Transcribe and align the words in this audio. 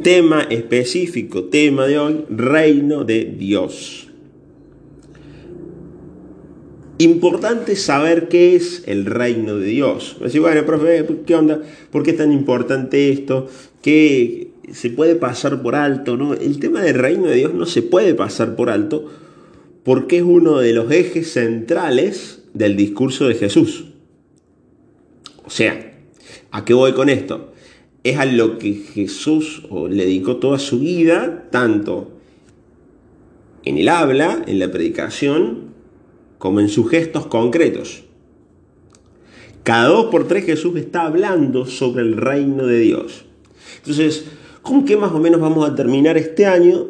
Tema 0.00 0.42
específico, 0.42 1.44
tema 1.44 1.86
de 1.86 1.98
hoy, 1.98 2.24
reino 2.28 3.04
de 3.04 3.24
Dios. 3.24 4.08
Importante 6.98 7.76
saber 7.76 8.28
qué 8.28 8.56
es 8.56 8.84
el 8.86 9.06
reino 9.06 9.56
de 9.56 9.66
Dios. 9.66 10.16
Decir, 10.20 10.40
bueno, 10.40 10.64
profe, 10.64 11.06
¿qué 11.26 11.34
onda? 11.34 11.60
¿Por 11.90 12.02
qué 12.02 12.12
es 12.12 12.16
tan 12.16 12.32
importante 12.32 13.10
esto? 13.10 13.48
¿Qué 13.80 14.52
se 14.72 14.90
puede 14.90 15.16
pasar 15.16 15.62
por 15.62 15.74
alto? 15.74 16.16
¿no? 16.16 16.34
El 16.34 16.58
tema 16.58 16.82
del 16.82 16.94
reino 16.94 17.26
de 17.26 17.36
Dios 17.36 17.54
no 17.54 17.66
se 17.66 17.82
puede 17.82 18.14
pasar 18.14 18.56
por 18.56 18.70
alto 18.70 19.10
porque 19.84 20.18
es 20.18 20.22
uno 20.22 20.58
de 20.58 20.72
los 20.72 20.90
ejes 20.90 21.32
centrales 21.32 22.44
del 22.54 22.76
discurso 22.76 23.26
de 23.26 23.34
Jesús. 23.34 23.86
O 25.44 25.50
sea, 25.50 25.92
¿a 26.50 26.64
qué 26.64 26.74
voy 26.74 26.92
con 26.92 27.08
esto? 27.08 27.51
Es 28.04 28.18
a 28.18 28.24
lo 28.24 28.58
que 28.58 28.74
Jesús 28.74 29.62
le 29.88 30.04
dedicó 30.04 30.36
toda 30.36 30.58
su 30.58 30.80
vida, 30.80 31.48
tanto 31.50 32.10
en 33.64 33.78
el 33.78 33.88
habla, 33.88 34.42
en 34.46 34.58
la 34.58 34.70
predicación, 34.70 35.72
como 36.38 36.60
en 36.60 36.68
sus 36.68 36.90
gestos 36.90 37.26
concretos. 37.26 38.02
Cada 39.62 39.88
dos 39.88 40.06
por 40.06 40.26
tres 40.26 40.44
Jesús 40.44 40.76
está 40.76 41.06
hablando 41.06 41.66
sobre 41.66 42.02
el 42.02 42.16
reino 42.16 42.66
de 42.66 42.80
Dios. 42.80 43.24
Entonces, 43.78 44.24
¿con 44.60 44.84
qué 44.84 44.96
más 44.96 45.12
o 45.12 45.20
menos 45.20 45.40
vamos 45.40 45.68
a 45.68 45.76
terminar 45.76 46.16
este 46.18 46.46
año? 46.46 46.88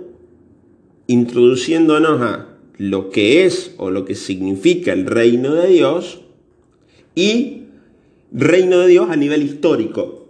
Introduciéndonos 1.07 2.23
a 2.23 2.57
lo 2.79 3.11
que 3.11 3.45
es 3.45 3.75
o 3.77 3.91
lo 3.91 4.07
que 4.07 4.15
significa 4.15 4.95
el 4.95 5.05
reino 5.05 5.53
de 5.53 5.69
Dios 5.69 6.23
y 7.15 7.65
reino 8.33 8.79
de 8.79 8.89
Dios 8.89 9.11
a 9.11 9.17
nivel 9.17 9.43
histórico. 9.43 10.22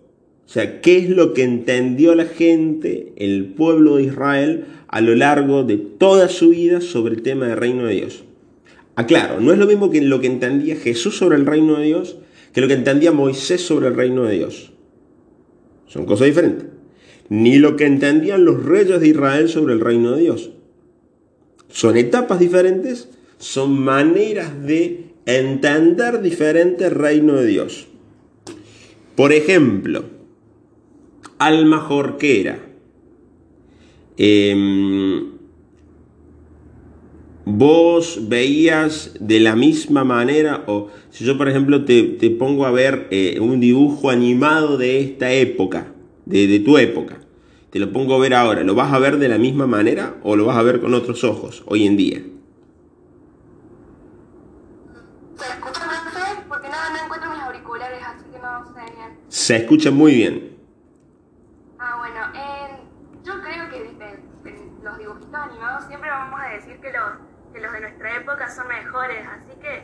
O 0.46 0.48
sea, 0.52 0.80
¿qué 0.80 0.98
es 0.98 1.08
lo 1.08 1.34
que 1.34 1.44
entendió 1.44 2.14
la 2.14 2.26
gente, 2.26 3.12
el 3.16 3.46
pueblo 3.46 3.96
de 3.96 4.04
Israel, 4.04 4.64
a 4.88 5.00
lo 5.00 5.14
largo 5.14 5.64
de 5.64 5.78
toda 5.78 6.28
su 6.28 6.50
vida 6.50 6.80
sobre 6.80 7.14
el 7.14 7.22
tema 7.22 7.46
del 7.46 7.56
reino 7.56 7.86
de 7.86 7.94
Dios? 7.94 8.24
Aclaro, 8.96 9.40
no 9.40 9.52
es 9.52 9.58
lo 9.58 9.66
mismo 9.66 9.90
que 9.90 10.02
lo 10.02 10.20
que 10.20 10.26
entendía 10.26 10.76
Jesús 10.76 11.16
sobre 11.16 11.36
el 11.36 11.46
reino 11.46 11.76
de 11.78 11.86
Dios 11.86 12.16
que 12.52 12.60
lo 12.60 12.68
que 12.68 12.74
entendía 12.74 13.12
Moisés 13.12 13.62
sobre 13.62 13.88
el 13.88 13.94
reino 13.94 14.24
de 14.24 14.34
Dios. 14.34 14.72
Son 15.86 16.04
cosas 16.04 16.26
diferentes. 16.26 16.66
Ni 17.28 17.58
lo 17.58 17.76
que 17.76 17.86
entendían 17.86 18.44
los 18.44 18.64
reyes 18.64 19.00
de 19.00 19.08
Israel 19.08 19.48
sobre 19.48 19.72
el 19.72 19.80
reino 19.80 20.12
de 20.12 20.22
Dios. 20.22 20.50
Son 21.68 21.96
etapas 21.96 22.38
diferentes, 22.38 23.08
son 23.38 23.78
maneras 23.78 24.62
de 24.62 25.06
entender 25.24 26.20
diferente 26.20 26.86
el 26.86 26.90
reino 26.90 27.36
de 27.36 27.46
Dios. 27.46 27.86
Por 29.16 29.32
ejemplo, 29.32 30.04
alma 31.46 31.78
jorquera. 31.80 32.58
Eh, 34.16 35.32
vos 37.44 38.28
veías 38.28 39.14
de 39.20 39.40
la 39.40 39.56
misma 39.56 40.04
manera, 40.04 40.64
o 40.66 40.88
si 41.10 41.24
yo 41.24 41.36
por 41.36 41.48
ejemplo 41.48 41.84
te, 41.84 42.04
pongo 42.38 42.66
a 42.66 42.70
ver 42.70 43.08
eh, 43.10 43.38
un 43.40 43.60
dibujo 43.60 44.10
animado 44.10 44.76
de 44.78 45.00
esta 45.00 45.32
época, 45.32 45.86
de, 46.24 46.46
de, 46.46 46.60
tu 46.60 46.78
época, 46.78 47.18
te 47.70 47.78
lo 47.78 47.92
pongo 47.92 48.14
a 48.14 48.18
ver 48.18 48.34
ahora, 48.34 48.62
¿lo 48.62 48.74
vas 48.74 48.92
a 48.92 48.98
ver 48.98 49.18
de 49.18 49.28
la 49.28 49.38
misma 49.38 49.66
manera 49.66 50.16
o 50.22 50.36
lo 50.36 50.46
vas 50.46 50.56
a 50.56 50.62
ver 50.62 50.80
con 50.80 50.94
otros 50.94 51.24
ojos 51.24 51.62
hoy 51.66 51.86
en 51.86 51.96
día? 51.96 52.22
Se 55.36 55.48
escucha 55.48 55.80
bien, 55.88 56.44
porque 56.48 56.68
no, 56.68 56.74
no 56.96 57.04
encuentro 57.04 57.30
mis 57.30 57.40
auriculares, 57.40 58.02
así 58.04 58.24
que 58.30 58.38
no 58.38 58.64
sé 58.66 58.92
bien. 58.94 59.18
Se 59.28 59.56
escucha 59.56 59.90
muy 59.90 60.14
bien. 60.14 60.56
Ah, 61.78 61.96
bueno, 61.98 62.20
en- 62.34 63.24
yo 63.24 63.32
creo 63.42 63.68
que 63.68 63.76
en, 63.76 64.54
en 64.54 64.84
los 64.84 64.98
dibujitos 64.98 65.34
animados 65.34 65.84
siempre 65.88 66.10
vamos 66.10 66.40
a 66.40 66.54
decir 66.54 66.78
que 66.80 66.92
los 66.92 67.32
que 67.52 67.60
los 67.60 67.72
de 67.72 67.80
son 68.54 68.68
mejores, 68.68 69.18
así 69.26 69.58
que 69.60 69.82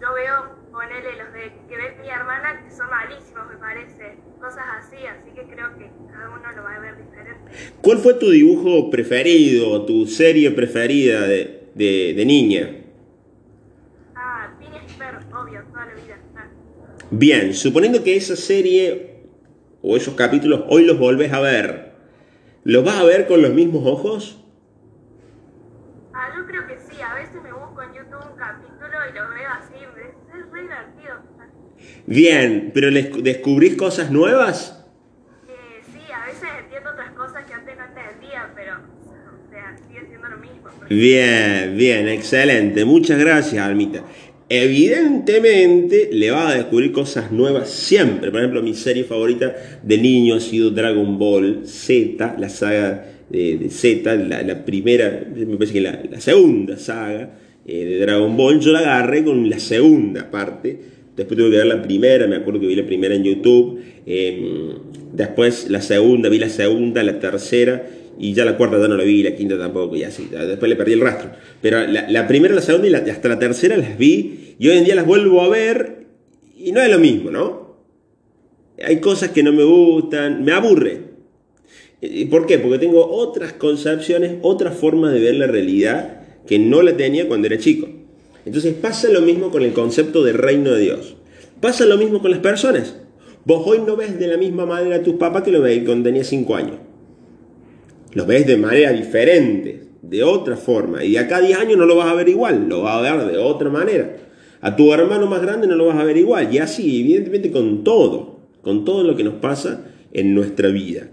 yo 0.00 0.14
veo, 0.14 0.56
ponele 0.72 1.16
los 1.22 1.32
de 1.32 1.52
que 1.68 1.76
ve 1.76 1.96
mi 2.00 2.08
hermana, 2.08 2.62
que 2.64 2.70
son 2.74 2.88
malísimos, 2.90 3.42
me 3.50 3.56
parece, 3.58 4.16
cosas 4.40 4.64
así, 4.78 4.96
así 5.06 5.30
que 5.34 5.42
creo 5.52 5.76
que 5.76 5.90
cada 6.10 6.30
uno 6.30 6.52
lo 6.56 6.62
va 6.62 6.74
a 6.76 6.80
ver 6.80 6.96
diferente. 6.96 7.52
¿Cuál 7.82 7.98
fue 7.98 8.14
tu 8.14 8.30
dibujo 8.30 8.90
preferido, 8.90 9.84
tu 9.84 10.06
serie 10.06 10.50
preferida 10.52 11.20
de, 11.22 11.70
de- 11.74 12.14
de 12.16 12.24
niña? 12.24 12.70
Ah, 14.16 14.50
y 14.60 15.34
obvio, 15.34 15.62
toda 15.70 15.86
la 15.86 15.94
vida. 15.94 16.18
Ah. 16.36 16.46
Bien, 17.10 17.52
suponiendo 17.54 18.02
que 18.02 18.16
esa 18.16 18.36
serie 18.36 19.24
o 19.82 19.96
esos 19.96 20.14
capítulos 20.14 20.64
hoy 20.68 20.84
los 20.86 20.98
volvés 20.98 21.32
a 21.32 21.40
ver, 21.40 21.92
¿los 22.64 22.84
vas 22.84 22.96
a 23.00 23.04
ver 23.04 23.26
con 23.26 23.42
los 23.42 23.52
mismos 23.52 23.82
ojos? 23.86 24.36
Ah, 26.12 26.28
yo 26.36 26.46
creo 26.46 26.66
que 26.66 26.76
sí, 26.78 27.00
a 27.00 27.14
veces 27.14 27.42
me 27.42 27.52
busco 27.52 27.82
en 27.82 27.94
YouTube 27.94 28.20
un 28.30 28.36
capítulo 28.36 28.98
y 28.99 28.99
lo 29.14 29.28
veo 29.30 29.48
así, 29.58 29.74
es, 29.74 30.52
re 30.52 30.62
divertido. 30.62 31.14
Bien, 32.06 32.70
pero 32.74 32.90
les- 32.90 33.22
descubrís 33.22 33.76
cosas 33.76 34.10
nuevas? 34.10 34.84
Eh, 35.48 35.52
sí, 35.92 36.00
a 36.12 36.26
veces 36.26 36.48
entiendo 36.64 36.90
otras 36.90 37.10
cosas 37.12 37.44
que 37.44 37.54
antes 37.54 37.74
no 37.76 37.84
entendía, 37.84 38.50
pero, 38.54 38.74
o 38.76 39.50
sea, 39.50 39.76
sigue 39.86 40.06
siendo 40.08 40.28
lo 40.28 40.36
mismo. 40.38 40.68
Bien, 40.88 41.74
bien, 41.76 42.08
excelente. 42.08 42.84
Muchas 42.84 43.18
gracias, 43.18 43.64
Almita. 43.64 44.02
Evidentemente 44.48 46.08
le 46.12 46.30
vas 46.32 46.52
a 46.52 46.56
descubrir 46.56 46.90
cosas 46.92 47.30
nuevas 47.30 47.70
siempre. 47.70 48.30
Por 48.30 48.40
ejemplo, 48.40 48.62
mi 48.62 48.74
serie 48.74 49.04
favorita 49.04 49.54
de 49.82 49.98
niño 49.98 50.34
ha 50.34 50.40
sido 50.40 50.70
Dragon 50.70 51.18
Ball 51.18 51.62
Z, 51.66 52.34
la 52.38 52.48
saga 52.48 53.06
de, 53.28 53.58
de 53.58 53.70
Z, 53.70 54.12
la, 54.16 54.42
la 54.42 54.64
primera, 54.64 55.22
me 55.34 55.56
parece 55.56 55.74
que 55.74 55.80
la, 55.80 56.00
la 56.10 56.20
segunda 56.20 56.76
saga 56.76 57.30
eh, 57.66 57.84
de 57.84 57.98
Dragon 57.98 58.36
Ball. 58.36 58.60
Yo 58.60 58.72
la 58.72 58.80
agarré 58.80 59.24
con 59.24 59.48
la 59.48 59.58
segunda 59.58 60.30
parte. 60.30 60.78
Después 61.16 61.38
tuve 61.38 61.50
que 61.50 61.56
ver 61.58 61.66
la 61.66 61.82
primera, 61.82 62.26
me 62.26 62.36
acuerdo 62.36 62.60
que 62.60 62.66
vi 62.66 62.76
la 62.76 62.86
primera 62.86 63.14
en 63.14 63.24
YouTube. 63.24 63.80
eh, 64.06 64.72
después 65.12 65.68
la 65.68 65.82
segunda, 65.82 66.28
vi 66.28 66.38
la 66.38 66.48
segunda, 66.48 67.02
la 67.02 67.18
tercera. 67.18 67.86
Y 68.18 68.34
ya 68.34 68.44
la 68.44 68.56
cuarta 68.56 68.78
ya 68.78 68.86
no 68.86 68.96
la 68.96 69.04
vi, 69.04 69.22
la 69.22 69.34
quinta 69.34 69.58
tampoco, 69.58 69.96
y 69.96 70.04
así. 70.04 70.28
Después 70.30 70.68
le 70.68 70.76
perdí 70.76 70.92
el 70.92 71.00
rastro. 71.00 71.30
Pero 71.62 71.86
la, 71.86 72.28
primera, 72.28 72.54
la 72.54 72.60
segunda 72.60 72.88
y 72.88 73.10
hasta 73.10 73.28
la 73.28 73.38
tercera 73.38 73.76
las 73.78 73.96
vi. 73.96 74.54
Y 74.58 74.68
hoy 74.68 74.76
en 74.76 74.84
día 74.84 74.94
las 74.94 75.06
vuelvo 75.06 75.40
a 75.40 75.48
ver. 75.48 76.06
Y 76.58 76.72
no 76.72 76.82
es 76.82 76.90
lo 76.90 76.98
mismo, 76.98 77.30
¿no? 77.30 77.76
Hay 78.82 78.98
cosas 79.00 79.30
que 79.30 79.42
no 79.42 79.52
me 79.52 79.64
gustan, 79.64 80.44
me 80.44 80.52
aburre. 80.52 81.00
¿Y 82.02 82.26
por 82.26 82.46
qué? 82.46 82.58
Porque 82.58 82.78
tengo 82.78 83.10
otras 83.10 83.54
concepciones, 83.54 84.34
otra 84.42 84.70
forma 84.70 85.10
de 85.10 85.20
ver 85.20 85.36
la 85.36 85.46
realidad 85.46 86.19
que 86.46 86.58
no 86.58 86.82
la 86.82 86.96
tenía 86.96 87.28
cuando 87.28 87.46
era 87.46 87.58
chico. 87.58 87.88
Entonces 88.44 88.74
pasa 88.74 89.08
lo 89.08 89.20
mismo 89.20 89.50
con 89.50 89.62
el 89.62 89.72
concepto 89.72 90.24
de 90.24 90.32
reino 90.32 90.72
de 90.72 90.80
Dios. 90.80 91.16
Pasa 91.60 91.84
lo 91.84 91.98
mismo 91.98 92.20
con 92.20 92.30
las 92.30 92.40
personas. 92.40 92.96
Vos 93.44 93.62
hoy 93.66 93.80
no 93.86 93.96
ves 93.96 94.18
de 94.18 94.26
la 94.26 94.36
misma 94.36 94.66
manera 94.66 94.96
a 94.96 95.02
tus 95.02 95.14
papás 95.14 95.42
que 95.42 95.50
lo 95.50 95.60
veis 95.60 95.84
cuando 95.84 96.04
tenías 96.04 96.26
5 96.26 96.54
años. 96.56 96.76
Los 98.12 98.26
ves 98.26 98.46
de 98.46 98.56
manera 98.56 98.92
diferente, 98.92 99.84
de 100.02 100.22
otra 100.22 100.56
forma. 100.56 101.04
Y 101.04 101.12
de 101.12 101.18
acá 101.18 101.36
a 101.36 101.40
10 101.42 101.58
años 101.58 101.78
no 101.78 101.86
lo 101.86 101.96
vas 101.96 102.08
a 102.08 102.14
ver 102.14 102.28
igual, 102.28 102.68
lo 102.68 102.82
vas 102.82 102.96
a 102.96 103.00
ver 103.16 103.32
de 103.32 103.38
otra 103.38 103.70
manera. 103.70 104.16
A 104.60 104.76
tu 104.76 104.92
hermano 104.92 105.26
más 105.26 105.42
grande 105.42 105.66
no 105.66 105.76
lo 105.76 105.86
vas 105.86 105.98
a 105.98 106.04
ver 106.04 106.16
igual. 106.16 106.52
Y 106.52 106.58
así, 106.58 107.00
evidentemente, 107.00 107.50
con 107.50 107.84
todo, 107.84 108.40
con 108.62 108.84
todo 108.84 109.04
lo 109.04 109.16
que 109.16 109.24
nos 109.24 109.34
pasa 109.34 109.86
en 110.12 110.34
nuestra 110.34 110.68
vida. 110.68 111.08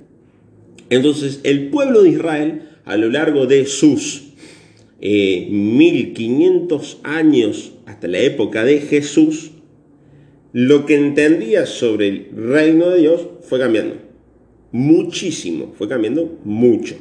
Entonces, 0.89 1.41
el 1.44 1.69
pueblo 1.69 2.03
de 2.03 2.09
Israel, 2.09 2.61
a 2.85 2.97
lo 2.97 3.09
largo 3.09 3.45
de 3.45 3.65
sus 3.65 4.26
eh, 4.99 5.47
1500 5.49 6.99
años 7.03 7.73
hasta 7.85 8.07
la 8.07 8.19
época 8.19 8.63
de 8.63 8.79
Jesús, 8.79 9.51
lo 10.53 10.85
que 10.85 10.95
entendía 10.95 11.65
sobre 11.65 12.07
el 12.07 12.27
reino 12.35 12.89
de 12.89 12.99
Dios 12.99 13.27
fue 13.41 13.59
cambiando. 13.59 13.95
Muchísimo, 14.71 15.73
fue 15.77 15.87
cambiando 15.87 16.39
mucho. 16.44 16.95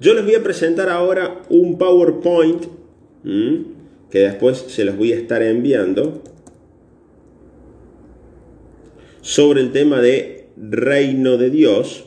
Yo 0.00 0.14
les 0.14 0.24
voy 0.24 0.34
a 0.34 0.42
presentar 0.42 0.88
ahora 0.88 1.42
un 1.48 1.76
PowerPoint 1.76 2.66
que 4.10 4.18
después 4.20 4.58
se 4.68 4.84
los 4.84 4.96
voy 4.96 5.12
a 5.12 5.16
estar 5.16 5.42
enviando 5.42 6.22
sobre 9.20 9.60
el 9.60 9.72
tema 9.72 10.00
de 10.00 10.48
reino 10.56 11.36
de 11.36 11.50
Dios. 11.50 12.04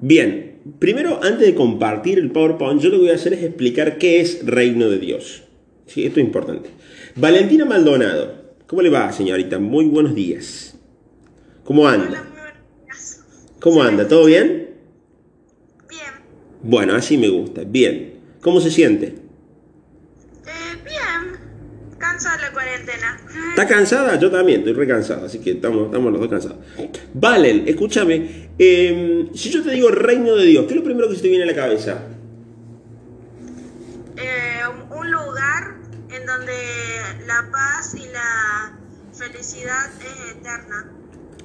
Bien, 0.00 0.53
primero 0.78 1.20
antes 1.22 1.46
de 1.46 1.54
compartir 1.54 2.18
el 2.18 2.30
PowerPoint, 2.30 2.80
yo 2.80 2.90
lo 2.90 2.96
que 2.96 3.02
voy 3.02 3.10
a 3.10 3.14
hacer 3.14 3.34
es 3.34 3.42
explicar 3.42 3.98
qué 3.98 4.20
es 4.20 4.44
reino 4.44 4.88
de 4.88 4.98
Dios. 4.98 5.42
Sí, 5.86 6.04
esto 6.04 6.20
es 6.20 6.26
importante. 6.26 6.70
Valentina 7.16 7.64
Maldonado, 7.64 8.34
¿cómo 8.66 8.82
le 8.82 8.90
va, 8.90 9.12
señorita? 9.12 9.58
Muy 9.58 9.86
buenos 9.86 10.14
días. 10.14 10.76
¿Cómo 11.64 11.88
anda? 11.88 12.28
¿Cómo 13.60 13.82
anda? 13.82 14.06
¿Todo 14.06 14.26
bien? 14.26 14.70
Bien. 15.88 16.12
Bueno, 16.62 16.94
así 16.94 17.16
me 17.16 17.28
gusta. 17.28 17.62
Bien. 17.64 18.14
¿Cómo 18.40 18.60
se 18.60 18.70
siente? 18.70 19.23
¿Estás 23.54 23.70
cansada? 23.70 24.18
Yo 24.18 24.32
también, 24.32 24.58
estoy 24.58 24.72
re 24.72 24.88
cansado, 24.88 25.26
así 25.26 25.38
que 25.38 25.52
estamos, 25.52 25.86
estamos 25.86 26.10
los 26.10 26.20
dos 26.20 26.28
cansados. 26.28 26.58
Valen, 27.14 27.62
escúchame, 27.68 28.48
eh, 28.58 29.28
si 29.32 29.48
yo 29.48 29.62
te 29.62 29.70
digo 29.70 29.90
reino 29.90 30.34
de 30.34 30.46
Dios, 30.46 30.64
¿qué 30.64 30.70
es 30.72 30.76
lo 30.78 30.82
primero 30.82 31.08
que 31.08 31.14
se 31.14 31.22
te 31.22 31.28
viene 31.28 31.44
a 31.44 31.46
la 31.46 31.54
cabeza? 31.54 32.02
Eh, 34.16 34.58
un 34.90 35.08
lugar 35.08 35.76
en 36.12 36.26
donde 36.26 36.52
la 37.28 37.48
paz 37.52 37.94
y 37.94 38.12
la 38.12 38.76
felicidad 39.12 39.86
es 40.00 40.36
eterna. 40.36 40.90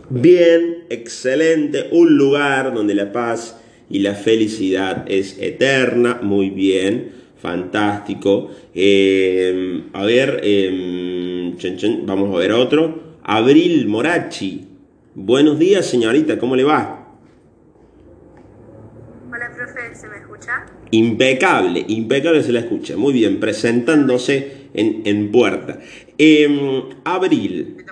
Bien, 0.09 0.85
excelente, 0.89 1.89
un 1.91 2.17
lugar 2.17 2.73
donde 2.73 2.95
la 2.95 3.11
paz 3.11 3.55
y 3.87 3.99
la 3.99 4.15
felicidad 4.15 5.05
es 5.07 5.37
eterna, 5.39 6.17
muy 6.23 6.49
bien, 6.49 7.11
fantástico. 7.39 8.49
Eh, 8.73 9.83
a 9.93 10.03
ver, 10.05 10.41
eh, 10.43 11.08
chen, 11.59 11.77
chen, 11.77 12.05
vamos 12.05 12.33
a 12.33 12.39
ver 12.39 12.53
otro. 12.53 13.17
Abril 13.23 13.87
Morachi. 13.87 14.65
Buenos 15.13 15.59
días, 15.59 15.85
señorita, 15.85 16.39
¿cómo 16.39 16.55
le 16.55 16.63
va? 16.63 17.17
Hola, 19.29 19.51
profe, 19.55 19.93
¿se 19.93 20.07
me 20.07 20.17
escucha? 20.17 20.65
Impecable, 20.91 21.85
impecable 21.87 22.41
se 22.41 22.53
la 22.53 22.61
escucha. 22.61 22.95
Muy 22.95 23.13
bien, 23.13 23.39
presentándose 23.39 24.69
en, 24.73 25.01
en 25.05 25.31
puerta. 25.31 25.79
Eh, 26.17 26.83
Abril, 27.03 27.85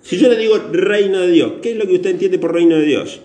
si 0.00 0.18
yo 0.18 0.28
le 0.28 0.36
digo 0.36 0.56
reino 0.72 1.20
de 1.20 1.32
Dios, 1.32 1.54
¿qué 1.60 1.72
es 1.72 1.76
lo 1.76 1.86
que 1.86 1.94
usted 1.94 2.10
entiende 2.10 2.38
por 2.38 2.54
reino 2.54 2.76
de 2.76 2.84
Dios? 2.84 3.20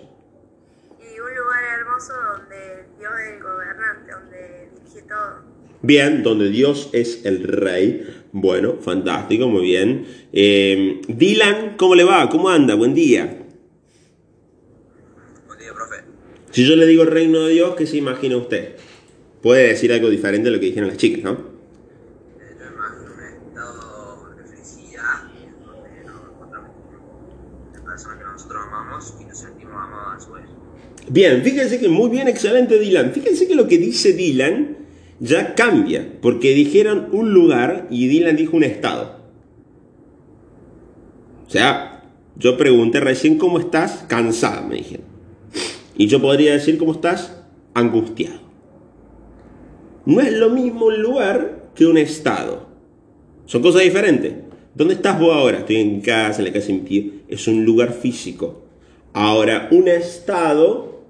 Y 1.00 1.19
un 1.19 1.35
lugar 1.35 1.63
hermoso 1.79 2.13
donde 2.38 2.85
Dios 2.97 3.12
es 3.19 3.33
el 3.35 3.44
gobernante, 3.44 4.12
donde 4.12 4.69
dirige 4.75 5.07
todo. 5.07 5.57
Bien, 5.83 6.24
donde 6.24 6.50
Dios 6.50 6.89
es 6.94 7.24
el 7.25 7.44
rey. 7.44 8.17
Bueno, 8.39 8.75
fantástico, 8.80 9.48
muy 9.48 9.63
bien. 9.63 10.06
Eh, 10.31 11.01
Dylan, 11.07 11.75
¿cómo 11.75 11.95
le 11.95 12.04
va? 12.04 12.30
¿Cómo 12.30 12.50
anda? 12.50 12.75
Buen 12.75 12.94
día. 12.94 13.39
Buen 15.48 15.57
día, 15.57 15.74
profe. 15.74 16.04
Si 16.51 16.63
yo 16.63 16.75
le 16.75 16.86
digo 16.86 17.04
reino 17.04 17.39
de 17.39 17.54
Dios, 17.54 17.74
¿qué 17.75 17.88
se 17.88 17.98
imagina 17.98 18.38
usted? 18.38 18.75
Puede 19.42 19.69
decir 19.69 19.92
algo 19.92 20.12
diferente 20.12 20.50
a 20.50 20.51
lo 20.51 20.60
que 20.60 20.68
dijeron 20.68 20.88
las 20.88 20.98
chicas, 20.98 21.24
¿no? 21.24 21.57
Bien, 31.10 31.42
fíjense 31.42 31.80
que 31.80 31.89
muy 31.89 32.12
bien, 32.12 32.28
excelente 32.28 32.78
Dylan. 32.78 33.13
Fíjense 33.13 33.48
que 33.48 33.56
lo 33.56 33.68
que 33.68 33.80
dice 33.80 34.13
Dylan 34.13 34.87
ya 35.19 35.56
cambia, 35.56 36.08
porque 36.22 36.54
dijeron 36.54 37.10
un 37.12 37.34
lugar 37.34 37.88
y 37.90 38.08
Dylan 38.08 38.36
dijo 38.36 38.58
un 38.58 38.64
estado. 38.64 39.18
O 41.48 41.50
sea, 41.50 42.04
yo 42.36 42.58
pregunté 42.58 43.00
recién 43.00 43.38
cómo 43.38 43.60
estás, 43.60 44.06
cansada, 44.08 44.62
me 44.62 44.75
dijeron. 44.75 45.06
Y 45.98 46.08
yo 46.08 46.22
podría 46.22 46.54
decir 46.54 46.78
cómo 46.78 46.92
estás, 46.92 47.42
angustiado. 47.74 48.40
No 50.06 50.22
es 50.22 50.34
lo 50.34 50.50
mismo 50.50 50.86
un 50.86 51.02
lugar 51.02 51.70
que 51.74 51.86
un 51.86 51.98
estado. 51.98 52.68
Son 53.46 53.62
cosas 53.62 53.84
diferentes. 53.84 54.34
¿Dónde 54.75 54.94
estás 54.94 55.20
vos 55.20 55.34
ahora? 55.34 55.60
Estoy 55.60 55.78
en 55.78 56.02
casa, 56.02 56.40
en 56.40 56.46
la 56.46 56.54
casa 56.54 56.72
en 56.72 56.81
pie. 56.81 57.12
Es 57.28 57.48
un 57.48 57.66
lugar 57.66 57.94
físico. 57.94 58.63
Ahora, 59.13 59.70
un 59.72 59.88
estado 59.88 61.02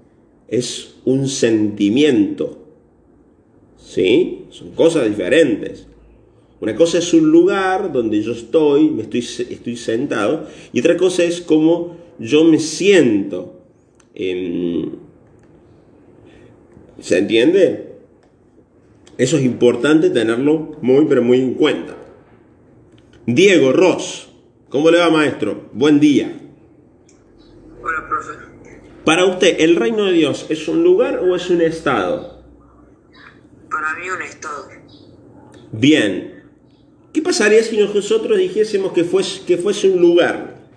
es 0.48 0.96
un 1.04 1.28
sentimiento. 1.28 2.67
¿Sí? 3.88 4.44
Son 4.50 4.72
cosas 4.72 5.08
diferentes. 5.08 5.86
Una 6.60 6.74
cosa 6.74 6.98
es 6.98 7.14
un 7.14 7.30
lugar 7.30 7.90
donde 7.90 8.20
yo 8.20 8.32
estoy, 8.32 8.90
me 8.90 9.02
estoy, 9.02 9.20
estoy 9.20 9.76
sentado, 9.76 10.46
y 10.74 10.80
otra 10.80 10.98
cosa 10.98 11.24
es 11.24 11.40
cómo 11.40 11.96
yo 12.18 12.44
me 12.44 12.58
siento. 12.58 13.62
¿Se 17.00 17.18
entiende? 17.18 17.94
Eso 19.16 19.38
es 19.38 19.44
importante 19.44 20.10
tenerlo 20.10 20.76
muy, 20.82 21.06
pero 21.06 21.22
muy 21.22 21.40
en 21.40 21.54
cuenta. 21.54 21.96
Diego 23.24 23.72
Ross, 23.72 24.28
¿cómo 24.68 24.90
le 24.90 24.98
va 24.98 25.08
maestro? 25.10 25.70
Buen 25.72 25.98
día. 25.98 26.38
Hola, 27.82 28.06
profe. 28.06 28.32
Para 29.04 29.24
usted, 29.24 29.56
¿el 29.60 29.76
reino 29.76 30.04
de 30.04 30.12
Dios 30.12 30.44
es 30.50 30.68
un 30.68 30.82
lugar 30.84 31.20
o 31.20 31.34
es 31.34 31.48
un 31.48 31.62
estado? 31.62 32.37
Para 33.78 33.94
mí 33.94 34.10
un 34.10 34.22
estado. 34.22 34.68
Bien. 35.70 36.42
¿Qué 37.12 37.22
pasaría 37.22 37.62
si 37.62 37.76
nosotros 37.76 38.36
dijésemos 38.36 38.92
que 38.92 39.04
fuese, 39.04 39.44
que 39.44 39.56
fuese 39.56 39.88
un 39.88 40.00
lugar? 40.00 40.68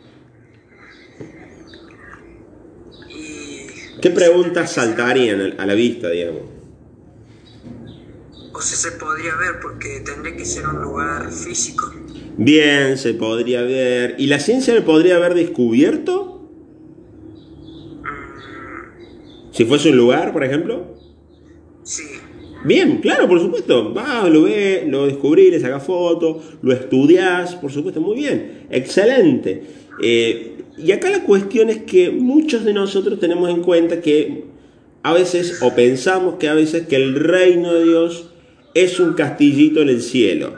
Y... 3.09 3.65
¿Qué 3.99 4.11
preguntas 4.11 4.73
saltarían 4.73 5.59
a 5.59 5.65
la 5.65 5.73
vista, 5.73 6.11
digamos? 6.11 6.43
O 8.53 8.61
sea, 8.61 8.77
se 8.77 8.91
podría 8.99 9.35
ver 9.35 9.59
porque 9.59 10.01
tendría 10.05 10.37
que 10.37 10.45
ser 10.45 10.67
un 10.67 10.83
lugar 10.83 11.31
físico. 11.31 11.91
Bien, 12.37 12.99
se 12.99 13.15
podría 13.15 13.63
ver. 13.63 14.13
¿Y 14.19 14.27
la 14.27 14.39
ciencia 14.39 14.75
lo 14.75 14.85
podría 14.85 15.15
haber 15.15 15.33
descubierto? 15.33 16.47
Si 19.49 19.65
fuese 19.65 19.89
un 19.89 19.97
lugar, 19.97 20.31
por 20.33 20.43
ejemplo. 20.43 20.95
Sí. 21.81 22.20
Bien, 22.63 22.97
claro, 22.97 23.27
por 23.27 23.39
supuesto. 23.39 23.93
Va, 23.93 24.29
lo 24.29 24.43
ve, 24.43 24.85
lo 24.87 25.07
descubrí, 25.07 25.49
le 25.49 25.59
saca 25.59 25.79
foto, 25.79 26.41
lo 26.61 26.73
estudias, 26.73 27.55
por 27.55 27.71
supuesto, 27.71 28.01
muy 28.01 28.17
bien. 28.17 28.67
Excelente. 28.69 29.63
Eh, 30.01 30.57
y 30.77 30.91
acá 30.91 31.09
la 31.09 31.23
cuestión 31.23 31.69
es 31.69 31.83
que 31.83 32.11
muchos 32.11 32.63
de 32.63 32.73
nosotros 32.73 33.19
tenemos 33.19 33.49
en 33.49 33.61
cuenta 33.61 34.01
que 34.01 34.45
a 35.03 35.13
veces, 35.13 35.61
o 35.61 35.73
pensamos 35.73 36.35
que 36.35 36.47
a 36.47 36.53
veces 36.53 36.87
que 36.87 36.95
el 36.95 37.15
reino 37.15 37.73
de 37.73 37.83
Dios 37.83 38.29
es 38.73 38.99
un 38.99 39.13
castillito 39.13 39.81
en 39.81 39.89
el 39.89 40.01
cielo. 40.01 40.53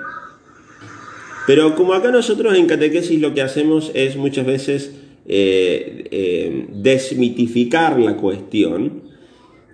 Pero 1.48 1.76
como 1.76 1.94
acá 1.94 2.12
nosotros 2.12 2.56
en 2.58 2.68
catequesis 2.68 3.20
lo 3.20 3.34
que 3.34 3.42
hacemos 3.42 3.92
es 3.94 4.16
muchas 4.16 4.46
veces 4.46 4.94
eh, 5.26 6.08
eh, 6.12 6.68
desmitificar 6.74 8.00
la 8.00 8.18
cuestión, 8.18 9.12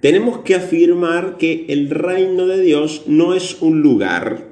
tenemos 0.02 0.40
que 0.40 0.56
afirmar 0.56 1.38
que 1.38 1.66
el 1.70 1.90
reino 1.90 2.48
de 2.48 2.62
Dios 2.62 3.04
no 3.08 3.34
es 3.34 3.62
un 3.62 3.82
lugar, 3.82 4.52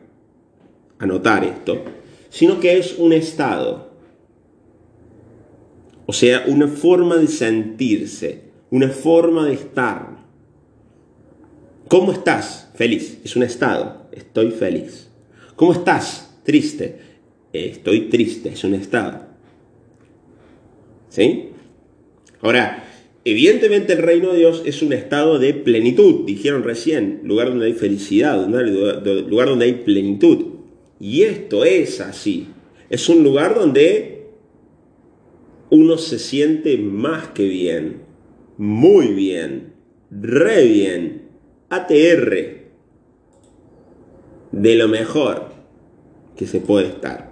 anotar 0.99 1.43
esto, 1.43 1.83
sino 2.29 2.59
que 2.59 2.77
es 2.77 2.97
un 2.97 3.13
estado. 3.13 3.91
O 6.05 6.13
sea, 6.13 6.43
una 6.47 6.67
forma 6.67 7.17
de 7.17 7.27
sentirse, 7.27 8.43
una 8.71 8.89
forma 8.89 9.45
de 9.45 9.53
estar. 9.53 10.17
¿Cómo 11.87 12.11
estás? 12.11 12.69
Feliz. 12.75 13.19
Es 13.23 13.35
un 13.35 13.43
estado. 13.43 14.07
Estoy 14.11 14.51
feliz. 14.51 15.09
¿Cómo 15.55 15.73
estás? 15.73 16.37
Triste. 16.43 16.99
Estoy 17.53 18.09
triste. 18.09 18.49
Es 18.49 18.63
un 18.63 18.73
estado. 18.73 19.25
¿Sí? 21.09 21.49
Ahora, 22.41 22.86
evidentemente 23.31 23.93
el 23.93 23.99
reino 24.03 24.31
de 24.31 24.39
Dios 24.39 24.63
es 24.65 24.81
un 24.81 24.93
estado 24.93 25.37
de 25.37 25.53
plenitud. 25.53 26.25
Dijeron 26.25 26.63
recién, 26.63 27.21
lugar 27.23 27.49
donde 27.49 27.65
hay 27.65 27.73
felicidad, 27.73 28.47
lugar 28.47 29.49
donde 29.49 29.65
hay 29.65 29.73
plenitud. 29.73 30.45
Y 30.99 31.23
esto 31.23 31.65
es 31.65 31.99
así. 31.99 32.47
Es 32.89 33.09
un 33.09 33.23
lugar 33.23 33.55
donde 33.55 34.27
uno 35.69 35.97
se 35.97 36.19
siente 36.19 36.77
más 36.77 37.27
que 37.27 37.43
bien, 37.43 38.03
muy 38.57 39.07
bien, 39.07 39.73
re 40.09 40.65
bien, 40.65 41.23
ATR, 41.69 42.67
de 44.53 44.75
lo 44.75 44.87
mejor 44.87 45.49
que 46.37 46.47
se 46.47 46.61
puede 46.61 46.87
estar. 46.87 47.29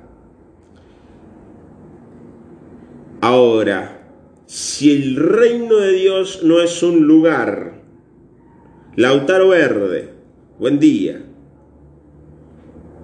Ahora, 3.21 3.94
si 4.45 4.91
el 4.91 5.15
reino 5.15 5.77
de 5.77 5.93
Dios 5.93 6.41
no 6.43 6.61
es 6.61 6.83
un 6.83 7.07
lugar, 7.07 7.81
Lautaro 8.95 9.49
Verde, 9.49 10.13
buen 10.59 10.79
día. 10.79 11.25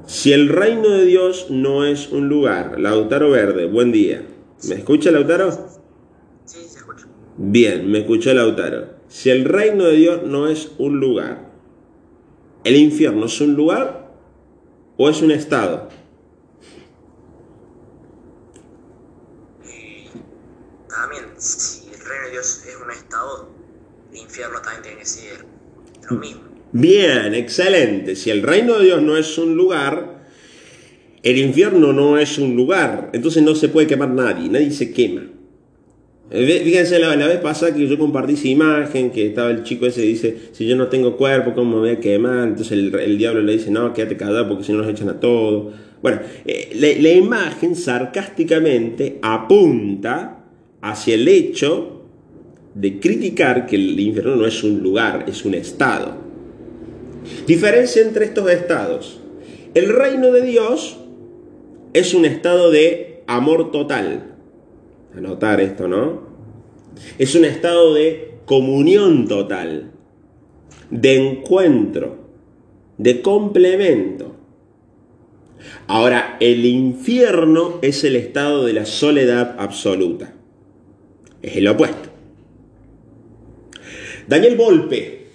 Si 0.06 0.34
el 0.34 0.50
reino 0.50 0.90
de 0.90 1.06
Dios 1.06 1.48
no 1.50 1.86
es 1.86 2.12
un 2.12 2.30
lugar, 2.30 2.80
Lautaro 2.80 3.32
Verde, 3.32 3.66
buen 3.66 3.92
día. 3.92 4.24
¿Me 4.68 4.76
escucha 4.76 5.10
Lautaro? 5.10 5.52
Sí, 6.46 6.60
se 6.68 6.80
escucha. 6.80 7.08
Bien, 7.38 7.90
me 7.90 8.00
escuchó 8.00 8.34
Lautaro. 8.34 8.90
Si 9.08 9.30
el 9.30 9.46
reino 9.46 9.86
de 9.86 9.94
Dios 9.94 10.24
no 10.24 10.48
es 10.48 10.72
un 10.78 11.00
lugar, 11.00 11.52
¿el 12.64 12.76
infierno 12.76 13.26
es 13.26 13.42
un 13.42 13.56
lugar 13.56 14.12
o 14.98 15.10
es 15.10 15.22
un 15.22 15.32
estado? 15.32 15.90
También, 20.88 21.31
si 21.42 21.88
el 21.92 22.00
reino 22.00 22.26
de 22.26 22.32
Dios 22.32 22.64
es 22.68 22.76
un 22.76 22.92
estado, 22.92 23.50
el 24.12 24.18
infierno 24.18 24.62
también 24.62 24.84
tiene 24.84 24.98
que 25.00 25.06
ser 25.06 25.46
lo 26.10 26.18
mismo. 26.18 26.42
Bien, 26.72 27.34
excelente. 27.34 28.16
Si 28.16 28.30
el 28.30 28.44
reino 28.44 28.78
de 28.78 28.86
Dios 28.86 29.02
no 29.02 29.18
es 29.18 29.38
un 29.38 29.56
lugar, 29.56 30.22
El 31.24 31.38
infierno 31.38 31.94
no 31.94 32.18
es 32.18 32.40
un 32.40 32.56
lugar, 32.56 33.12
entonces 33.14 33.44
no 33.44 33.54
se 33.54 33.70
puede 33.70 33.86
quemar 33.86 34.10
nadie, 34.10 34.50
nadie 34.50 34.72
se 34.72 34.92
quema. 34.92 35.22
Eh, 36.32 36.62
fíjense 36.64 36.98
la, 36.98 37.16
vez 37.16 37.38
pasada 37.42 37.76
que 37.76 37.88
yo 37.88 37.96
compartí 38.00 38.34
esa 38.34 38.48
imagen, 38.48 39.12
que 39.12 39.28
estaba 39.28 39.52
el 39.52 39.62
chico 39.62 39.86
ese 39.86 40.02
dice, 40.02 40.50
si 40.52 40.66
yo 40.66 40.76
no 40.76 40.88
tengo 40.88 41.18
cuerpo, 41.18 41.54
¿cómo 41.54 41.76
me 41.76 41.80
voy 41.82 41.90
a 41.92 42.00
quemar? 42.00 42.48
Entonces 42.48 42.72
el, 42.72 42.96
el 42.96 43.20
diablo 43.20 43.44
le 43.44 43.54
dice, 43.54 43.70
no, 43.70 43.94
quédate 43.94 44.18
callado 44.18 44.48
porque 44.48 44.64
si 44.64 44.72
no 44.72 44.80
nos 44.80 44.90
echan 44.90 45.10
a 45.10 45.20
todos. 45.20 45.76
Bueno, 46.02 46.22
eh, 46.46 46.72
la, 47.00 47.10
imagen 47.12 47.76
sarcásticamente 47.76 49.20
apunta 49.22 50.41
hacia 50.82 51.16
el 51.16 51.28
hecho 51.28 52.02
de 52.74 53.00
criticar 53.00 53.66
que 53.66 53.76
el 53.76 54.00
infierno 54.00 54.36
no 54.36 54.46
es 54.46 54.64
un 54.64 54.82
lugar, 54.82 55.26
es 55.28 55.46
un 55.46 55.54
estado. 55.54 56.16
Diferencia 57.46 58.02
entre 58.02 58.26
estos 58.26 58.50
estados. 58.50 59.20
El 59.74 59.90
reino 59.90 60.32
de 60.32 60.42
Dios 60.42 60.98
es 61.94 62.14
un 62.14 62.26
estado 62.26 62.72
de 62.72 63.24
amor 63.28 63.72
total. 63.72 64.36
Anotar 65.16 65.60
esto, 65.62 65.88
¿no? 65.88 66.22
Es 67.18 67.36
un 67.36 67.46
estado 67.46 67.94
de 67.94 68.36
comunión 68.46 69.28
total, 69.28 69.92
de 70.90 71.16
encuentro, 71.16 72.18
de 72.98 73.22
complemento. 73.22 74.36
Ahora, 75.88 76.38
el 76.40 76.66
infierno 76.66 77.80
es 77.82 78.04
el 78.04 78.16
estado 78.16 78.66
de 78.66 78.74
la 78.74 78.86
soledad 78.86 79.56
absoluta. 79.60 80.34
Es 81.42 81.58
el 81.58 81.68
opuesto. 81.68 82.10
Daniel 84.28 84.56
Volpe. 84.56 85.28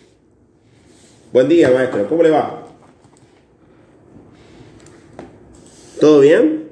Buen 1.32 1.48
día, 1.48 1.70
maestro. 1.70 2.08
¿Cómo 2.08 2.22
le 2.22 2.30
va? 2.30 2.66
¿Todo 6.00 6.20
bien? 6.20 6.68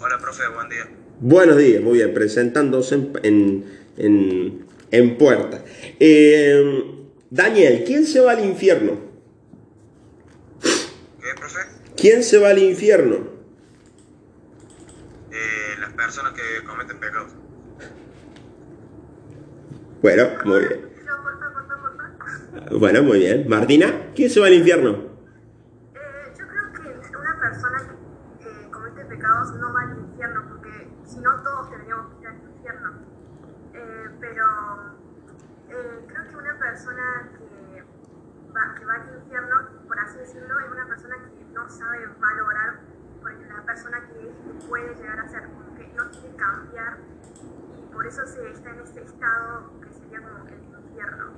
Hola, 0.00 0.18
profe, 0.20 0.42
buen 0.54 0.68
día. 0.68 0.88
Buenos 1.20 1.56
días, 1.58 1.82
muy 1.82 1.98
bien, 1.98 2.14
presentándose 2.14 2.94
en, 2.94 3.12
en, 3.22 3.64
en, 3.96 4.66
en 4.90 5.18
puerta. 5.18 5.64
Eh, 5.98 6.84
Daniel, 7.30 7.84
¿quién 7.86 8.06
se 8.06 8.20
va 8.20 8.32
al 8.32 8.44
infierno? 8.44 8.92
¿Qué, 10.62 11.28
profe? 11.36 11.58
¿Quién 11.96 12.22
se 12.22 12.38
va 12.38 12.50
al 12.50 12.58
infierno? 12.58 13.35
Eh, 15.96 16.02
personas 16.02 16.32
que 16.32 16.64
cometen 16.64 16.98
pecados. 16.98 17.32
Bueno, 20.02 20.24
muy 20.44 20.60
bien. 20.60 20.96
Bueno, 22.78 23.02
muy 23.02 23.18
bien. 23.18 23.48
Martina, 23.48 24.12
¿quién 24.14 24.28
se 24.30 24.40
va 24.40 24.46
al 24.46 24.54
infierno? 24.54 24.90
Eh, 25.94 26.34
yo 26.38 26.46
creo 26.46 26.72
que 26.72 27.16
una 27.16 27.40
persona 27.40 27.78
que 28.38 28.48
eh, 28.48 28.70
comete 28.70 29.04
pecados 29.06 29.54
no 29.56 29.72
va 29.72 29.82
al 29.82 29.98
infierno, 29.98 30.44
porque 30.48 30.88
si 31.04 31.18
no 31.20 31.42
todos 31.42 31.70
tendríamos 31.70 32.14
que 32.14 32.20
ir 32.22 32.28
al 32.28 32.36
infierno. 32.36 32.92
Eh, 33.74 34.10
pero 34.20 34.44
creo 35.68 36.28
que 36.28 36.36
una 36.36 36.58
persona 36.58 37.30
que 37.38 37.82
va, 38.52 38.74
que 38.74 38.84
va 38.84 38.94
al 38.94 39.18
infierno, 39.22 39.56
por 39.86 39.98
así 39.98 40.18
decirlo, 40.18 40.60
es 40.60 40.70
una 40.70 40.86
persona 40.86 41.16
que 41.16 41.44
no 41.52 41.68
sabe 41.68 42.06
valorar 42.20 42.80
porque 43.26 43.44
la 43.46 43.62
persona 43.62 44.00
que 44.06 44.28
es 44.28 44.36
que 44.36 44.66
puede 44.68 44.94
llegar 44.94 45.18
a 45.18 45.28
ser, 45.28 45.42
no 45.96 46.10
quiere 46.10 46.36
cambiar 46.36 46.98
y 47.78 47.92
por 47.92 48.06
eso 48.06 48.20
se 48.26 48.50
está 48.50 48.70
en 48.70 48.80
ese 48.80 49.00
estado 49.00 49.72
que 49.80 49.88
sería 49.92 50.20
como 50.20 50.46
el 50.46 50.54
infierno. 50.88 51.32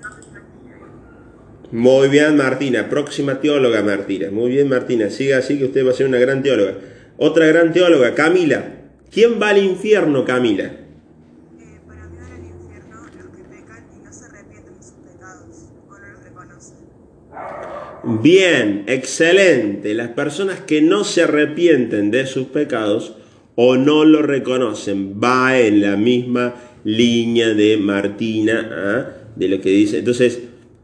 No 0.00 0.16
sé 0.16 0.22
si 0.22 0.30
me 0.30 0.40
entiende 0.40 0.76
bien. 0.76 1.82
Muy 1.82 2.08
bien, 2.08 2.36
Martina. 2.36 2.88
Próxima 2.88 3.40
teóloga, 3.40 3.82
Martina. 3.82 4.30
Muy 4.30 4.50
bien, 4.50 4.68
Martina. 4.68 5.10
Siga 5.10 5.38
así 5.38 5.58
que 5.58 5.64
usted 5.64 5.84
va 5.84 5.90
a 5.90 5.94
ser 5.94 6.06
una 6.06 6.18
gran 6.18 6.42
teóloga. 6.42 6.74
Otra 7.16 7.46
gran 7.46 7.72
teóloga, 7.72 8.14
Camila. 8.14 8.64
¿Quién 9.10 9.40
va 9.40 9.50
al 9.50 9.58
infierno, 9.58 10.24
Camila? 10.24 10.64
Eh, 10.64 11.80
para 11.86 12.08
mí 12.08 12.16
van 12.16 12.32
al 12.32 12.44
infierno 12.44 13.02
los 13.02 13.36
que 13.36 13.42
pecan 13.44 13.84
y 13.94 14.04
no 14.04 14.12
se 14.12 14.24
arrepienten 14.24 14.74
de 14.74 14.82
sus 14.82 14.94
pecados 14.94 15.46
o 15.88 15.98
no 15.98 16.08
los 16.08 16.24
reconocen. 16.24 18.22
Bien, 18.22 18.84
excelente. 18.86 19.94
Las 19.94 20.08
personas 20.10 20.60
que 20.60 20.80
no 20.80 21.04
se 21.04 21.22
arrepienten 21.22 22.10
de 22.10 22.26
sus 22.26 22.46
pecados 22.46 23.16
o 23.54 23.76
no 23.76 24.04
lo 24.04 24.22
reconocen, 24.22 25.20
va 25.22 25.58
en 25.58 25.80
la 25.80 25.96
misma 25.96 26.54
línea 26.84 27.54
de 27.54 27.76
Martina, 27.76 28.70
¿ah? 28.72 29.10
de 29.36 29.48
lo 29.48 29.60
que 29.60 29.70
dice. 29.70 29.98
Entonces, 29.98 30.40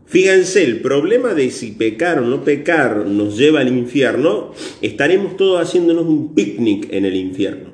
fíjense, 0.07 0.65
el 0.65 0.81
problema 0.81 1.35
de 1.35 1.51
si 1.51 1.73
pecar 1.73 2.19
o 2.19 2.27
no 2.27 2.45
pecar 2.45 3.07
nos 3.07 3.37
lleva 3.37 3.61
al 3.61 3.69
infierno, 3.69 4.53
estaremos 4.83 5.37
todos 5.37 5.61
haciéndonos 5.61 6.07
un 6.07 6.35
picnic 6.35 6.93
en 6.93 7.05
el 7.05 7.17
infierno. 7.17 7.71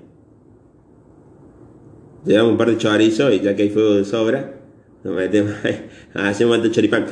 Llevamos 2.24 2.52
un 2.52 2.58
par 2.58 2.70
de 2.70 2.78
chorizos 2.78 3.34
y 3.34 3.40
ya 3.40 3.54
que 3.54 3.64
hay 3.64 3.70
fuego 3.70 3.94
de 3.94 4.04
sobra, 4.04 4.60
nos 5.02 5.14
metemos, 5.14 5.52
hacemos 6.14 6.56
alto 6.56 6.70
choripán. 6.70 7.06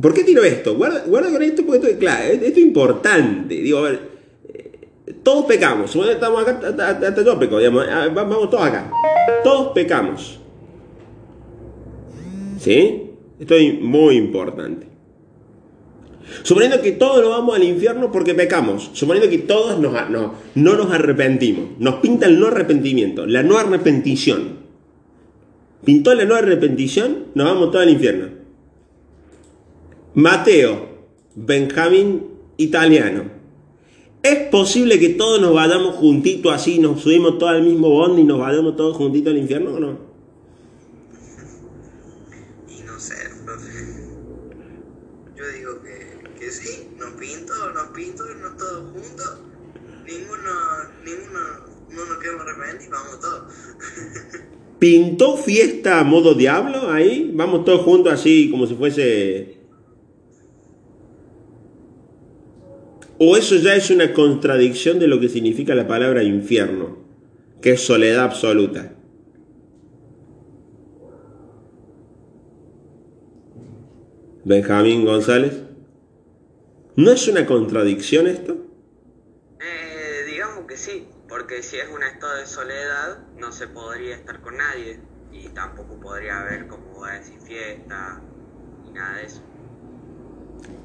¿Por 0.00 0.12
qué 0.12 0.24
tiro 0.24 0.42
esto? 0.44 0.76
Guarda, 0.76 1.04
guarda 1.06 1.30
con 1.30 1.42
esto 1.42 1.64
porque 1.64 1.86
esto, 1.86 1.98
claro, 1.98 2.32
esto 2.32 2.46
es 2.46 2.58
importante. 2.58 3.54
Digo, 3.54 3.78
a 3.78 3.82
ver, 3.82 3.94
eh, 3.94 4.13
todos 5.22 5.44
pecamos. 5.46 5.92
Que 5.92 6.12
Estamos 6.12 6.42
acá, 6.42 6.60
hasta, 6.68 7.22
yo 7.22 7.38
peco, 7.38 7.58
digamos, 7.58 7.86
va- 7.86 8.08
vamos 8.24 8.50
todos 8.50 8.64
acá. 8.64 8.90
Todos 9.42 9.72
pecamos. 9.72 10.40
¿Sí? 12.58 13.10
Esto 13.38 13.54
es 13.54 13.80
muy 13.80 14.16
importante. 14.16 14.86
Suponiendo 16.42 16.80
que 16.80 16.92
todos 16.92 17.20
nos 17.20 17.30
vamos 17.30 17.54
al 17.54 17.64
infierno 17.64 18.10
porque 18.10 18.34
pecamos, 18.34 18.90
suponiendo 18.94 19.28
que 19.28 19.38
todos 19.38 19.78
nos, 19.78 19.92
no, 20.10 20.34
no 20.54 20.74
nos 20.74 20.90
arrepentimos, 20.90 21.78
nos 21.78 21.96
pinta 21.96 22.26
el 22.26 22.40
no 22.40 22.46
arrepentimiento, 22.46 23.26
la 23.26 23.42
no 23.42 23.58
arrepentición. 23.58 24.64
Pintó 25.84 26.14
la 26.14 26.24
no 26.24 26.34
arrepentición, 26.34 27.26
nos 27.34 27.46
vamos 27.46 27.70
todos 27.70 27.84
al 27.84 27.90
infierno. 27.90 28.28
Mateo, 30.14 30.88
Benjamín, 31.34 32.22
italiano. 32.56 33.24
¿Es 34.24 34.48
posible 34.48 34.98
que 34.98 35.10
todos 35.10 35.38
nos 35.38 35.52
vayamos 35.52 35.96
juntitos 35.96 36.50
así, 36.50 36.78
nos 36.78 37.02
subimos 37.02 37.36
todos 37.36 37.52
al 37.52 37.62
mismo 37.62 37.90
bondi 37.90 38.22
y 38.22 38.24
nos 38.24 38.38
vayamos 38.38 38.74
todos 38.74 38.96
juntitos 38.96 39.30
al 39.30 39.38
infierno 39.38 39.74
o 39.74 39.80
no? 39.80 39.98
Y 42.66 42.80
no 42.84 42.98
sé. 42.98 43.16
Yo 45.36 45.44
digo 45.58 45.82
que, 45.82 46.40
que 46.40 46.50
sí, 46.50 46.88
nos 46.96 47.10
pinto, 47.20 47.52
nos 47.74 47.88
pinto, 47.88 48.24
no 48.40 48.56
todos 48.56 48.92
juntos. 48.92 49.40
Ninguno, 50.06 50.52
ninguno, 51.04 51.40
no 51.90 52.06
nos 52.06 52.16
queremos 52.16 52.46
arrepentir, 52.46 52.88
vamos 52.90 53.20
todos. 53.20 53.52
¿Pintó 54.78 55.36
fiesta 55.36 56.00
a 56.00 56.04
modo 56.04 56.32
diablo 56.32 56.90
ahí? 56.90 57.30
Vamos 57.34 57.66
todos 57.66 57.82
juntos 57.82 58.14
así 58.14 58.50
como 58.50 58.66
si 58.66 58.74
fuese... 58.74 59.53
¿O 63.18 63.36
eso 63.36 63.54
ya 63.56 63.76
es 63.76 63.90
una 63.90 64.12
contradicción 64.12 64.98
de 64.98 65.06
lo 65.06 65.20
que 65.20 65.28
significa 65.28 65.74
la 65.74 65.86
palabra 65.86 66.22
infierno? 66.22 66.98
Que 67.62 67.72
es 67.72 67.80
soledad 67.80 68.24
absoluta. 68.24 68.92
Benjamín 74.44 75.04
González. 75.04 75.62
¿No 76.96 77.12
es 77.12 77.28
una 77.28 77.46
contradicción 77.46 78.26
esto? 78.26 78.56
Eh, 79.60 80.24
digamos 80.30 80.66
que 80.66 80.76
sí, 80.76 81.06
porque 81.28 81.62
si 81.62 81.76
es 81.76 81.88
un 81.88 82.02
estado 82.02 82.36
de 82.36 82.46
soledad, 82.46 83.18
no 83.38 83.52
se 83.52 83.68
podría 83.68 84.16
estar 84.16 84.40
con 84.42 84.56
nadie 84.56 85.00
y 85.32 85.48
tampoco 85.48 85.98
podría 86.00 86.40
haber, 86.40 86.66
como 86.66 87.06
decir, 87.06 87.38
fiesta 87.40 88.20
ni 88.84 88.92
nada 88.92 89.18
de 89.18 89.24
eso. 89.24 89.42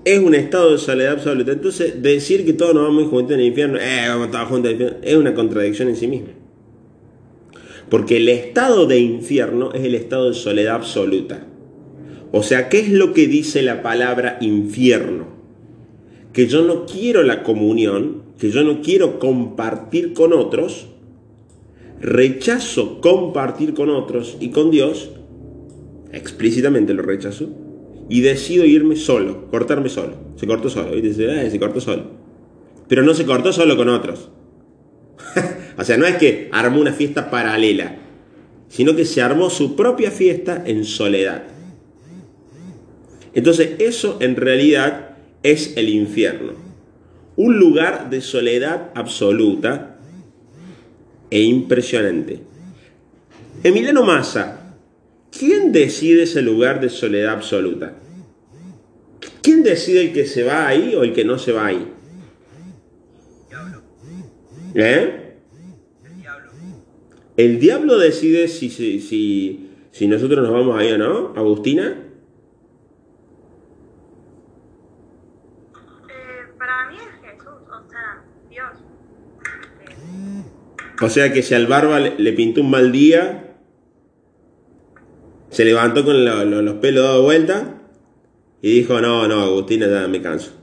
Es 0.06 0.20
un 0.20 0.36
estado 0.36 0.72
de 0.72 0.78
soledad 0.78 1.14
absoluta. 1.14 1.52
Entonces, 1.52 2.02
decir 2.02 2.46
que 2.46 2.54
todos 2.54 2.74
nos 2.74 2.84
vamos 2.84 3.10
juntos 3.10 3.34
en 3.34 3.42
el 3.42 3.48
infierno, 3.48 3.78
eh, 3.80 4.08
juntos 4.48 4.66
al 4.66 4.72
infierno, 4.72 4.98
es 5.02 5.16
una 5.16 5.34
contradicción 5.34 5.90
en 5.90 5.96
sí 5.96 6.08
misma. 6.08 6.30
Porque 7.90 8.18
el 8.18 8.30
estado 8.30 8.86
de 8.86 9.00
infierno 9.00 9.74
es 9.74 9.84
el 9.84 9.96
estado 9.96 10.30
de 10.30 10.36
soledad 10.36 10.76
absoluta. 10.76 11.46
O 12.32 12.44
sea, 12.44 12.70
¿qué 12.70 12.80
es 12.80 12.92
lo 12.92 13.14
que 13.14 13.28
dice 13.28 13.62
la 13.64 13.82
palabra 13.82 14.38
infierno? 14.42 15.28
Que 16.34 16.48
yo 16.48 16.64
no 16.64 16.86
quiero 16.86 17.24
la 17.24 17.42
comunión, 17.42 18.24
que 18.38 18.52
yo 18.52 18.64
no 18.64 18.82
quiero 18.82 19.18
compartir 19.18 20.14
con 20.14 20.34
otros, 20.34 20.88
rechazo 22.00 23.02
compartir 23.02 23.74
con 23.74 23.90
otros 23.90 24.38
y 24.40 24.50
con 24.50 24.70
Dios, 24.70 25.10
explícitamente 26.12 26.94
lo 26.94 27.02
rechazo, 27.02 27.50
y 28.10 28.22
decido 28.22 28.66
irme 28.66 28.96
solo, 28.96 29.48
cortarme 29.50 29.88
solo. 29.88 30.14
Se 30.36 30.48
cortó 30.48 30.70
solo, 30.70 30.92
¿viste? 30.92 31.10
Dice, 31.10 31.46
"Eh, 31.46 31.52
se 31.52 31.60
cortó 31.60 31.80
solo. 31.80 32.06
Pero 32.88 33.04
no 33.04 33.14
se 33.14 33.26
cortó 33.26 33.54
solo 33.54 33.78
con 33.78 33.88
otros. 33.88 34.30
o 35.78 35.84
sea, 35.84 35.98
no 35.98 36.06
es 36.06 36.18
que 36.18 36.50
armó 36.52 36.82
una 36.82 36.92
fiesta 36.92 37.30
paralela, 37.30 37.98
sino 38.68 38.96
que 38.96 39.06
se 39.06 39.22
armó 39.22 39.50
su 39.50 39.76
propia 39.76 40.10
fiesta 40.10 40.64
en 40.66 40.86
soledad. 40.86 41.44
Entonces 43.34 43.76
eso 43.80 44.18
en 44.22 44.36
realidad 44.36 45.18
es 45.44 45.78
el 45.78 45.90
infierno. 45.90 46.54
Un 47.36 47.58
lugar 47.60 48.10
de 48.10 48.22
soledad 48.22 48.90
absoluta 48.96 50.00
e 51.30 51.42
impresionante. 51.42 52.42
Emiliano 53.64 54.04
Massa, 54.04 54.59
¿quién 55.32 55.72
decide 55.72 56.24
ese 56.24 56.42
lugar 56.42 56.82
de 56.82 56.90
soledad 56.90 57.34
absoluta? 57.34 57.96
¿Quién 59.42 59.64
decide 59.64 60.02
el 60.02 60.14
que 60.14 60.26
se 60.26 60.44
va 60.44 60.68
ahí 60.68 60.94
o 60.96 61.04
el 61.04 61.14
que 61.14 61.26
no 61.26 61.40
se 61.40 61.52
va 61.52 61.68
ahí? 61.68 61.88
Diablo. 63.50 63.82
¿Eh? 64.76 65.36
El 66.04 66.22
diablo. 66.22 66.52
¿El 67.38 67.60
diablo 67.60 67.98
decide 67.98 68.48
si, 68.48 68.70
si, 68.70 69.00
si, 69.00 69.72
si 69.92 70.08
nosotros 70.08 70.44
nos 70.44 70.52
vamos 70.54 70.78
ahí 70.78 70.92
o 70.92 70.98
no, 70.98 71.34
Agustina? 71.36 71.98
Eh, 76.10 76.54
para 76.58 76.90
mí 76.90 76.98
es 76.98 77.32
Jesús, 77.32 77.62
o 77.68 77.90
sea, 77.90 78.24
Dios. 78.50 78.72
O 81.02 81.10
sea 81.10 81.32
que 81.32 81.42
si 81.42 81.56
al 81.56 81.68
barba 81.68 82.00
le, 82.00 82.20
le 82.20 82.34
pintó 82.34 82.62
un 82.62 82.72
mal 82.72 82.92
día, 82.92 83.49
se 85.60 85.66
levantó 85.66 86.06
con 86.06 86.24
lo- 86.24 86.46
lo- 86.46 86.62
los 86.62 86.76
pelos 86.76 87.04
dados 87.04 87.22
vuelta 87.22 87.82
y 88.62 88.76
dijo, 88.80 89.02
no, 89.02 89.28
no, 89.28 89.42
Agustina, 89.42 89.88
ya 89.88 90.08
me 90.08 90.22
canso. 90.22 90.54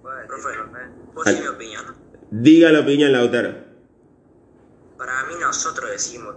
¿Puedo 0.00 0.16
decir, 0.18 0.30
Profe, 1.12 1.30
decir 1.30 1.42
mi 1.42 1.48
opinión? 1.48 1.84
Diga 2.30 2.70
la 2.70 2.78
opinión, 2.78 3.10
Lautaro. 3.10 3.52
Para 4.96 5.24
mí 5.24 5.34
nosotros 5.40 5.90
decimos 5.90 6.36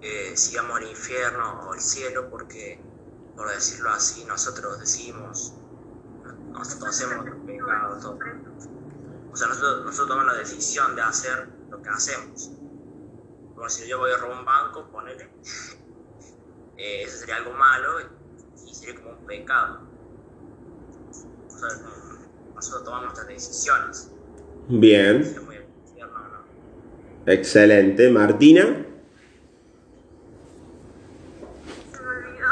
eh, 0.00 0.30
si 0.36 0.54
vamos 0.54 0.76
al 0.76 0.86
infierno 0.88 1.66
o 1.66 1.72
al 1.72 1.80
cielo 1.80 2.30
porque, 2.30 2.78
por 3.34 3.50
decirlo 3.50 3.90
así, 3.90 4.24
nosotros 4.26 4.78
decimos, 4.78 5.54
nosotros 6.52 6.88
hacemos 6.88 7.26
los 7.26 7.36
pecados, 7.44 8.00
todo. 8.00 8.16
O 9.32 9.36
sea, 9.36 9.48
nosotros, 9.48 9.86
nosotros 9.86 10.08
tomamos 10.08 10.32
la 10.34 10.38
decisión 10.38 10.94
de 10.94 11.02
hacer 11.02 11.48
lo 11.68 11.82
que 11.82 11.88
hacemos. 11.88 12.52
Como 13.56 13.68
si 13.68 13.88
yo 13.88 13.98
voy 13.98 14.12
a 14.12 14.18
robar 14.18 14.38
un 14.38 14.44
banco, 14.44 14.88
ponele, 14.92 15.28
eh, 16.76 17.02
eso 17.04 17.18
sería 17.18 17.36
algo 17.36 17.52
malo 17.52 18.00
y 18.66 18.74
sería 18.74 18.94
como 19.00 19.10
un 19.18 19.26
pecado. 19.26 19.80
O 21.46 21.50
sea, 21.50 21.68
nosotros 22.54 22.84
tomamos 22.84 23.04
nuestras 23.06 23.28
decisiones. 23.28 24.10
Bien, 24.68 25.24
Si 25.24 25.30
infierno 25.30 26.18
no. 27.26 27.32
excelente. 27.32 28.10
Martina, 28.10 28.62
se 31.92 32.02
me 32.02 32.08
olvidó. 32.08 32.46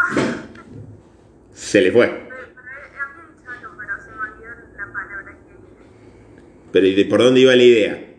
se 1.52 1.81
le 1.81 1.93
fue. 1.93 2.07
Pero, 2.07 2.29
pero 2.29 2.69
había 2.69 3.35
dicho 3.37 3.50
algo, 3.50 3.73
pero 3.79 4.00
se 4.02 4.11
me 4.11 4.21
olvidó 4.21 4.50
la 4.76 4.93
palabra 4.93 5.33
que 5.33 5.52
dije. 5.52 6.71
Pero 6.73 6.87
¿y 6.87 6.95
de 6.95 7.05
por 7.07 7.23
dónde 7.23 7.41
iba 7.41 7.57
la 7.57 7.62
idea? 7.62 8.14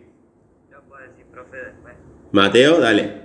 Yo 0.70 0.82
puedo 0.88 1.02
decir, 1.08 1.24
profe, 1.26 1.56
después. 1.56 1.94
Mateo, 2.32 2.80
dale. 2.80 3.23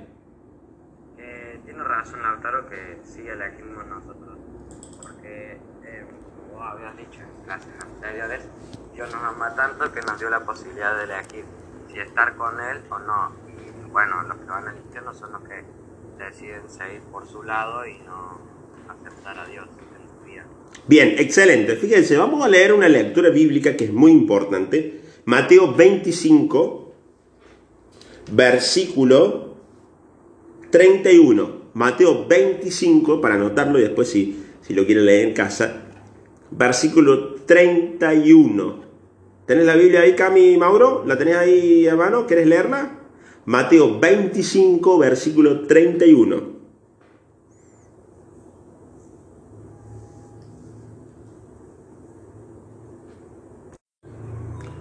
Razón 1.99 2.21
Lautaro 2.21 2.69
que 2.69 2.97
sí 3.03 3.27
elegimos 3.27 3.85
nosotros, 3.87 4.37
porque 5.01 5.57
eh, 5.83 6.05
como 6.07 6.53
vos 6.53 6.63
habías 6.65 6.95
dicho 6.95 7.19
en 7.19 7.43
clases 7.43 7.73
anteriores, 7.83 8.39
Dios 8.93 9.11
nos 9.11 9.21
ama 9.21 9.53
tanto 9.53 9.91
que 9.91 9.99
nos 10.03 10.17
dio 10.17 10.29
la 10.29 10.39
posibilidad 10.45 10.95
de 10.95 11.03
elegir 11.03 11.43
si 11.91 11.99
estar 11.99 12.37
con 12.37 12.57
Él 12.57 12.79
o 12.89 12.99
no. 12.99 13.33
Y 13.49 13.91
bueno, 13.91 14.23
los 14.23 14.37
que 14.37 14.45
van 14.45 14.69
al 14.69 14.77
infierno 14.77 15.13
son 15.13 15.33
los 15.33 15.41
que 15.41 15.61
deciden 16.17 16.69
seguir 16.69 17.01
por 17.11 17.27
su 17.27 17.43
lado 17.43 17.85
y 17.85 17.97
no 17.99 18.39
aceptar 18.87 19.37
a 19.37 19.45
Dios 19.45 19.67
en 19.67 20.07
su 20.07 20.25
vida. 20.25 20.45
Bien, 20.87 21.15
excelente. 21.17 21.75
Fíjense, 21.75 22.15
vamos 22.15 22.45
a 22.45 22.47
leer 22.47 22.71
una 22.71 22.87
lectura 22.87 23.29
bíblica 23.29 23.75
que 23.75 23.83
es 23.83 23.91
muy 23.91 24.13
importante. 24.13 25.01
Mateo 25.25 25.73
25, 25.75 26.93
versículo 28.31 29.57
31. 30.71 31.58
Mateo 31.73 32.27
25, 32.27 33.21
para 33.21 33.35
anotarlo 33.35 33.79
y 33.79 33.83
después 33.83 34.09
si, 34.09 34.43
si 34.61 34.73
lo 34.73 34.85
quieren 34.85 35.05
leer 35.05 35.27
en 35.29 35.33
casa. 35.33 35.83
Versículo 36.51 37.35
31. 37.45 38.89
¿Tenés 39.45 39.65
la 39.65 39.75
Biblia 39.75 40.01
ahí, 40.01 40.15
Cami 40.15 40.57
Mauro? 40.57 41.03
¿La 41.07 41.17
tenés 41.17 41.35
ahí 41.35 41.87
a 41.87 41.95
mano? 41.95 42.27
¿Querés 42.27 42.47
leerla? 42.47 42.99
Mateo 43.45 43.99
25, 43.99 44.97
versículo 44.99 45.61
31. 45.61 46.59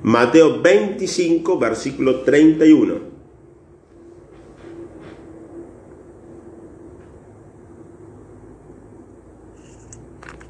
Mateo 0.08 0.62
25, 0.62 1.58
versículo 1.58 2.22
31. 2.22 2.94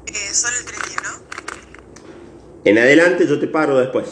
Eh, 0.05 0.33
solo 0.33 0.55
el 0.59 0.65
31. 0.65 1.09
En 2.69 2.77
adelante 2.77 3.25
yo 3.25 3.39
te 3.39 3.47
paro 3.47 3.79
después. 3.79 4.05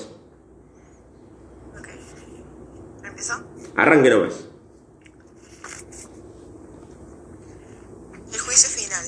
Ok. 1.77 1.89
¿Empezó? 3.03 3.47
Arranque 3.75 4.09
nomás. 4.09 4.33
El 8.33 8.39
juicio 8.39 8.69
final. 8.69 9.05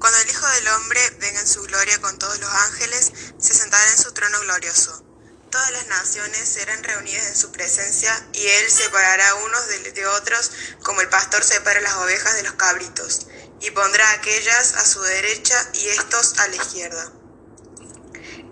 Cuando 0.00 0.18
el 0.18 0.28
Hijo 0.28 0.46
del 0.48 0.68
Hombre 0.74 1.00
venga 1.20 1.38
en 1.38 1.46
su 1.46 1.62
gloria 1.62 2.00
con 2.00 2.18
todos 2.18 2.40
los 2.40 2.50
ángeles, 2.50 3.12
se 3.38 3.54
sentará 3.54 3.88
en 3.88 3.98
su 3.98 4.10
trono 4.14 4.40
glorioso. 4.40 5.04
Todas 5.48 5.70
las 5.70 5.86
naciones 5.86 6.48
serán 6.48 6.82
reunidas 6.82 7.28
en 7.28 7.36
su 7.36 7.52
presencia 7.52 8.10
y 8.32 8.44
él 8.44 8.68
separará 8.68 9.32
unos 9.46 9.68
de, 9.68 9.92
de 9.92 10.06
otros 10.08 10.50
como 10.82 11.02
el 11.02 11.08
pastor 11.08 11.44
separa 11.44 11.80
las 11.82 11.94
ovejas 11.98 12.34
de 12.34 12.42
los 12.42 12.54
cabritos, 12.54 13.28
y 13.60 13.70
pondrá 13.70 14.10
aquellas 14.14 14.74
a 14.74 14.84
su 14.84 15.00
derecha 15.02 15.54
y 15.74 15.86
estos 15.86 16.36
a 16.40 16.48
la 16.48 16.56
izquierda. 16.56 17.12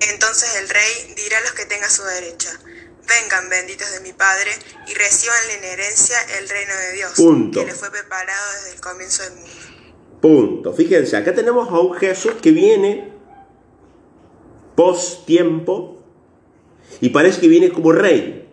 Entonces 0.00 0.56
el 0.56 0.68
rey 0.68 1.14
dirá 1.16 1.38
a 1.38 1.40
los 1.42 1.52
que 1.52 1.64
tenga 1.66 1.87
a 1.87 1.90
su 1.90 2.02
derecha, 2.04 2.50
vengan 3.09 3.48
benditos 3.48 3.90
de 3.92 4.00
mi 4.00 4.12
Padre 4.12 4.50
y 4.87 4.94
reciban 4.94 5.38
en 5.59 5.64
herencia 5.64 6.16
el 6.38 6.48
reino 6.48 6.74
de 6.74 6.92
Dios, 6.92 7.12
Punto. 7.16 7.61
que 7.61 7.66
les 7.66 7.76
fue 7.76 7.90
preparado 7.90 8.52
desde 8.54 8.74
el 8.74 8.80
comienzo 8.80 9.22
del 9.22 9.35
mundo. 9.35 9.50
Punto. 10.20 10.72
Fíjense, 10.72 11.16
acá 11.16 11.35
tenemos 11.35 11.68
a 11.68 11.78
un 11.78 11.94
Jesús 11.94 12.35
que 12.42 12.50
viene 12.50 13.12
post 14.74 15.24
tiempo 15.26 16.02
y 17.00 17.11
parece 17.11 17.40
que 17.40 17.48
viene 17.48 17.70
como 17.70 17.92
rey. 17.92 18.48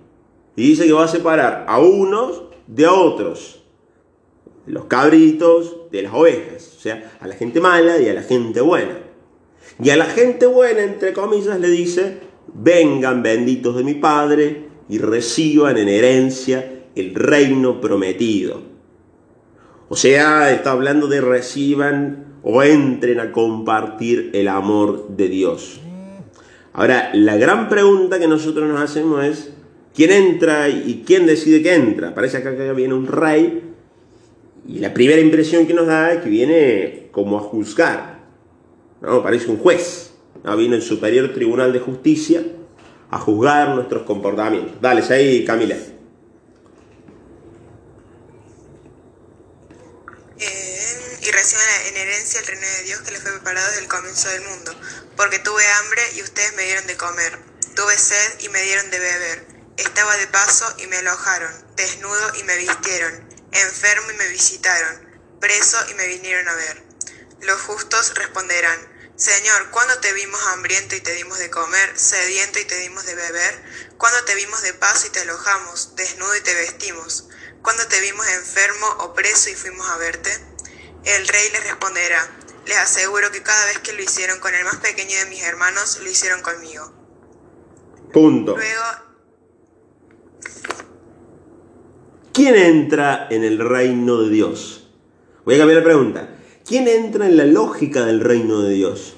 Y 0.55 0.69
dice 0.69 0.85
que 0.85 0.93
va 0.93 1.05
a 1.05 1.07
separar 1.07 1.65
a 1.67 1.79
unos 1.79 2.43
de 2.67 2.85
a 2.85 2.93
otros. 2.93 3.63
Los 4.65 4.85
cabritos 4.85 5.91
de 5.91 6.03
las 6.03 6.13
ovejas. 6.13 6.71
O 6.77 6.79
sea, 6.79 7.17
a 7.19 7.27
la 7.27 7.35
gente 7.35 7.59
mala 7.59 7.97
y 7.97 8.07
a 8.07 8.13
la 8.13 8.21
gente 8.21 8.61
buena. 8.61 8.99
Y 9.83 9.89
a 9.89 9.97
la 9.97 10.05
gente 10.05 10.45
buena, 10.45 10.83
entre 10.83 11.13
comillas, 11.13 11.59
le 11.59 11.69
dice, 11.69 12.19
vengan 12.53 13.23
benditos 13.23 13.75
de 13.75 13.83
mi 13.83 13.95
Padre 13.95 14.67
y 14.89 14.97
reciban 14.97 15.77
en 15.77 15.89
herencia 15.89 16.83
el 16.95 17.15
reino 17.15 17.81
prometido. 17.81 18.61
O 19.89 19.95
sea, 19.95 20.51
está 20.51 20.71
hablando 20.71 21.07
de 21.07 21.21
reciban 21.21 22.39
o 22.43 22.63
entren 22.63 23.19
a 23.19 23.31
compartir 23.31 24.31
el 24.33 24.47
amor 24.47 25.09
de 25.09 25.27
Dios. 25.27 25.79
Ahora, 26.73 27.11
la 27.13 27.37
gran 27.37 27.69
pregunta 27.69 28.19
que 28.19 28.27
nosotros 28.27 28.67
nos 28.67 28.81
hacemos 28.81 29.23
es, 29.23 29.53
¿quién 29.93 30.11
entra 30.11 30.69
y 30.69 31.03
quién 31.05 31.25
decide 31.25 31.61
que 31.61 31.73
entra? 31.75 32.13
Parece 32.15 32.37
acá 32.37 32.55
que 32.55 32.73
viene 32.73 32.93
un 32.93 33.07
rey 33.07 33.73
y 34.67 34.79
la 34.79 34.93
primera 34.93 35.21
impresión 35.21 35.65
que 35.65 35.73
nos 35.73 35.87
da 35.87 36.13
es 36.13 36.21
que 36.21 36.29
viene 36.29 37.09
como 37.11 37.37
a 37.37 37.41
juzgar. 37.41 38.12
¿No? 39.03 39.21
Parece 39.21 39.47
un 39.51 39.59
juez. 39.59 40.11
¿no? 40.43 40.57
Viene 40.57 40.77
el 40.77 40.81
Superior 40.81 41.31
Tribunal 41.33 41.71
de 41.71 41.79
Justicia 41.79 42.43
a 43.11 43.19
juzgar 43.19 43.69
nuestros 43.69 44.03
comportamientos. 44.03 44.81
Dale, 44.81 45.03
ahí, 45.13 45.45
Camila. 45.45 45.75
Y 51.25 51.31
reciban 51.31 51.63
en 51.87 51.95
herencia 51.95 52.41
el 52.41 52.47
reino 52.47 52.67
de 52.67 52.83
Dios 52.83 52.99
que 53.01 53.11
les 53.11 53.21
fue 53.21 53.31
preparado 53.31 53.65
desde 53.67 53.83
el 53.83 53.87
comienzo 53.87 54.27
del 54.29 54.41
mundo. 54.41 54.75
Porque 55.15 55.39
tuve 55.39 55.63
hambre 55.79 56.01
y 56.17 56.21
ustedes 56.21 56.53
me 56.55 56.63
dieron 56.63 56.85
de 56.87 56.97
comer. 56.97 57.39
Tuve 57.75 57.97
sed 57.97 58.39
y 58.41 58.49
me 58.49 58.61
dieron 58.61 58.89
de 58.89 58.99
beber. 58.99 59.47
Estaba 59.77 60.17
de 60.17 60.27
paso 60.27 60.65
y 60.79 60.87
me 60.87 60.97
alojaron. 60.97 61.51
Desnudo 61.77 62.35
y 62.39 62.43
me 62.43 62.57
vistieron. 62.57 63.23
Enfermo 63.53 64.11
y 64.11 64.17
me 64.17 64.27
visitaron. 64.27 65.07
Preso 65.39 65.77
y 65.91 65.93
me 65.93 66.07
vinieron 66.07 66.47
a 66.47 66.55
ver. 66.55 66.83
Los 67.41 67.61
justos 67.61 68.13
responderán, 68.15 68.79
Señor, 69.15 69.69
¿cuándo 69.69 69.99
te 69.99 70.11
vimos 70.13 70.41
hambriento 70.47 70.95
y 70.95 71.01
te 71.01 71.13
dimos 71.13 71.37
de 71.37 71.51
comer, 71.51 71.97
sediento 71.97 72.59
y 72.59 72.65
te 72.65 72.77
dimos 72.79 73.05
de 73.05 73.13
beber? 73.13 73.63
¿Cuándo 73.97 74.23
te 74.25 74.33
vimos 74.33 74.61
de 74.63 74.73
paso 74.73 75.07
y 75.07 75.11
te 75.11 75.19
alojamos, 75.21 75.95
desnudo 75.95 76.35
y 76.35 76.41
te 76.41 76.55
vestimos? 76.55 77.29
¿Cuándo 77.61 77.85
te 77.87 78.01
vimos 78.01 78.27
enfermo 78.27 78.87
o 78.99 79.13
preso 79.13 79.51
y 79.51 79.55
fuimos 79.55 79.87
a 79.87 79.97
verte? 79.97 80.31
El 81.05 81.27
rey 81.27 81.49
les 81.51 81.63
responderá, 81.63 82.27
Les 82.65 82.77
aseguro 82.77 83.29
que 83.31 83.43
cada 83.43 83.65
vez 83.65 83.79
que 83.79 83.93
lo 83.93 84.01
hicieron 84.01 84.39
con 84.39 84.55
el 84.55 84.63
más 84.63 84.77
pequeño 84.77 85.17
de 85.19 85.25
mis 85.25 85.43
hermanos, 85.43 85.99
lo 86.01 86.09
hicieron 86.09 86.41
conmigo. 86.41 86.91
Punto. 88.11 88.55
Luego, 88.55 88.83
¿Quién 92.33 92.55
entra 92.55 93.27
en 93.29 93.43
el 93.43 93.59
reino 93.59 94.21
de 94.21 94.29
Dios? 94.29 94.89
Voy 95.45 95.55
a 95.55 95.57
cambiar 95.59 95.79
la 95.79 95.83
pregunta. 95.83 96.29
¿Quién 96.65 96.87
entra 96.87 97.27
en 97.27 97.35
la 97.35 97.45
lógica 97.45 98.05
del 98.05 98.21
reino 98.21 98.61
de 98.61 98.73
Dios? 98.73 99.15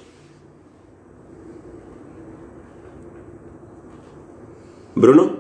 Bruno. 4.96 5.36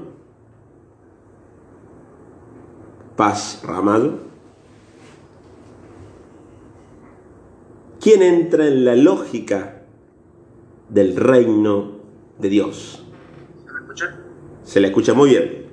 Paz 3.15 3.63
Ramallo. 3.65 4.19
¿Quién 7.99 8.21
entra 8.21 8.67
en 8.67 8.85
la 8.85 8.95
lógica 8.95 9.81
del 10.89 11.15
reino 11.15 11.93
de 12.37 12.49
Dios? 12.49 13.03
¿Se 13.65 13.73
me 13.73 13.79
escucha? 13.79 14.19
Se 14.61 14.79
le 14.79 14.87
escucha 14.87 15.15
muy 15.15 15.29
bien. 15.31 15.65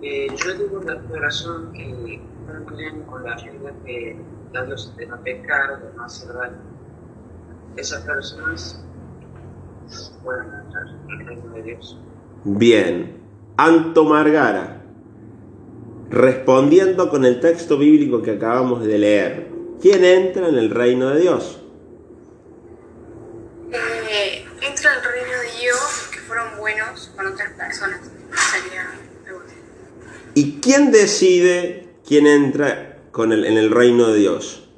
Eh, 0.00 0.28
yo 0.34 0.80
la 0.86 1.20
razón 1.20 1.70
que 1.74 2.22
cumplen 2.46 3.02
con 3.02 3.24
la 3.24 3.36
regla 3.36 3.74
que 3.84 4.16
De 4.52 5.06
no 5.06 5.22
pecar, 5.22 5.80
de 5.80 5.92
no 5.94 6.04
hacer 6.04 6.32
daño. 6.32 6.58
Esas 7.76 8.02
personas 8.02 8.84
pueden 10.24 10.46
entrar 10.46 10.86
en 10.88 11.20
el 11.20 11.26
reino 11.26 11.54
de 11.54 11.62
Dios. 11.62 11.98
Bien. 12.44 13.20
Anto 13.56 14.04
Margara, 14.04 14.82
respondiendo 16.08 17.10
con 17.10 17.24
el 17.24 17.40
texto 17.40 17.76
bíblico 17.76 18.22
que 18.22 18.32
acabamos 18.32 18.84
de 18.84 18.98
leer, 18.98 19.48
¿quién 19.80 20.04
entra 20.04 20.48
en 20.48 20.56
el 20.56 20.70
reino 20.70 21.10
de 21.10 21.20
Dios? 21.20 21.60
Eh, 23.70 24.44
entra 24.62 24.94
el 24.94 25.04
reino 25.04 25.38
de 25.38 25.60
Dios 25.60 25.76
los 25.80 26.08
que 26.08 26.18
fueron 26.20 26.58
buenos 26.58 27.12
con 27.14 27.26
otras 27.26 27.52
personas. 27.52 28.00
Sería. 28.32 28.90
¿Y 30.34 30.60
quién 30.60 30.90
decide 30.90 31.88
quién 32.06 32.26
entra 32.26 32.89
con 33.12 33.32
el- 33.32 33.44
en 33.44 33.56
el 33.56 33.70
reino 33.70 34.08
de 34.08 34.18
Dios? 34.18 34.68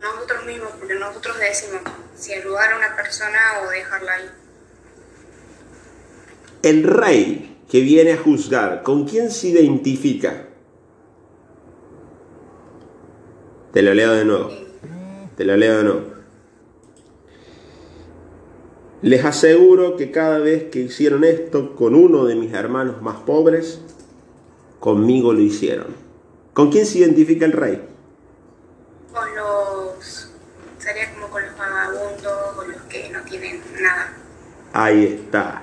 Nosotros 0.00 0.46
mismos, 0.46 0.70
porque 0.78 0.94
nosotros 0.94 1.38
decimos 1.38 1.82
si 2.16 2.32
ayudar 2.32 2.72
a 2.72 2.76
una 2.76 2.96
persona 2.96 3.38
o 3.64 3.70
dejarla 3.70 4.12
ahí. 4.12 4.30
El 6.62 6.84
rey 6.84 7.58
que 7.70 7.80
viene 7.80 8.12
a 8.12 8.18
juzgar, 8.18 8.82
¿con 8.82 9.06
quién 9.06 9.30
se 9.30 9.48
identifica? 9.48 10.46
Te 13.72 13.82
lo 13.82 13.94
leo 13.94 14.12
de 14.12 14.24
nuevo. 14.24 14.50
Te 15.36 15.44
lo 15.44 15.56
leo 15.56 15.78
de 15.78 15.84
nuevo. 15.84 16.02
Les 19.02 19.24
aseguro 19.24 19.96
que 19.96 20.10
cada 20.10 20.38
vez 20.38 20.64
que 20.64 20.80
hicieron 20.80 21.24
esto 21.24 21.74
con 21.74 21.94
uno 21.94 22.26
de 22.26 22.34
mis 22.34 22.52
hermanos 22.52 23.00
más 23.00 23.16
pobres, 23.20 23.80
conmigo 24.78 25.32
lo 25.32 25.40
hicieron. 25.40 25.99
¿Con 26.60 26.70
quién 26.70 26.84
se 26.84 26.98
identifica 26.98 27.46
el 27.46 27.52
rey? 27.52 27.80
Con 29.14 29.34
los. 29.34 30.30
Sería 30.76 31.10
como 31.14 31.30
con 31.30 31.42
los 31.42 31.56
vagabundos, 31.56 32.54
con 32.54 32.70
los 32.70 32.82
que 32.82 33.08
no 33.08 33.22
tienen 33.22 33.62
nada. 33.80 34.12
Ahí 34.74 35.06
está. 35.06 35.62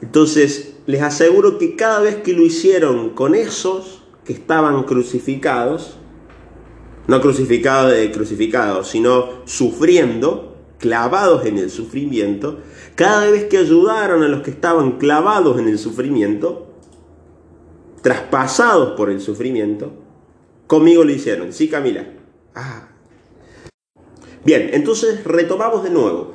Entonces, 0.00 0.76
les 0.86 1.02
aseguro 1.02 1.58
que 1.58 1.76
cada 1.76 2.00
vez 2.00 2.16
que 2.22 2.32
lo 2.32 2.40
hicieron 2.40 3.10
con 3.10 3.34
esos 3.34 4.02
que 4.24 4.32
estaban 4.32 4.84
crucificados, 4.84 5.98
no 7.06 7.20
crucificados 7.20 7.92
de 7.92 8.10
crucificados, 8.10 8.88
sino 8.88 9.44
sufriendo, 9.44 10.56
clavados 10.78 11.44
en 11.44 11.58
el 11.58 11.68
sufrimiento, 11.68 12.60
cada 12.94 13.30
vez 13.30 13.44
que 13.44 13.58
ayudaron 13.58 14.22
a 14.22 14.28
los 14.28 14.40
que 14.40 14.52
estaban 14.52 14.92
clavados 14.92 15.58
en 15.58 15.68
el 15.68 15.78
sufrimiento, 15.78 16.67
traspasados 18.08 18.96
por 18.96 19.10
el 19.10 19.20
sufrimiento, 19.20 19.92
conmigo 20.66 21.04
lo 21.04 21.12
hicieron. 21.12 21.52
¿Sí, 21.52 21.68
Camila? 21.68 22.06
Ah. 22.54 22.88
Bien, 24.46 24.70
entonces 24.72 25.24
retomamos 25.24 25.84
de 25.84 25.90
nuevo. 25.90 26.32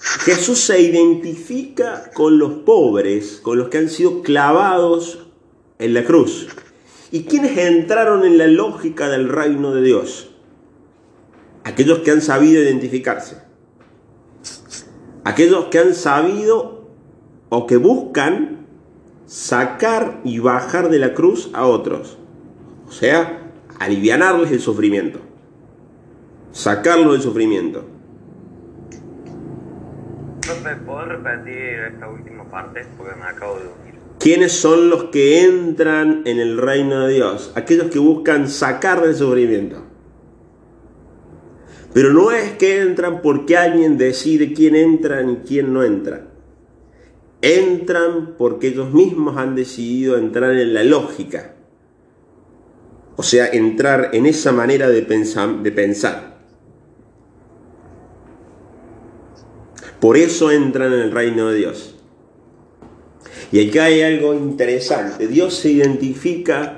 Jesús 0.00 0.58
se 0.58 0.80
identifica 0.80 2.10
con 2.12 2.40
los 2.40 2.54
pobres, 2.54 3.38
con 3.40 3.56
los 3.56 3.68
que 3.68 3.78
han 3.78 3.88
sido 3.88 4.20
clavados 4.22 5.28
en 5.78 5.94
la 5.94 6.02
cruz. 6.02 6.48
¿Y 7.12 7.22
quiénes 7.22 7.56
entraron 7.56 8.24
en 8.24 8.36
la 8.36 8.48
lógica 8.48 9.08
del 9.08 9.28
reino 9.28 9.72
de 9.72 9.82
Dios? 9.82 10.30
Aquellos 11.62 12.00
que 12.00 12.10
han 12.10 12.20
sabido 12.20 12.60
identificarse. 12.60 13.36
Aquellos 15.22 15.66
que 15.66 15.78
han 15.78 15.94
sabido 15.94 16.90
o 17.48 17.68
que 17.68 17.76
buscan 17.76 18.65
sacar 19.26 20.20
y 20.24 20.38
bajar 20.38 20.88
de 20.88 20.98
la 20.98 21.14
cruz 21.14 21.50
a 21.52 21.66
otros. 21.66 22.18
O 22.88 22.92
sea, 22.92 23.50
alivianarles 23.78 24.52
el 24.52 24.60
sufrimiento. 24.60 25.20
Sacarlos 26.52 27.12
del 27.12 27.22
sufrimiento. 27.22 27.84
Profe, 30.40 30.76
¿puedo 30.86 31.04
repetir 31.04 31.92
esta 31.92 32.08
última 32.08 32.44
parte? 32.48 32.86
Porque 32.96 33.14
me 33.16 33.24
acabo 33.24 33.56
de 33.56 33.64
unir. 33.64 33.96
¿Quiénes 34.18 34.52
son 34.52 34.88
los 34.88 35.04
que 35.04 35.42
entran 35.42 36.22
en 36.24 36.40
el 36.40 36.56
reino 36.56 37.06
de 37.06 37.14
Dios? 37.14 37.52
Aquellos 37.54 37.90
que 37.90 37.98
buscan 37.98 38.48
sacar 38.48 39.02
del 39.02 39.14
sufrimiento. 39.14 39.82
Pero 41.92 42.12
no 42.12 42.30
es 42.30 42.52
que 42.52 42.80
entran 42.80 43.20
porque 43.22 43.56
alguien 43.56 43.98
decide 43.98 44.52
quién 44.52 44.76
entra 44.76 45.22
y 45.22 45.36
quién 45.46 45.72
no 45.72 45.82
entra. 45.82 46.26
Entran 47.42 48.34
porque 48.38 48.68
ellos 48.68 48.92
mismos 48.92 49.36
han 49.36 49.54
decidido 49.54 50.16
entrar 50.16 50.52
en 50.52 50.74
la 50.74 50.84
lógica. 50.84 51.54
O 53.16 53.22
sea, 53.22 53.46
entrar 53.46 54.10
en 54.12 54.26
esa 54.26 54.52
manera 54.52 54.88
de 54.88 55.02
pensar. 55.02 55.62
De 55.62 55.72
pensar. 55.72 56.36
Por 60.00 60.16
eso 60.16 60.50
entran 60.50 60.92
en 60.92 61.00
el 61.00 61.12
reino 61.12 61.48
de 61.48 61.56
Dios. 61.56 61.94
Y 63.52 63.68
acá 63.68 63.84
hay 63.84 64.02
algo 64.02 64.34
interesante. 64.34 65.28
Dios 65.28 65.54
se 65.54 65.70
identifica 65.70 66.76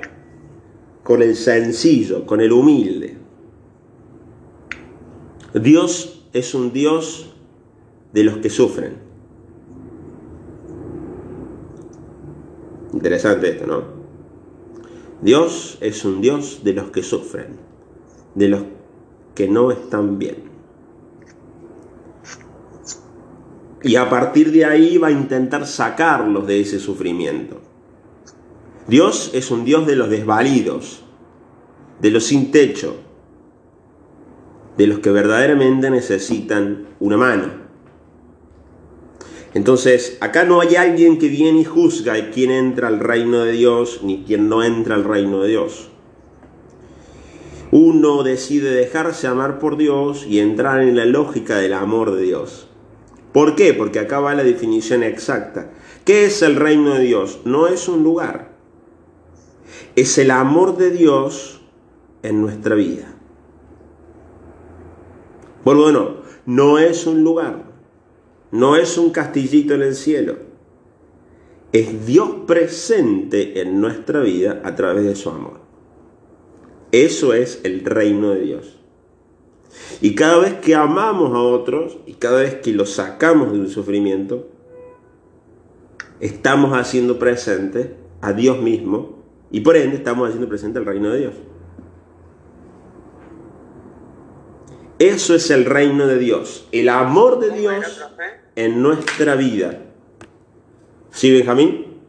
con 1.03 1.21
el 1.21 1.35
sencillo, 1.35 2.25
con 2.25 2.39
el 2.39 2.51
humilde. 2.51 3.17
Dios 5.53 6.27
es 6.33 6.53
un 6.53 6.71
Dios 6.71 7.33
de 8.13 8.23
los 8.23 8.37
que 8.37 8.49
sufren. 8.49 9.08
Interesante 12.93 13.49
esto, 13.49 13.67
¿no? 13.67 13.83
Dios 15.21 15.77
es 15.81 16.05
un 16.05 16.21
Dios 16.21 16.61
de 16.63 16.73
los 16.73 16.91
que 16.91 17.03
sufren, 17.03 17.57
de 18.35 18.47
los 18.47 18.61
que 19.35 19.47
no 19.47 19.71
están 19.71 20.17
bien. 20.17 20.49
Y 23.83 23.95
a 23.95 24.09
partir 24.09 24.51
de 24.51 24.65
ahí 24.65 24.97
va 24.97 25.07
a 25.07 25.11
intentar 25.11 25.65
sacarlos 25.65 26.47
de 26.47 26.59
ese 26.61 26.79
sufrimiento. 26.79 27.61
Dios 28.87 29.31
es 29.33 29.51
un 29.51 29.65
Dios 29.65 29.85
de 29.85 29.95
los 29.95 30.09
desvalidos, 30.09 31.03
de 32.01 32.11
los 32.11 32.25
sin 32.25 32.51
techo, 32.51 32.97
de 34.77 34.87
los 34.87 34.99
que 34.99 35.11
verdaderamente 35.11 35.89
necesitan 35.89 36.87
una 36.99 37.17
mano. 37.17 37.58
Entonces, 39.59 40.17
acá 40.21 40.45
no 40.45 40.61
hay 40.61 40.77
alguien 40.77 41.19
que 41.19 41.27
viene 41.27 41.59
y 41.59 41.63
juzga 41.65 42.31
quién 42.31 42.49
entra 42.49 42.87
al 42.87 43.01
reino 43.01 43.43
de 43.43 43.51
Dios 43.51 43.99
ni 44.03 44.23
quién 44.23 44.47
no 44.47 44.63
entra 44.63 44.95
al 44.95 45.03
reino 45.03 45.41
de 45.41 45.49
Dios. 45.49 45.89
Uno 47.69 48.23
decide 48.23 48.71
dejarse 48.71 49.27
amar 49.27 49.59
por 49.59 49.75
Dios 49.75 50.25
y 50.25 50.39
entrar 50.39 50.79
en 50.81 50.95
la 50.95 51.03
lógica 51.03 51.57
del 51.57 51.73
amor 51.73 52.15
de 52.15 52.21
Dios. 52.21 52.69
¿Por 53.33 53.57
qué? 53.57 53.73
Porque 53.73 53.99
acá 53.99 54.21
va 54.21 54.33
la 54.33 54.45
definición 54.45 55.03
exacta. 55.03 55.69
¿Qué 56.05 56.23
es 56.23 56.41
el 56.41 56.55
reino 56.55 56.93
de 56.93 57.03
Dios? 57.03 57.41
No 57.43 57.67
es 57.67 57.89
un 57.89 58.01
lugar. 58.01 58.53
Es 59.97 60.17
el 60.19 60.31
amor 60.31 60.77
de 60.77 60.89
Dios 60.91 61.59
en 62.23 62.39
nuestra 62.39 62.75
vida. 62.75 63.13
De 65.65 65.75
nuevo. 65.75 66.21
No 66.45 66.79
es 66.79 67.05
un 67.05 67.25
lugar. 67.25 67.68
No 68.51 68.75
es 68.75 68.97
un 68.97 69.11
castillito 69.11 69.73
en 69.73 69.81
el 69.81 69.95
cielo. 69.95 70.37
Es 71.71 72.05
Dios 72.05 72.29
presente 72.47 73.61
en 73.61 73.79
nuestra 73.79 74.21
vida 74.21 74.61
a 74.63 74.75
través 74.75 75.05
de 75.05 75.15
su 75.15 75.29
amor. 75.29 75.59
Eso 76.91 77.33
es 77.33 77.61
el 77.63 77.85
reino 77.85 78.31
de 78.31 78.41
Dios. 78.41 78.79
Y 80.01 80.15
cada 80.15 80.39
vez 80.39 80.55
que 80.55 80.73
amamos 80.73 81.33
a 81.35 81.39
otros 81.39 81.99
y 82.07 82.13
cada 82.13 82.41
vez 82.41 82.55
que 82.55 82.73
los 82.73 82.91
sacamos 82.91 83.51
del 83.51 83.69
sufrimiento, 83.69 84.47
estamos 86.19 86.75
haciendo 86.75 87.19
presente 87.19 87.95
a 88.21 88.33
Dios 88.33 88.61
mismo 88.61 89.19
y 89.51 89.61
por 89.61 89.77
ende 89.77 89.97
estamos 89.97 90.27
haciendo 90.27 90.49
presente 90.49 90.79
el 90.79 90.85
reino 90.85 91.11
de 91.11 91.19
Dios. 91.19 91.33
Eso 94.99 95.33
es 95.33 95.49
el 95.49 95.63
reino 95.63 96.07
de 96.07 96.19
Dios, 96.19 96.67
el 96.73 96.89
amor 96.89 97.39
de 97.39 97.47
¿Cómo 97.47 97.71
era, 97.71 97.79
Dios 97.79 98.01
en 98.55 98.81
nuestra 98.81 99.35
vida. 99.35 99.79
¿Sí, 101.11 101.31
Benjamín? 101.31 102.01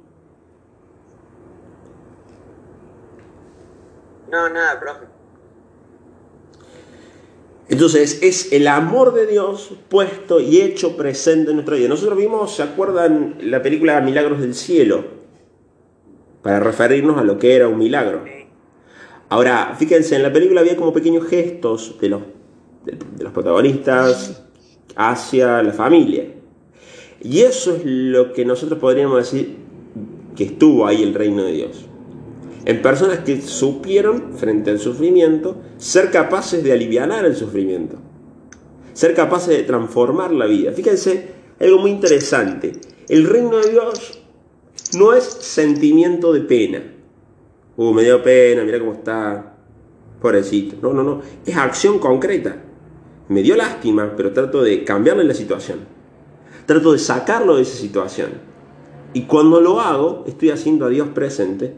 No, 4.30 4.48
nada, 4.48 4.80
profe. 4.80 5.04
Entonces 7.68 8.18
es 8.22 8.52
el 8.52 8.66
amor 8.66 9.14
de 9.14 9.28
Dios 9.28 9.72
puesto 9.88 10.40
y 10.40 10.60
hecho 10.60 10.96
presente 10.96 11.50
en 11.50 11.56
nuestra 11.56 11.76
vida. 11.76 11.88
Nosotros 11.88 12.18
vimos, 12.18 12.56
¿se 12.56 12.64
acuerdan 12.64 13.36
la 13.42 13.62
película 13.62 14.00
Milagros 14.00 14.40
del 14.40 14.56
Cielo? 14.56 15.04
Para 16.42 16.58
referirnos 16.58 17.16
a 17.18 17.22
lo 17.22 17.38
que 17.38 17.54
era 17.54 17.68
un 17.68 17.78
milagro. 17.78 18.24
Ahora, 19.28 19.76
fíjense, 19.78 20.16
en 20.16 20.24
la 20.24 20.32
película 20.32 20.62
había 20.62 20.76
como 20.76 20.92
pequeños 20.92 21.28
gestos 21.28 21.96
de 22.00 22.08
los, 22.08 22.22
de, 22.84 22.98
los 23.22 23.32
protagonistas 23.32 24.42
hacia 24.96 25.62
la 25.62 25.72
familia. 25.72 26.24
Y 27.22 27.40
eso 27.40 27.76
es 27.76 27.82
lo 27.84 28.32
que 28.32 28.44
nosotros 28.44 28.78
podríamos 28.78 29.18
decir 29.18 29.56
que 30.34 30.44
estuvo 30.44 30.86
ahí 30.86 31.02
el 31.02 31.14
reino 31.14 31.44
de 31.44 31.52
Dios. 31.52 31.86
En 32.64 32.82
personas 32.82 33.20
que 33.20 33.40
supieron, 33.40 34.34
frente 34.34 34.70
al 34.70 34.78
sufrimiento, 34.78 35.56
ser 35.76 36.10
capaces 36.10 36.62
de 36.62 36.72
aliviar 36.72 37.10
el 37.24 37.34
sufrimiento. 37.34 37.96
Ser 38.92 39.14
capaces 39.14 39.56
de 39.56 39.62
transformar 39.64 40.32
la 40.32 40.46
vida. 40.46 40.72
Fíjense, 40.72 41.28
algo 41.58 41.78
muy 41.78 41.90
interesante. 41.90 42.72
El 43.08 43.26
reino 43.26 43.58
de 43.58 43.70
Dios 43.70 44.20
no 44.96 45.12
es 45.12 45.24
sentimiento 45.24 46.32
de 46.32 46.40
pena. 46.40 46.82
Uh, 47.76 47.92
me 47.92 48.02
dio 48.02 48.22
pena, 48.22 48.62
mira 48.64 48.78
cómo 48.78 48.92
está. 48.92 49.56
Pobrecito. 50.20 50.76
No, 50.82 50.92
no, 50.92 51.02
no. 51.02 51.22
Es 51.46 51.56
acción 51.56 51.98
concreta. 51.98 52.62
Me 53.30 53.44
dio 53.44 53.54
lástima, 53.54 54.14
pero 54.16 54.32
trato 54.32 54.60
de 54.60 54.82
cambiarle 54.82 55.22
la 55.22 55.34
situación. 55.34 55.78
Trato 56.66 56.90
de 56.90 56.98
sacarlo 56.98 57.54
de 57.54 57.62
esa 57.62 57.76
situación. 57.76 58.30
Y 59.14 59.26
cuando 59.26 59.60
lo 59.60 59.80
hago, 59.80 60.24
estoy 60.26 60.50
haciendo 60.50 60.86
a 60.86 60.88
Dios 60.88 61.06
presente 61.14 61.76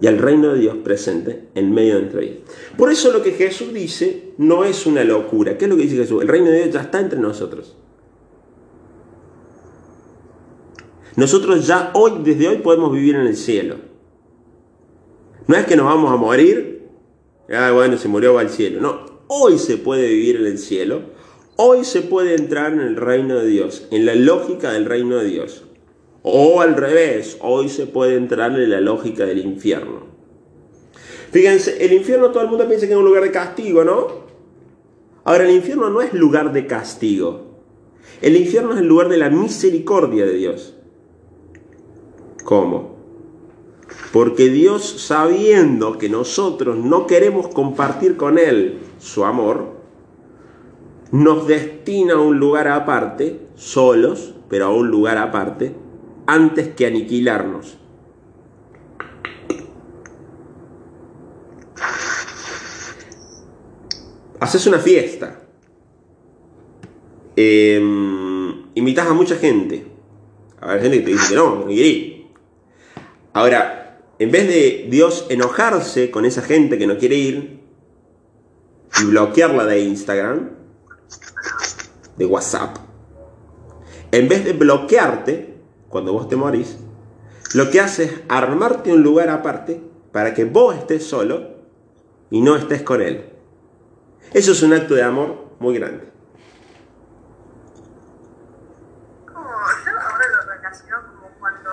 y 0.00 0.06
al 0.06 0.18
reino 0.18 0.52
de 0.52 0.60
Dios 0.60 0.76
presente 0.84 1.48
en 1.56 1.74
medio 1.74 1.96
de 1.96 2.00
nuestra 2.02 2.20
vida. 2.20 2.36
Por 2.78 2.92
eso 2.92 3.12
lo 3.12 3.24
que 3.24 3.32
Jesús 3.32 3.74
dice 3.74 4.34
no 4.38 4.62
es 4.62 4.86
una 4.86 5.02
locura. 5.02 5.58
¿Qué 5.58 5.64
es 5.64 5.68
lo 5.68 5.76
que 5.76 5.82
dice 5.82 5.96
Jesús? 5.96 6.22
El 6.22 6.28
reino 6.28 6.48
de 6.48 6.58
Dios 6.58 6.70
ya 6.70 6.82
está 6.82 7.00
entre 7.00 7.18
nosotros. 7.18 7.76
Nosotros 11.16 11.66
ya 11.66 11.90
hoy, 11.94 12.20
desde 12.22 12.46
hoy, 12.46 12.58
podemos 12.58 12.92
vivir 12.92 13.16
en 13.16 13.26
el 13.26 13.36
cielo. 13.36 13.78
No 15.48 15.56
es 15.56 15.66
que 15.66 15.74
nos 15.74 15.86
vamos 15.86 16.12
a 16.12 16.16
morir, 16.16 16.88
ah, 17.52 17.72
bueno, 17.72 17.96
se 17.96 18.06
murió, 18.06 18.34
va 18.34 18.42
al 18.42 18.50
cielo. 18.50 18.80
No, 18.80 19.15
hoy 19.28 19.58
se 19.58 19.76
puede 19.76 20.08
vivir 20.08 20.36
en 20.36 20.46
el 20.46 20.58
cielo. 20.58 21.02
Hoy 21.56 21.84
se 21.84 22.02
puede 22.02 22.34
entrar 22.34 22.72
en 22.72 22.80
el 22.80 22.96
reino 22.96 23.36
de 23.36 23.46
Dios, 23.46 23.86
en 23.90 24.04
la 24.04 24.14
lógica 24.14 24.72
del 24.72 24.84
reino 24.84 25.16
de 25.16 25.24
Dios. 25.24 25.64
O 26.22 26.60
al 26.60 26.76
revés, 26.76 27.38
hoy 27.40 27.68
se 27.68 27.86
puede 27.86 28.16
entrar 28.16 28.52
en 28.58 28.68
la 28.68 28.80
lógica 28.80 29.24
del 29.24 29.38
infierno. 29.38 30.06
Fíjense, 31.30 31.84
el 31.84 31.92
infierno 31.92 32.30
todo 32.30 32.42
el 32.42 32.48
mundo 32.48 32.66
piensa 32.66 32.86
que 32.86 32.92
es 32.92 32.98
un 32.98 33.04
lugar 33.04 33.22
de 33.22 33.30
castigo, 33.30 33.84
¿no? 33.84 34.26
Ahora, 35.24 35.44
el 35.44 35.54
infierno 35.54 35.88
no 35.88 36.02
es 36.02 36.12
lugar 36.12 36.52
de 36.52 36.66
castigo. 36.66 37.46
El 38.22 38.36
infierno 38.36 38.74
es 38.74 38.80
el 38.80 38.86
lugar 38.86 39.08
de 39.08 39.18
la 39.18 39.30
misericordia 39.30 40.26
de 40.26 40.34
Dios. 40.34 40.74
¿Cómo? 42.44 42.95
Porque 44.12 44.48
Dios, 44.48 45.02
sabiendo 45.02 45.98
que 45.98 46.08
nosotros 46.08 46.76
no 46.76 47.06
queremos 47.06 47.48
compartir 47.48 48.16
con 48.16 48.38
Él 48.38 48.78
su 48.98 49.24
amor, 49.24 49.76
nos 51.10 51.46
destina 51.46 52.14
a 52.14 52.20
un 52.20 52.38
lugar 52.38 52.68
aparte, 52.68 53.40
solos, 53.54 54.34
pero 54.48 54.66
a 54.66 54.74
un 54.74 54.90
lugar 54.90 55.18
aparte, 55.18 55.74
antes 56.26 56.68
que 56.68 56.86
aniquilarnos. 56.86 57.78
Haces 64.40 64.66
una 64.66 64.78
fiesta. 64.78 65.40
Eh, 67.36 67.78
invitas 68.74 69.06
a 69.06 69.14
mucha 69.14 69.36
gente. 69.36 69.86
A 70.60 70.68
ver, 70.68 70.82
gente 70.82 70.98
que 70.98 71.04
te 71.04 71.10
dice 71.12 71.28
que 71.30 71.36
no, 71.36 71.64
no. 71.64 71.66
Ahora, 73.32 73.85
en 74.18 74.30
vez 74.30 74.48
de 74.48 74.86
Dios 74.90 75.26
enojarse 75.28 76.10
con 76.10 76.24
esa 76.24 76.42
gente 76.42 76.78
que 76.78 76.86
no 76.86 76.98
quiere 76.98 77.16
ir 77.16 77.60
y 79.00 79.04
bloquearla 79.04 79.64
de 79.64 79.80
Instagram, 79.80 80.50
de 82.16 82.26
WhatsApp, 82.26 82.78
en 84.12 84.28
vez 84.28 84.44
de 84.44 84.52
bloquearte, 84.52 85.58
cuando 85.88 86.12
vos 86.12 86.28
te 86.28 86.36
morís, 86.36 86.78
lo 87.54 87.70
que 87.70 87.80
hace 87.80 88.04
es 88.04 88.12
armarte 88.28 88.92
un 88.92 89.02
lugar 89.02 89.28
aparte 89.28 89.82
para 90.12 90.32
que 90.34 90.44
vos 90.44 90.74
estés 90.76 91.06
solo 91.06 91.56
y 92.30 92.40
no 92.40 92.56
estés 92.56 92.82
con 92.82 93.02
él. 93.02 93.32
Eso 94.32 94.52
es 94.52 94.62
un 94.62 94.72
acto 94.72 94.94
de 94.94 95.02
amor 95.02 95.50
muy 95.58 95.78
grande. 95.78 96.10
Como, 99.26 99.44
yo 99.44 99.90
ahora 100.00 100.26
lo 100.28 100.52
relaciono 100.52 100.96
como 101.14 101.28
cuando, 101.38 101.70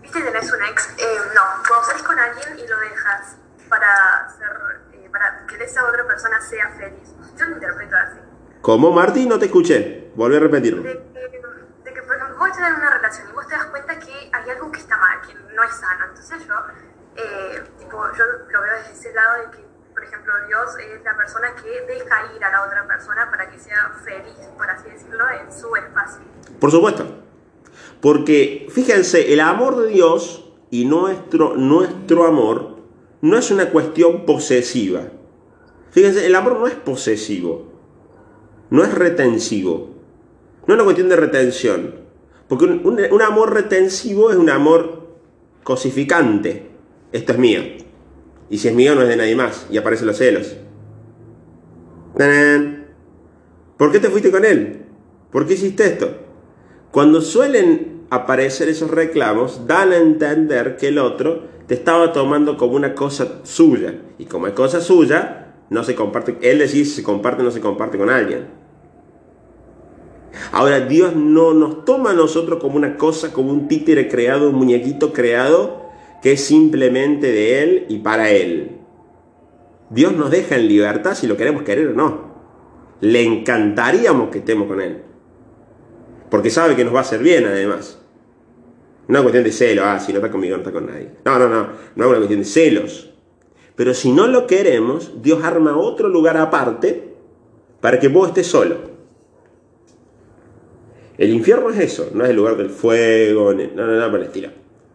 viste, 0.00 0.20
tenés 0.20 0.52
un 0.52 0.62
ex, 0.70 0.93
eh, 1.04 1.18
no, 1.34 1.42
cuando 1.68 1.86
salís 1.86 2.02
con 2.02 2.18
alguien 2.18 2.58
y 2.58 2.66
lo 2.66 2.78
dejas 2.78 3.36
para 3.68 4.28
ser, 4.38 4.48
eh, 4.92 5.08
para 5.10 5.46
que 5.46 5.62
esa 5.62 5.84
otra 5.86 6.06
persona 6.06 6.40
sea 6.40 6.70
feliz. 6.70 7.10
Yo 7.36 7.44
lo 7.46 7.52
interpreto 7.56 7.96
así. 7.96 8.18
Como 8.60 8.90
Martín, 8.92 9.28
no 9.28 9.38
te 9.38 9.46
escuché. 9.46 10.10
Volví 10.14 10.36
a 10.36 10.40
repetirlo. 10.40 10.82
De, 10.82 10.92
que- 10.92 11.40
de 11.84 11.92
que, 11.92 12.02
por 12.02 12.16
ejemplo, 12.16 12.36
vos 12.38 12.48
estás 12.48 12.68
en 12.70 12.74
una 12.76 12.90
relación 12.90 13.28
y 13.28 13.32
vos 13.32 13.46
te 13.46 13.54
das 13.54 13.66
cuenta 13.66 13.98
que 13.98 14.30
hay 14.32 14.50
algo 14.50 14.70
que 14.72 14.80
está 14.80 14.96
mal, 14.96 15.20
que 15.20 15.34
no 15.34 15.62
es 15.62 15.74
sano. 15.74 16.04
Entonces 16.08 16.46
yo, 16.46 16.54
eh, 17.16 17.62
tipo, 17.78 18.12
yo 18.16 18.24
lo 18.50 18.60
veo 18.62 18.72
desde 18.78 18.92
ese 18.92 19.12
lado 19.12 19.42
de 19.42 19.50
que, 19.56 19.64
por 19.92 20.02
ejemplo, 20.04 20.32
Dios 20.46 20.76
es 20.78 21.02
la 21.04 21.16
persona 21.16 21.54
que 21.56 21.68
deja 21.86 22.32
ir 22.34 22.42
a 22.44 22.50
la 22.50 22.62
otra 22.62 22.86
persona 22.86 23.30
para 23.30 23.50
que 23.50 23.58
sea 23.58 23.92
feliz, 24.02 24.38
por 24.56 24.70
así 24.70 24.88
decirlo, 24.90 25.28
en 25.30 25.52
su 25.52 25.74
espacio. 25.76 26.22
Por 26.58 26.70
supuesto. 26.70 27.22
Porque, 28.00 28.66
fíjense, 28.72 29.32
el 29.32 29.40
amor 29.40 29.76
de 29.76 29.88
Dios 29.88 30.53
y 30.74 30.86
nuestro, 30.86 31.54
nuestro 31.56 32.24
amor 32.26 32.78
no 33.20 33.36
es 33.38 33.52
una 33.52 33.70
cuestión 33.70 34.26
posesiva. 34.26 35.02
Fíjense, 35.92 36.26
el 36.26 36.34
amor 36.34 36.58
no 36.58 36.66
es 36.66 36.74
posesivo. 36.74 37.66
No 38.70 38.82
es 38.82 38.92
retensivo. 38.92 39.90
No 40.66 40.74
es 40.74 40.78
una 40.78 40.82
cuestión 40.82 41.08
de 41.08 41.14
retención. 41.14 41.94
Porque 42.48 42.64
un, 42.64 42.82
un- 42.84 43.22
amor 43.22 43.54
retensivo 43.54 44.32
es 44.32 44.36
un 44.36 44.50
amor 44.50 45.10
cosificante. 45.62 46.70
Esto 47.12 47.34
es 47.34 47.38
mío. 47.38 47.60
Y 48.50 48.58
si 48.58 48.66
es 48.66 48.74
mío 48.74 48.96
no 48.96 49.02
es 49.02 49.08
de 49.08 49.16
nadie 49.16 49.36
más. 49.36 49.68
Y 49.70 49.76
aparecen 49.78 50.08
los 50.08 50.16
celos. 50.16 50.56
¿Por 53.76 53.92
qué 53.92 54.00
te 54.00 54.10
fuiste 54.10 54.32
con 54.32 54.44
él? 54.44 54.86
¿Por 55.30 55.46
qué 55.46 55.54
hiciste 55.54 55.86
esto? 55.86 56.10
Cuando 56.90 57.20
suelen 57.20 57.93
aparecer 58.14 58.68
esos 58.68 58.90
reclamos, 58.90 59.66
dan 59.66 59.92
a 59.92 59.96
entender 59.96 60.76
que 60.76 60.88
el 60.88 60.98
otro 60.98 61.42
te 61.66 61.74
estaba 61.74 62.12
tomando 62.12 62.56
como 62.56 62.76
una 62.76 62.94
cosa 62.94 63.40
suya. 63.44 63.94
Y 64.18 64.26
como 64.26 64.46
es 64.46 64.52
cosa 64.52 64.80
suya, 64.80 65.54
no 65.70 65.84
se 65.84 65.94
comparte. 65.94 66.36
Él 66.42 66.58
decide 66.58 66.84
si 66.84 66.90
se 66.92 67.02
comparte 67.02 67.42
o 67.42 67.44
no 67.44 67.50
se 67.50 67.60
comparte 67.60 67.98
con 67.98 68.10
alguien. 68.10 68.46
Ahora, 70.52 70.80
Dios 70.80 71.14
no 71.14 71.54
nos 71.54 71.84
toma 71.84 72.10
a 72.10 72.14
nosotros 72.14 72.60
como 72.60 72.76
una 72.76 72.96
cosa, 72.96 73.32
como 73.32 73.50
un 73.50 73.68
títere 73.68 74.08
creado, 74.08 74.50
un 74.50 74.56
muñequito 74.56 75.12
creado, 75.12 75.84
que 76.22 76.32
es 76.32 76.44
simplemente 76.44 77.30
de 77.30 77.62
Él 77.62 77.86
y 77.88 77.98
para 77.98 78.30
Él. 78.30 78.78
Dios 79.90 80.12
nos 80.12 80.30
deja 80.30 80.56
en 80.56 80.68
libertad 80.68 81.14
si 81.14 81.26
lo 81.26 81.36
queremos 81.36 81.62
querer 81.62 81.88
o 81.88 81.94
no. 81.94 82.34
Le 83.00 83.22
encantaríamos 83.22 84.30
que 84.30 84.38
estemos 84.38 84.66
con 84.66 84.80
Él. 84.80 85.02
Porque 86.30 86.50
sabe 86.50 86.74
que 86.74 86.84
nos 86.84 86.94
va 86.94 86.98
a 86.98 87.02
hacer 87.02 87.20
bien 87.20 87.44
además. 87.44 88.00
No 89.08 89.18
es 89.18 89.22
cuestión 89.22 89.44
de 89.44 89.52
celos, 89.52 89.84
ah, 89.86 90.00
si 90.00 90.12
no 90.12 90.18
está 90.18 90.30
conmigo 90.30 90.56
no 90.56 90.62
está 90.62 90.72
con 90.72 90.86
nadie. 90.86 91.10
No, 91.24 91.38
no, 91.38 91.48
no, 91.48 91.68
no 91.94 92.04
es 92.04 92.08
una 92.08 92.16
cuestión 92.16 92.40
de 92.40 92.46
celos. 92.46 93.10
Pero 93.76 93.92
si 93.92 94.12
no 94.12 94.26
lo 94.26 94.46
queremos, 94.46 95.22
Dios 95.22 95.42
arma 95.42 95.76
otro 95.76 96.08
lugar 96.08 96.36
aparte 96.36 97.14
para 97.80 97.98
que 97.98 98.08
vos 98.08 98.28
estés 98.28 98.46
solo. 98.46 98.94
El 101.18 101.30
infierno 101.30 101.70
es 101.70 101.78
eso, 101.78 102.10
no 102.14 102.24
es 102.24 102.30
el 102.30 102.36
lugar 102.36 102.56
del 102.56 102.70
fuego, 102.70 103.52
no, 103.52 103.62
no, 103.74 103.86
no, 103.86 104.10
por 104.10 104.20
el 104.20 104.26
estilo. 104.26 104.48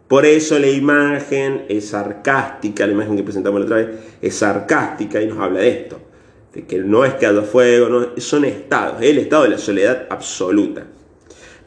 Por 0.08 0.26
eso 0.26 0.58
la 0.58 0.68
imagen 0.68 1.66
es 1.70 1.90
sarcástica, 1.90 2.86
la 2.88 2.94
imagen 2.94 3.16
que 3.16 3.24
presentamos 3.24 3.60
la 3.60 3.66
otra 3.66 3.78
vez 3.78 3.90
es 4.22 4.36
sarcástica 4.36 5.22
y 5.22 5.28
nos 5.28 5.38
habla 5.38 5.60
de 5.60 5.70
esto. 5.70 6.00
De 6.54 6.66
que 6.66 6.80
no 6.80 7.06
es 7.06 7.14
que 7.14 7.28
haya 7.28 7.44
fuego, 7.44 7.90
no, 7.90 8.08
son 8.18 8.44
estados, 8.44 9.02
es 9.02 9.12
el 9.12 9.20
estado 9.20 9.44
de 9.44 9.50
la 9.50 9.58
soledad 9.60 10.08
absoluta. 10.10 10.88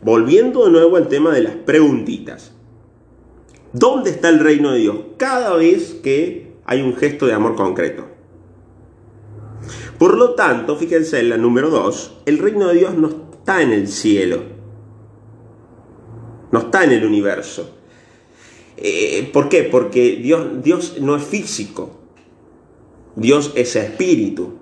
Volviendo 0.03 0.65
de 0.65 0.71
nuevo 0.73 0.97
al 0.97 1.09
tema 1.09 1.33
de 1.33 1.43
las 1.43 1.55
preguntitas. 1.55 2.53
¿Dónde 3.73 4.11
está 4.11 4.29
el 4.29 4.41
reino 4.41 4.73
de 4.73 4.81
Dios? 4.81 4.97
Cada 5.17 5.55
vez 5.57 5.95
que 6.03 6.53
hay 6.65 6.83
un 6.83 6.95
gesto 6.97 7.27
de 7.27 7.33
amor 7.33 7.55
concreto. 7.55 8.07
Por 9.99 10.17
lo 10.17 10.35
tanto, 10.35 10.77
fíjense 10.77 11.21
en 11.21 11.29
la 11.29 11.37
número 11.37 11.71
2, 11.71 12.23
el 12.27 12.39
reino 12.39 12.69
de 12.69 12.75
Dios 12.75 12.95
no 12.95 13.09
está 13.09 13.63
en 13.63 13.73
el 13.73 13.87
cielo, 13.87 14.43
no 16.51 16.59
está 16.59 16.83
en 16.85 16.93
el 16.93 17.07
universo. 17.07 17.77
Eh, 18.77 19.31
¿Por 19.33 19.49
qué? 19.49 19.63
Porque 19.63 20.17
Dios, 20.17 20.63
Dios 20.63 20.97
no 21.01 21.15
es 21.15 21.23
físico, 21.23 22.01
Dios 23.15 23.53
es 23.55 23.77
espíritu. 23.77 24.55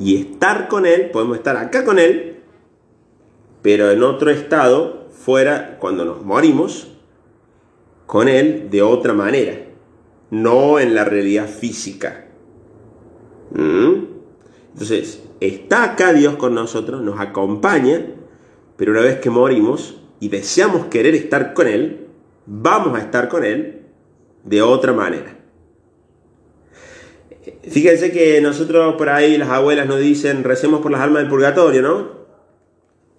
Y 0.00 0.16
estar 0.16 0.68
con 0.68 0.86
Él, 0.86 1.10
podemos 1.10 1.36
estar 1.36 1.56
acá 1.56 1.84
con 1.84 1.98
Él, 1.98 2.37
pero 3.62 3.90
en 3.90 4.02
otro 4.02 4.30
estado, 4.30 5.08
fuera, 5.10 5.78
cuando 5.80 6.04
nos 6.04 6.24
morimos, 6.24 6.88
con 8.06 8.28
Él 8.28 8.68
de 8.70 8.82
otra 8.82 9.12
manera, 9.12 9.66
no 10.30 10.78
en 10.78 10.94
la 10.94 11.04
realidad 11.04 11.48
física. 11.48 12.26
¿Mm? 13.50 14.04
Entonces, 14.72 15.22
está 15.40 15.84
acá 15.84 16.12
Dios 16.12 16.36
con 16.36 16.54
nosotros, 16.54 17.02
nos 17.02 17.20
acompaña, 17.20 18.06
pero 18.76 18.92
una 18.92 19.00
vez 19.00 19.20
que 19.20 19.30
morimos 19.30 20.00
y 20.20 20.28
deseamos 20.28 20.86
querer 20.86 21.14
estar 21.14 21.52
con 21.52 21.66
Él, 21.66 22.06
vamos 22.46 22.98
a 22.98 23.02
estar 23.02 23.28
con 23.28 23.44
Él 23.44 23.82
de 24.44 24.62
otra 24.62 24.92
manera. 24.92 25.36
Fíjense 27.62 28.12
que 28.12 28.40
nosotros 28.40 28.94
por 28.96 29.08
ahí, 29.08 29.36
las 29.36 29.48
abuelas 29.48 29.86
nos 29.86 30.00
dicen, 30.00 30.44
recemos 30.44 30.80
por 30.80 30.90
las 30.90 31.00
almas 31.00 31.22
del 31.22 31.30
purgatorio, 31.30 31.82
¿no? 31.82 32.27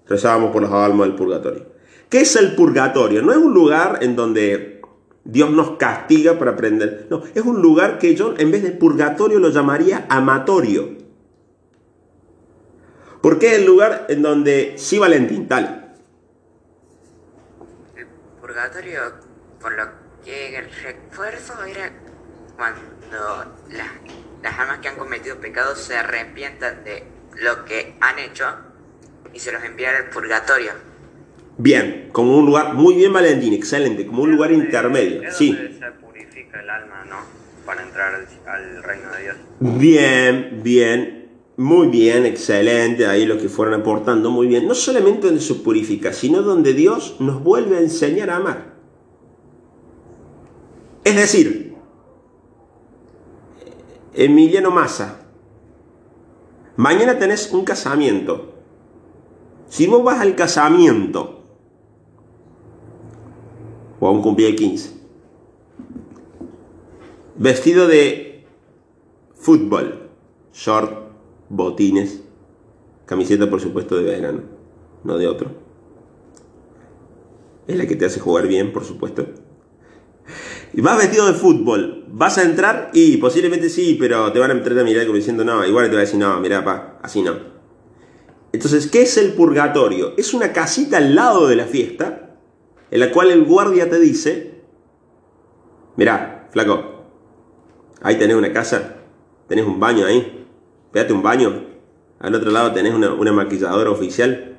Rezábamos 0.09 0.51
por 0.51 0.63
las 0.63 0.71
almas 0.71 1.07
del 1.07 1.15
purgatorio. 1.15 1.67
¿Qué 2.09 2.21
es 2.21 2.35
el 2.35 2.55
purgatorio? 2.55 3.21
No 3.21 3.31
es 3.31 3.37
un 3.37 3.53
lugar 3.53 3.99
en 4.01 4.15
donde 4.15 4.81
Dios 5.23 5.51
nos 5.51 5.77
castiga 5.77 6.39
para 6.39 6.51
aprender. 6.51 7.05
No, 7.11 7.21
es 7.35 7.43
un 7.43 7.61
lugar 7.61 7.99
que 7.99 8.15
yo 8.15 8.33
en 8.37 8.49
vez 8.49 8.63
de 8.63 8.71
purgatorio 8.71 9.37
lo 9.37 9.49
llamaría 9.49 10.07
amatorio. 10.09 10.97
¿Por 13.21 13.37
qué 13.37 13.47
es 13.47 13.59
el 13.59 13.65
lugar 13.65 14.07
en 14.09 14.23
donde 14.23 14.73
sí 14.77 14.97
Valentín, 14.97 15.47
tal? 15.47 15.93
El 17.95 18.07
purgatorio, 18.41 19.01
por 19.61 19.73
lo 19.73 19.83
que 20.25 20.59
refuerzo, 20.83 21.63
era 21.65 21.91
cuando 22.55 23.45
las 24.41 24.59
almas 24.59 24.79
que 24.79 24.87
han 24.87 24.95
cometido 24.95 25.35
pecados 25.37 25.77
se 25.77 25.95
arrepientan 25.95 26.83
de 26.83 27.03
lo 27.35 27.65
que 27.65 27.95
han 28.01 28.17
hecho 28.17 28.45
y 29.33 29.39
se 29.39 29.51
los 29.51 29.63
envían 29.63 29.95
al 29.95 30.09
purgatorio. 30.09 30.71
Bien, 31.57 32.09
como 32.11 32.37
un 32.37 32.45
lugar, 32.45 32.73
muy 32.73 32.95
bien 32.95 33.11
Valentín, 33.11 33.53
excelente, 33.53 34.05
como 34.07 34.23
un 34.23 34.31
lugar 34.31 34.51
intermedio, 34.51 35.23
Es 35.23 35.35
sí. 35.35 35.53
donde 35.53 35.77
se 35.77 35.91
purifica 35.91 36.61
el 36.61 36.69
alma, 36.69 37.03
¿no? 37.09 37.17
Para 37.65 37.83
entrar 37.83 38.15
al, 38.15 38.27
al 38.47 38.83
reino 38.83 39.11
de 39.11 39.23
Dios. 39.23 39.35
Bien, 39.59 40.59
bien, 40.63 41.29
muy 41.57 41.87
bien, 41.87 42.25
excelente, 42.25 43.05
ahí 43.05 43.25
lo 43.25 43.37
que 43.37 43.49
fueron 43.49 43.81
aportando, 43.81 44.31
muy 44.31 44.47
bien. 44.47 44.67
No 44.67 44.73
solamente 44.73 45.27
donde 45.27 45.41
se 45.41 45.55
purifica, 45.55 46.13
sino 46.13 46.41
donde 46.41 46.73
Dios 46.73 47.17
nos 47.19 47.43
vuelve 47.43 47.75
a 47.77 47.81
enseñar 47.81 48.29
a 48.29 48.37
amar. 48.37 48.73
Es 51.03 51.15
decir, 51.17 51.75
Emiliano 54.13 54.71
Massa, 54.71 55.19
mañana 56.77 57.19
tenés 57.19 57.51
un 57.51 57.65
casamiento. 57.65 58.48
Si 59.69 59.85
vos 59.85 60.03
vas 60.03 60.19
al 60.19 60.35
casamiento, 60.35 61.43
o 63.99 64.07
a 64.07 64.11
un 64.11 64.21
cumpleaños 64.21 64.59
15, 64.59 64.93
vestido 67.37 67.87
de 67.87 68.45
fútbol, 69.35 70.09
short, 70.53 70.91
botines, 71.49 72.21
camiseta 73.05 73.49
por 73.49 73.61
supuesto 73.61 73.95
de 73.95 74.03
verano, 74.03 74.41
no 75.03 75.17
de 75.17 75.27
otro. 75.27 75.51
Es 77.67 77.77
la 77.77 77.85
que 77.85 77.95
te 77.95 78.05
hace 78.05 78.19
jugar 78.19 78.47
bien, 78.47 78.73
por 78.73 78.83
supuesto. 78.83 79.27
Y 80.73 80.81
vas 80.81 80.97
vestido 80.97 81.27
de 81.27 81.33
fútbol, 81.33 82.05
vas 82.07 82.39
a 82.39 82.43
entrar 82.43 82.89
y 82.93 83.17
posiblemente 83.17 83.69
sí, 83.69 83.97
pero 83.99 84.31
te 84.31 84.39
van 84.39 84.49
a 84.49 84.53
entrar 84.53 84.77
a 84.79 84.83
mirar 84.83 85.05
como 85.05 85.15
diciendo 85.15 85.43
no, 85.43 85.65
igual 85.65 85.87
te 85.89 85.95
va 85.95 85.99
a 85.99 86.05
decir 86.05 86.19
no, 86.19 86.39
mira, 86.39 86.63
pa, 86.63 86.99
así 87.03 87.21
no. 87.21 87.58
Entonces, 88.51 88.87
¿qué 88.87 89.03
es 89.03 89.17
el 89.17 89.33
purgatorio? 89.33 90.13
Es 90.17 90.33
una 90.33 90.53
casita 90.53 90.97
al 90.97 91.15
lado 91.15 91.47
de 91.47 91.55
la 91.55 91.65
fiesta, 91.65 92.37
en 92.89 92.99
la 92.99 93.11
cual 93.11 93.29
el 93.29 93.45
guardia 93.45 93.89
te 93.89 93.99
dice, 93.99 94.61
mirá, 95.95 96.47
flaco, 96.51 97.05
ahí 98.01 98.17
tenés 98.17 98.35
una 98.35 98.51
casa, 98.51 98.95
tenés 99.47 99.65
un 99.65 99.79
baño 99.79 100.05
ahí, 100.05 100.47
pégate 100.91 101.13
un 101.13 101.21
baño, 101.21 101.65
al 102.19 102.33
otro 102.33 102.49
lado 102.49 102.73
tenés 102.73 102.93
una, 102.95 103.13
una 103.13 103.31
maquilladora 103.31 103.91
oficial, 103.91 104.57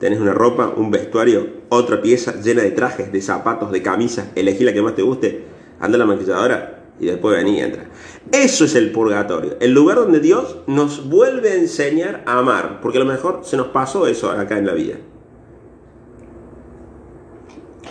tenés 0.00 0.18
una 0.18 0.32
ropa, 0.32 0.74
un 0.76 0.90
vestuario, 0.90 1.46
otra 1.68 2.02
pieza 2.02 2.40
llena 2.40 2.62
de 2.62 2.72
trajes, 2.72 3.12
de 3.12 3.22
zapatos, 3.22 3.70
de 3.70 3.82
camisas, 3.82 4.28
elegí 4.34 4.64
la 4.64 4.72
que 4.72 4.82
más 4.82 4.96
te 4.96 5.02
guste, 5.02 5.44
anda 5.78 5.96
a 5.96 5.98
la 6.00 6.06
maquilladora 6.06 6.79
y 7.00 7.06
después 7.06 7.36
vení 7.36 7.58
y 7.58 7.60
entra. 7.60 7.86
Eso 8.30 8.64
es 8.64 8.74
el 8.74 8.92
purgatorio, 8.92 9.56
el 9.60 9.72
lugar 9.72 9.96
donde 9.96 10.20
Dios 10.20 10.58
nos 10.66 11.08
vuelve 11.08 11.52
a 11.52 11.54
enseñar 11.56 12.22
a 12.26 12.38
amar, 12.38 12.80
porque 12.80 12.98
a 12.98 13.00
lo 13.00 13.10
mejor 13.10 13.40
se 13.42 13.56
nos 13.56 13.68
pasó 13.68 14.06
eso 14.06 14.30
acá 14.30 14.58
en 14.58 14.66
la 14.66 14.74
vida. 14.74 14.96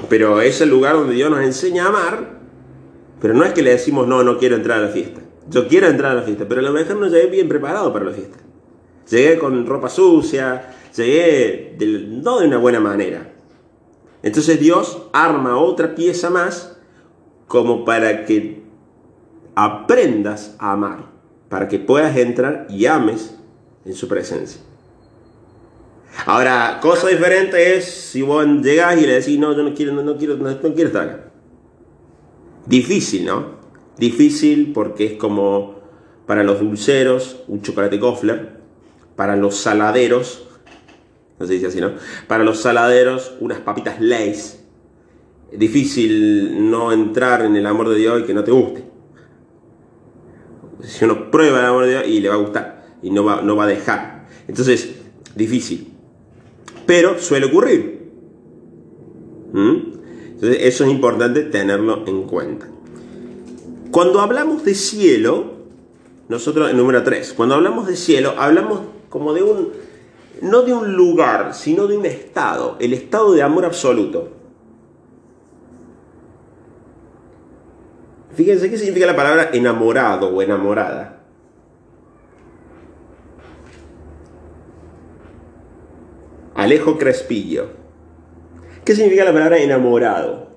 Pero 0.07 0.39
es 0.39 0.61
el 0.61 0.69
lugar 0.69 0.95
donde 0.95 1.15
Dios 1.15 1.29
nos 1.29 1.41
enseña 1.41 1.85
a 1.85 1.89
amar, 1.89 2.39
pero 3.19 3.33
no 3.33 3.43
es 3.43 3.53
que 3.53 3.61
le 3.61 3.71
decimos 3.71 4.07
no, 4.07 4.23
no 4.23 4.37
quiero 4.37 4.55
entrar 4.55 4.79
a 4.79 4.83
la 4.83 4.89
fiesta. 4.89 5.19
Yo 5.49 5.67
quiero 5.67 5.87
entrar 5.87 6.11
a 6.11 6.15
la 6.15 6.21
fiesta, 6.21 6.45
pero 6.47 6.61
a 6.61 6.63
lo 6.63 6.71
mejor 6.71 6.97
no 6.97 7.07
llegué 7.07 7.27
bien 7.27 7.49
preparado 7.49 7.91
para 7.91 8.05
la 8.05 8.11
fiesta. 8.11 8.37
Llegué 9.09 9.39
con 9.39 9.65
ropa 9.65 9.89
sucia, 9.89 10.75
llegué 10.95 11.75
no 12.07 12.39
de 12.39 12.47
una 12.47 12.57
buena 12.57 12.79
manera. 12.79 13.33
Entonces 14.21 14.59
Dios 14.59 15.03
arma 15.11 15.57
otra 15.57 15.95
pieza 15.95 16.29
más 16.29 16.77
como 17.47 17.83
para 17.83 18.25
que 18.25 18.58
aprendas 19.63 20.55
a 20.57 20.71
amar, 20.71 21.05
para 21.49 21.67
que 21.67 21.79
puedas 21.79 22.15
entrar 22.15 22.67
y 22.69 22.85
ames 22.85 23.35
en 23.83 23.93
su 23.93 24.07
presencia. 24.07 24.61
Ahora, 26.25 26.79
cosa 26.81 27.09
diferente 27.09 27.75
es 27.75 27.85
si 27.85 28.21
vos 28.21 28.45
llegás 28.61 28.97
y 28.97 29.05
le 29.05 29.15
decís, 29.15 29.37
no, 29.37 29.53
yo 29.55 29.63
no 29.63 29.73
quiero, 29.73 29.93
no, 29.93 30.01
no 30.01 30.17
quiero, 30.17 30.37
no, 30.37 30.49
no 30.49 30.73
quiero 30.73 30.87
estar 30.87 31.09
acá. 31.09 31.31
Difícil, 32.65 33.25
¿no? 33.25 33.59
Difícil 33.97 34.71
porque 34.73 35.05
es 35.05 35.13
como 35.13 35.79
para 36.25 36.43
los 36.43 36.61
dulceros 36.61 37.43
un 37.49 37.61
chocolate 37.61 37.97
gofler, 37.97 38.59
para 39.17 39.35
los 39.35 39.57
saladeros, 39.57 40.47
no 41.37 41.45
se 41.45 41.53
dice 41.53 41.67
así, 41.67 41.81
¿no? 41.81 41.91
Para 42.27 42.45
los 42.45 42.61
saladeros 42.61 43.33
unas 43.41 43.59
papitas 43.59 43.99
Lays. 43.99 44.63
Difícil 45.51 46.69
no 46.69 46.93
entrar 46.93 47.43
en 47.43 47.57
el 47.57 47.65
amor 47.65 47.89
de 47.89 47.95
Dios 47.97 48.21
y 48.21 48.23
que 48.23 48.33
no 48.33 48.43
te 48.43 48.51
guste. 48.51 48.88
Si 50.81 51.05
uno 51.05 51.29
prueba 51.31 51.59
el 51.59 51.65
amor 51.65 51.85
de 51.85 51.91
Dios 51.91 52.03
y 52.07 52.19
le 52.19 52.29
va 52.29 52.35
a 52.35 52.39
gustar 52.39 52.85
y 53.01 53.11
no 53.11 53.23
va, 53.23 53.41
no 53.41 53.55
va 53.55 53.65
a 53.65 53.67
dejar. 53.67 54.27
Entonces, 54.47 54.95
difícil. 55.35 55.93
Pero 56.85 57.19
suele 57.19 57.47
ocurrir. 57.47 57.99
¿Mm? 59.51 59.75
Entonces, 60.33 60.59
eso 60.61 60.85
es 60.85 60.91
importante 60.91 61.43
tenerlo 61.43 62.03
en 62.07 62.23
cuenta. 62.23 62.67
Cuando 63.91 64.21
hablamos 64.21 64.63
de 64.63 64.75
cielo, 64.75 65.53
nosotros, 66.27 66.73
número 66.73 67.03
3, 67.03 67.33
cuando 67.33 67.55
hablamos 67.55 67.87
de 67.87 67.95
cielo, 67.95 68.35
hablamos 68.37 68.81
como 69.09 69.33
de 69.33 69.43
un, 69.43 69.69
no 70.41 70.61
de 70.61 70.73
un 70.73 70.93
lugar, 70.93 71.53
sino 71.55 71.87
de 71.87 71.97
un 71.97 72.05
estado, 72.05 72.77
el 72.79 72.93
estado 72.93 73.33
de 73.33 73.41
amor 73.41 73.65
absoluto. 73.65 74.38
Fíjense 78.39 78.69
qué 78.69 78.77
significa 78.77 79.05
la 79.05 79.17
palabra 79.17 79.49
enamorado 79.51 80.33
o 80.33 80.41
enamorada. 80.41 81.19
Alejo 86.55 86.97
Crespillo. 86.97 87.67
¿Qué 88.85 88.95
significa 88.95 89.25
la 89.25 89.33
palabra 89.33 89.57
enamorado? 89.57 90.47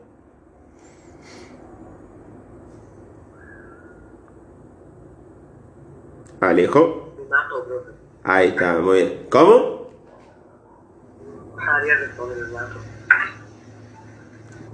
Alejo. 6.39 7.15
Me 7.19 7.25
mato, 7.25 7.65
profe. 7.67 7.91
Ahí 8.23 8.49
está, 8.51 8.79
muy 8.79 8.97
bien. 8.99 9.27
¿Cómo? 9.29 9.91
Haría 11.59 11.97
responder 11.97 12.39
el 12.39 12.53
mato. 12.53 12.79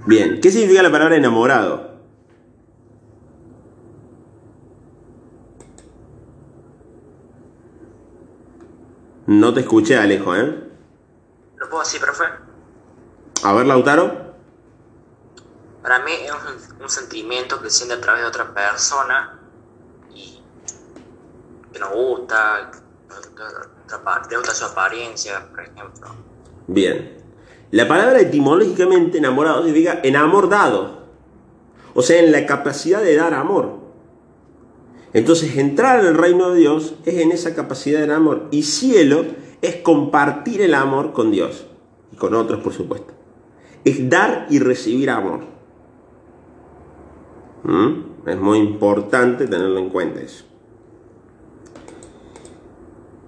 Bien. 0.05 0.39
¿Qué 0.39 0.51
significa 0.51 0.83
la 0.83 0.91
palabra 0.91 1.15
enamorado? 1.15 1.88
No 9.29 9.53
te 9.53 9.59
escuché, 9.59 9.95
Alejo, 9.95 10.35
¿eh? 10.35 10.59
¿Lo 11.57 11.69
puedo 11.69 11.83
decir, 11.83 12.01
profe? 12.01 12.23
A 13.43 13.53
ver, 13.53 13.67
Lautaro. 13.67 14.33
Para 15.83 15.99
mí 15.99 16.13
es 16.13 16.31
un, 16.31 16.81
un 16.81 16.89
sentimiento 16.89 17.61
que 17.61 17.69
siente 17.69 17.93
a 17.93 18.01
través 18.01 18.23
de 18.23 18.27
otra 18.27 18.51
persona 18.51 19.39
y 20.15 20.41
que 21.71 21.77
nos 21.77 21.91
gusta, 21.91 22.71
que 22.71 24.29
te 24.29 24.35
gusta 24.35 24.55
su 24.55 24.65
apariencia, 24.65 25.47
por 25.51 25.59
ejemplo. 25.59 26.07
Bien. 26.65 27.23
La 27.69 27.87
palabra 27.87 28.21
etimológicamente 28.21 29.19
enamorado 29.19 29.63
significa 29.63 29.99
enamordado. 30.01 31.03
O 31.93 32.01
sea, 32.01 32.17
en 32.19 32.31
la 32.31 32.47
capacidad 32.47 33.03
de 33.03 33.15
dar 33.15 33.35
amor. 33.35 33.78
Entonces, 35.13 35.57
entrar 35.57 36.01
en 36.01 36.07
el 36.07 36.15
reino 36.15 36.51
de 36.51 36.59
Dios 36.59 36.95
es 37.05 37.15
en 37.15 37.31
esa 37.31 37.55
capacidad 37.55 37.99
de 37.99 38.07
dar 38.07 38.17
amor. 38.17 38.47
Y 38.51 38.63
cielo 38.63 39.25
es 39.61 39.77
compartir 39.77 40.61
el 40.61 40.73
amor 40.73 41.13
con 41.13 41.31
Dios. 41.31 41.65
Y 42.11 42.15
con 42.15 42.35
otros, 42.35 42.61
por 42.61 42.73
supuesto. 42.73 43.13
Es 43.83 44.09
dar 44.09 44.47
y 44.49 44.59
recibir 44.59 45.09
amor. 45.09 45.41
¿Mm? 47.63 48.29
Es 48.29 48.39
muy 48.39 48.59
importante 48.59 49.47
tenerlo 49.47 49.79
en 49.79 49.89
cuenta 49.89 50.21
eso. 50.21 50.45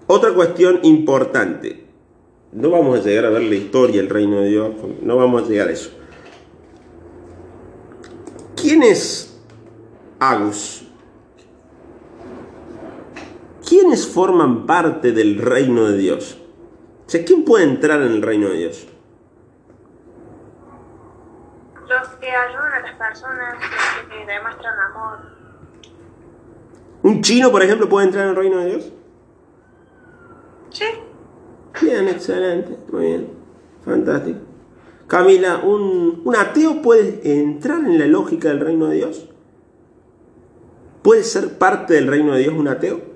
Otra 0.07 0.33
cuestión 0.33 0.79
importante. 0.83 1.85
No 2.51 2.69
vamos 2.69 2.99
a 2.99 3.03
llegar 3.03 3.25
a 3.25 3.29
ver 3.29 3.43
la 3.43 3.55
historia 3.55 4.01
del 4.01 4.09
reino 4.09 4.41
de 4.41 4.49
Dios. 4.49 4.71
No 5.01 5.15
vamos 5.15 5.43
a 5.43 5.47
llegar 5.47 5.69
a 5.69 5.71
eso. 5.71 5.89
¿Quién 8.55 8.83
es 8.83 9.39
Agus? 10.19 10.83
¿Quiénes 13.81 14.05
forman 14.05 14.67
parte 14.67 15.11
del 15.11 15.39
reino 15.39 15.85
de 15.85 15.97
Dios? 15.97 16.37
O 17.07 17.09
sea, 17.09 17.25
¿quién 17.25 17.43
puede 17.43 17.63
entrar 17.63 17.99
en 18.03 18.11
el 18.11 18.21
reino 18.21 18.49
de 18.49 18.57
Dios? 18.57 18.87
Los 21.89 22.07
que 22.19 22.27
ayudan 22.29 22.73
a 22.73 22.79
las 22.81 22.95
personas, 22.95 23.55
los 23.55 24.07
que 24.07 24.31
demuestran 24.31 24.73
amor. 24.91 25.17
¿Un 27.01 27.23
chino, 27.23 27.49
por 27.49 27.63
ejemplo, 27.63 27.89
puede 27.89 28.05
entrar 28.05 28.25
en 28.25 28.29
el 28.29 28.35
reino 28.35 28.59
de 28.59 28.65
Dios? 28.67 28.93
Sí. 30.69 30.85
Bien, 31.81 32.07
excelente, 32.07 32.77
muy 32.91 33.05
bien, 33.07 33.29
fantástico. 33.83 34.41
Camila, 35.07 35.57
¿un, 35.63 36.21
¿un 36.23 36.35
ateo 36.35 36.83
puede 36.83 37.19
entrar 37.41 37.79
en 37.79 37.97
la 37.97 38.05
lógica 38.05 38.49
del 38.49 38.59
reino 38.59 38.85
de 38.85 38.97
Dios? 38.97 39.27
¿Puede 41.01 41.23
ser 41.23 41.57
parte 41.57 41.95
del 41.95 42.05
reino 42.05 42.33
de 42.33 42.41
Dios 42.41 42.53
un 42.55 42.67
ateo? 42.67 43.10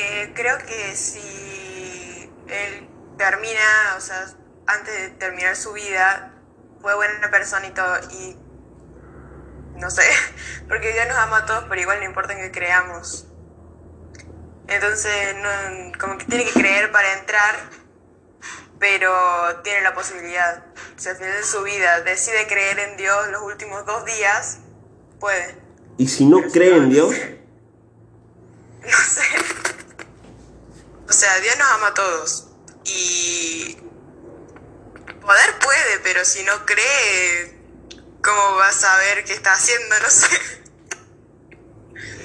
Eh, 0.00 0.30
creo 0.32 0.56
que 0.58 0.94
si 0.94 2.30
él 2.46 2.88
termina, 3.16 3.96
o 3.96 4.00
sea, 4.00 4.26
antes 4.68 4.94
de 4.94 5.08
terminar 5.10 5.56
su 5.56 5.72
vida, 5.72 6.34
fue 6.80 6.94
buena 6.94 7.28
persona 7.32 7.66
y 7.66 7.70
todo, 7.72 7.98
y 8.12 8.36
no 9.74 9.90
sé, 9.90 10.04
porque 10.68 10.92
Dios 10.92 11.08
nos 11.08 11.16
ama 11.16 11.38
a 11.38 11.46
todos, 11.46 11.64
pero 11.68 11.80
igual 11.80 11.98
no 11.98 12.04
importa 12.04 12.32
en 12.32 12.38
que 12.38 12.52
creamos. 12.52 13.26
Entonces, 14.68 15.34
no, 15.36 15.98
como 15.98 16.16
que 16.16 16.26
tiene 16.26 16.44
que 16.44 16.52
creer 16.52 16.92
para 16.92 17.18
entrar, 17.18 17.56
pero 18.78 19.60
tiene 19.64 19.80
la 19.80 19.94
posibilidad. 19.94 20.64
Si 20.96 21.08
al 21.08 21.16
final 21.16 21.32
de 21.32 21.42
su 21.42 21.62
vida 21.64 22.02
decide 22.02 22.46
creer 22.46 22.78
en 22.78 22.96
Dios 22.96 23.28
los 23.32 23.42
últimos 23.42 23.84
dos 23.84 24.04
días, 24.04 24.58
puede. 25.18 25.56
¿Y 25.96 26.06
si 26.06 26.24
no 26.24 26.40
cree 26.52 26.76
en 26.76 26.90
Dios? 26.90 27.16
No 28.82 28.90
sé. 28.90 29.22
O 31.08 31.12
sea, 31.12 31.40
Dios 31.40 31.56
nos 31.58 31.70
ama 31.70 31.86
a 31.88 31.94
todos. 31.94 32.48
Y 32.84 33.76
poder 35.20 35.58
puede, 35.62 36.00
pero 36.02 36.24
si 36.24 36.44
no 36.44 36.52
cree, 36.66 37.58
¿cómo 38.22 38.56
va 38.56 38.68
a 38.68 38.72
saber 38.72 39.24
qué 39.24 39.32
está 39.32 39.52
haciendo? 39.52 39.94
No 40.02 40.10
sé. 40.10 40.36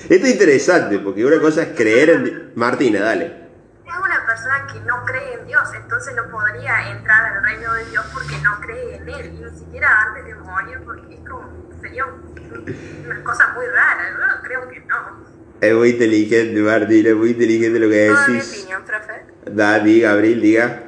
Esto 0.09 0.27
es 0.27 0.33
interesante, 0.33 0.99
porque 0.99 1.25
una 1.25 1.39
cosa 1.39 1.63
es 1.63 1.77
creer 1.77 2.09
en... 2.09 2.51
Martina, 2.55 2.99
dale. 2.99 3.49
Es 3.85 3.93
una 3.97 4.25
persona 4.25 4.67
que 4.71 4.79
no 4.81 5.05
cree 5.05 5.33
en 5.35 5.47
Dios, 5.47 5.69
entonces 5.75 6.13
no 6.15 6.29
podría 6.29 6.91
entrar 6.91 7.37
al 7.37 7.43
reino 7.43 7.73
de 7.73 7.85
Dios 7.85 8.05
porque 8.13 8.37
no 8.39 8.59
cree 8.59 8.97
en 8.97 9.09
Él, 9.09 9.25
y 9.27 9.43
ni 9.43 9.59
siquiera 9.59 10.01
antes 10.01 10.25
de 10.25 10.35
morir, 10.35 10.81
porque 10.83 11.15
es 11.15 11.29
como, 11.29 11.49
sería 11.81 12.05
una 12.05 13.23
cosa 13.23 13.47
muy 13.49 13.65
rara, 13.67 14.11
¿no? 14.11 14.41
Creo 14.43 14.67
que 14.67 14.81
no. 14.81 15.22
Es 15.63 15.73
muy 15.73 15.91
inteligente, 15.91 16.59
Martina, 16.59 17.09
es 17.09 17.15
muy 17.15 17.29
inteligente 17.29 17.79
lo 17.79 17.89
que 17.89 18.07
Toda 18.09 18.27
mi 18.27 18.33
decís. 18.33 18.57
opinión, 18.59 18.83
profe. 18.83 19.13
Da, 19.49 19.79
diga, 19.79 20.11
Abril, 20.11 20.41
diga. 20.41 20.83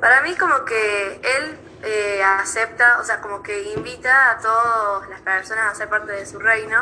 Para 0.00 0.22
mí 0.22 0.34
como 0.36 0.64
que 0.64 1.16
él 1.16 1.56
eh, 1.84 2.22
acepta, 2.22 2.98
o 2.98 3.04
sea, 3.04 3.20
como 3.20 3.42
que 3.42 3.74
invita 3.76 4.30
a 4.30 4.38
todas 4.38 5.10
las 5.10 5.20
personas 5.20 5.70
a 5.70 5.74
ser 5.74 5.90
parte 5.90 6.12
de 6.12 6.24
su 6.24 6.38
reino, 6.38 6.78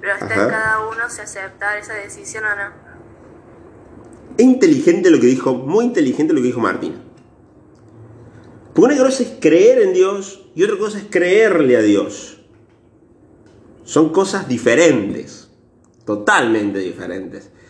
pero 0.00 0.14
está 0.14 0.24
Ajá. 0.24 0.42
en 0.44 0.48
cada 0.48 0.88
uno 0.88 1.10
si 1.10 1.20
aceptar 1.20 1.76
esa 1.76 1.92
decisión 1.92 2.44
o 2.46 2.56
no. 2.56 2.70
Es 4.38 4.44
inteligente 4.46 5.10
lo 5.10 5.20
que 5.20 5.26
dijo, 5.26 5.52
muy 5.52 5.84
inteligente 5.84 6.32
lo 6.32 6.40
que 6.40 6.46
dijo 6.46 6.60
Martina. 6.60 6.96
Porque 8.74 8.94
una 8.94 9.04
cosa 9.04 9.24
es 9.24 9.34
creer 9.42 9.82
en 9.82 9.92
Dios 9.92 10.42
y 10.54 10.64
otra 10.64 10.78
cosa 10.78 10.96
es 10.96 11.04
creerle 11.10 11.76
a 11.76 11.82
Dios. 11.82 12.42
Son 13.84 14.10
cosas 14.10 14.48
diferentes, 14.48 15.41
totalmente 16.04 16.78
diferentes. 16.78 17.50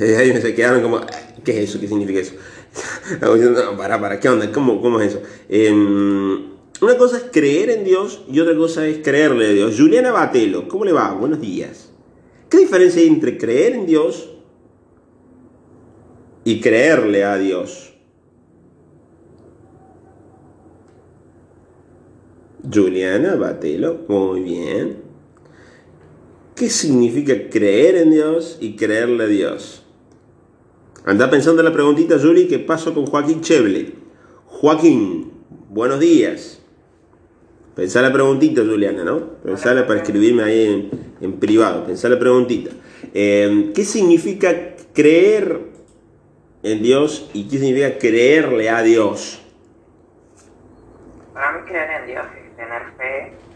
Eh, 0.00 0.16
Ahí 0.16 0.32
se 0.40 0.54
quedaron 0.54 0.80
como, 0.80 1.00
¿qué 1.44 1.50
es 1.50 1.68
eso? 1.68 1.78
¿Qué 1.78 1.86
significa 1.86 2.18
eso? 2.18 2.32
No, 3.20 3.76
para, 3.76 4.00
para, 4.00 4.18
¿qué 4.18 4.30
onda? 4.30 4.50
¿Cómo, 4.50 4.80
cómo 4.80 5.02
es 5.02 5.08
eso? 5.12 5.22
Em, 5.50 6.46
una 6.80 6.96
cosa 6.96 7.18
es 7.18 7.24
creer 7.30 7.68
en 7.68 7.84
Dios 7.84 8.24
y 8.32 8.40
otra 8.40 8.56
cosa 8.56 8.86
es 8.86 9.00
creerle 9.04 9.48
a 9.48 9.52
Dios. 9.52 9.74
Juliana 9.78 10.10
Batelo, 10.10 10.66
¿cómo 10.66 10.86
le 10.86 10.92
va? 10.92 11.12
Buenos 11.12 11.42
días. 11.42 11.90
¿Qué 12.48 12.56
diferencia 12.56 13.02
hay 13.02 13.08
entre 13.08 13.36
creer 13.36 13.74
en 13.74 13.84
Dios 13.84 14.32
y 16.44 16.60
creerle 16.60 17.24
a 17.24 17.38
Dios. 17.38 17.92
Juliana 22.72 23.34
Batelo, 23.34 24.00
muy 24.08 24.40
bien. 24.40 25.01
¿Qué 26.62 26.70
significa 26.70 27.50
creer 27.50 27.96
en 27.96 28.12
Dios 28.12 28.56
y 28.60 28.76
creerle 28.76 29.24
a 29.24 29.26
Dios? 29.26 29.84
Anda 31.04 31.28
pensando 31.28 31.60
en 31.60 31.64
la 31.64 31.72
preguntita, 31.72 32.20
Juli, 32.20 32.46
¿qué 32.46 32.60
pasó 32.60 32.94
con 32.94 33.04
Joaquín 33.04 33.40
Cheble? 33.40 33.94
Joaquín, 34.46 35.32
buenos 35.70 35.98
días. 35.98 36.62
Pensá 37.74 38.00
la 38.00 38.12
preguntita, 38.12 38.62
Juliana, 38.62 39.02
¿no? 39.02 39.38
Pensala 39.42 39.88
para 39.88 40.02
escribirme 40.02 40.44
ahí 40.44 40.88
en, 41.20 41.32
privado. 41.40 41.84
Pensá 41.84 42.08
la 42.08 42.20
preguntita. 42.20 42.70
Eh, 43.12 43.72
¿Qué 43.74 43.84
significa 43.84 44.76
creer 44.94 45.62
en 46.62 46.80
Dios 46.80 47.28
y 47.34 47.48
qué 47.48 47.58
significa 47.58 47.98
creerle 47.98 48.70
a 48.70 48.82
Dios? 48.84 49.42
Para 51.34 51.58
mí 51.58 51.68
creer 51.68 52.02
en 52.02 52.06
Dios 52.06 52.24
es 52.24 52.56
tener 52.56 52.82
fe 52.96 53.51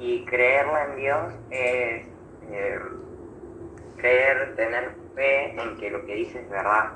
y 0.00 0.24
creerle 0.24 0.72
en 0.90 0.96
Dios 0.96 1.32
es 1.50 2.06
eh, 2.50 2.78
creer, 3.98 4.56
tener 4.56 4.90
fe 5.14 5.50
en 5.60 5.76
que 5.76 5.90
lo 5.90 6.04
que 6.06 6.14
dice 6.14 6.40
es 6.40 6.50
verdad. 6.50 6.92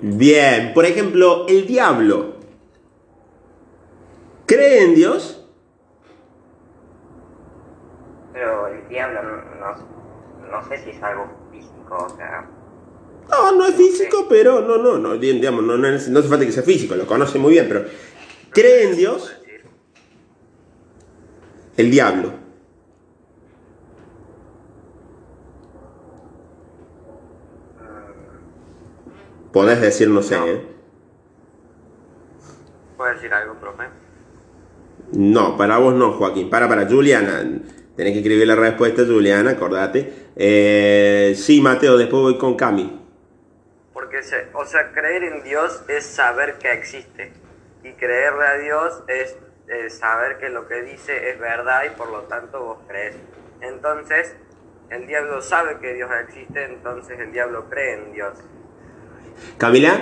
Bien, 0.00 0.72
por 0.74 0.84
ejemplo, 0.86 1.46
el 1.46 1.66
diablo. 1.66 2.36
¿Cree 4.46 4.84
en 4.84 4.94
Dios? 4.94 5.46
Pero 8.32 8.68
el 8.68 8.88
diablo 8.88 9.22
no, 9.22 10.50
no, 10.50 10.68
sé 10.68 10.78
si 10.84 10.90
es 10.90 11.02
algo 11.02 11.26
físico, 11.50 11.96
o 11.96 12.16
sea, 12.16 12.46
No, 13.30 13.52
no 13.52 13.66
es 13.66 13.74
físico, 13.74 14.26
pero 14.28 14.60
no, 14.60 14.76
no, 14.78 14.98
no, 14.98 15.16
di- 15.16 15.32
digamos, 15.32 15.64
no, 15.64 15.76
no, 15.76 15.88
no 15.90 15.94
hace 16.18 16.28
falta 16.28 16.44
que 16.46 16.52
sea 16.52 16.62
físico, 16.62 16.94
lo 16.94 17.06
conoce 17.06 17.38
muy 17.38 17.52
bien, 17.52 17.66
pero 17.68 17.84
¿cree 18.50 18.84
en 18.90 18.96
Dios? 18.96 19.36
El 21.76 21.90
diablo. 21.90 22.32
Podés 29.52 29.80
decir, 29.80 30.08
no 30.08 30.22
sé, 30.22 30.36
¿eh? 30.36 30.62
¿Puedo 32.96 33.12
decir 33.14 33.32
algo, 33.32 33.54
profe? 33.54 33.84
No, 35.12 35.56
para 35.56 35.78
vos 35.78 35.94
no, 35.94 36.12
Joaquín. 36.12 36.50
Para, 36.50 36.68
para, 36.68 36.86
Juliana. 36.86 37.42
Tenés 37.96 38.12
que 38.12 38.18
escribir 38.18 38.46
la 38.46 38.56
respuesta, 38.56 39.02
Juliana, 39.06 39.52
acordate. 39.52 40.12
Eh, 40.36 41.34
sí, 41.36 41.60
Mateo, 41.62 41.96
después 41.96 42.22
voy 42.22 42.38
con 42.38 42.54
Cami. 42.56 43.00
Porque, 43.94 44.22
se- 44.22 44.48
o 44.52 44.66
sea, 44.66 44.92
creer 44.92 45.24
en 45.24 45.42
Dios 45.44 45.82
es 45.88 46.04
saber 46.04 46.58
que 46.58 46.70
existe. 46.72 47.32
Y 47.82 47.92
creerle 47.92 48.44
a 48.46 48.58
Dios 48.58 49.02
es 49.08 49.36
eh, 49.68 49.90
saber 49.90 50.38
que 50.38 50.48
lo 50.48 50.66
que 50.68 50.82
dice 50.82 51.30
es 51.30 51.38
verdad 51.38 51.82
y 51.86 51.96
por 51.96 52.10
lo 52.10 52.22
tanto 52.22 52.62
vos 52.62 52.78
crees. 52.86 53.16
Entonces, 53.60 54.36
el 54.90 55.06
diablo 55.06 55.42
sabe 55.42 55.78
que 55.80 55.94
Dios 55.94 56.10
existe, 56.28 56.64
entonces 56.64 57.18
el 57.18 57.32
diablo 57.32 57.68
cree 57.68 57.94
en 57.94 58.12
Dios. 58.12 58.38
Camila, 59.58 60.00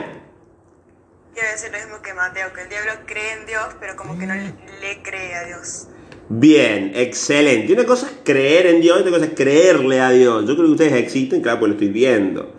Quiero 1.35 1.49
decir 1.51 1.73
lo 1.73 1.79
mismo 1.79 2.01
que 2.01 2.15
Mateo, 2.15 2.53
que 2.53 2.63
el 2.63 2.69
diablo 2.69 2.93
cree 3.07 3.33
en 3.33 3.47
Dios, 3.47 3.67
pero 3.81 3.97
como 3.97 4.17
que 4.17 4.25
no 4.25 4.35
le, 4.35 4.55
le 4.81 5.03
cree 5.03 5.35
a 5.35 5.45
Dios. 5.45 5.89
Bien, 6.29 6.93
excelente. 6.95 7.73
Una 7.73 7.85
cosa 7.85 8.07
es 8.07 8.19
creer 8.25 8.67
en 8.67 8.81
Dios 8.81 8.99
y 8.99 9.01
otra 9.01 9.11
cosa 9.11 9.25
es 9.25 9.33
creerle 9.35 10.01
a 10.01 10.11
Dios. 10.11 10.47
Yo 10.47 10.55
creo 10.55 10.67
que 10.67 10.73
ustedes 10.73 10.93
existen, 10.93 11.43
claro, 11.43 11.59
pues 11.59 11.71
lo 11.71 11.75
estoy 11.75 11.89
viendo. 11.89 12.55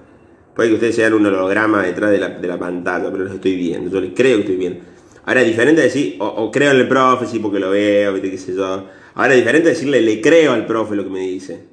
Puede 0.53 0.69
que 0.69 0.75
ustedes 0.75 0.95
sean 0.95 1.13
un 1.13 1.25
holograma 1.25 1.83
detrás 1.83 2.11
de 2.11 2.17
la, 2.17 2.29
de 2.29 2.47
la 2.47 2.59
pantalla, 2.59 3.09
pero 3.11 3.23
los 3.23 3.35
estoy 3.35 3.55
viendo. 3.55 3.89
Yo 3.89 4.01
les 4.01 4.13
creo 4.13 4.35
que 4.35 4.41
estoy 4.41 4.57
viendo. 4.57 4.83
Ahora 5.25 5.41
es 5.41 5.47
diferente 5.47 5.81
decir, 5.81 6.17
o, 6.19 6.51
creo 6.51 6.71
en 6.71 6.77
el 6.77 6.87
profe, 6.87 7.25
sí, 7.25 7.39
porque 7.39 7.59
lo 7.59 7.71
veo, 7.71 8.13
viste 8.13 8.29
qué 8.29 8.37
sé 8.37 8.53
yo. 8.53 8.87
Ahora 9.15 9.33
es 9.33 9.39
diferente 9.39 9.69
decirle, 9.69 10.01
le 10.01 10.21
creo 10.21 10.53
al 10.53 10.67
profe 10.67 10.95
lo 10.95 11.03
que 11.03 11.09
me 11.09 11.21
dice. 11.21 11.65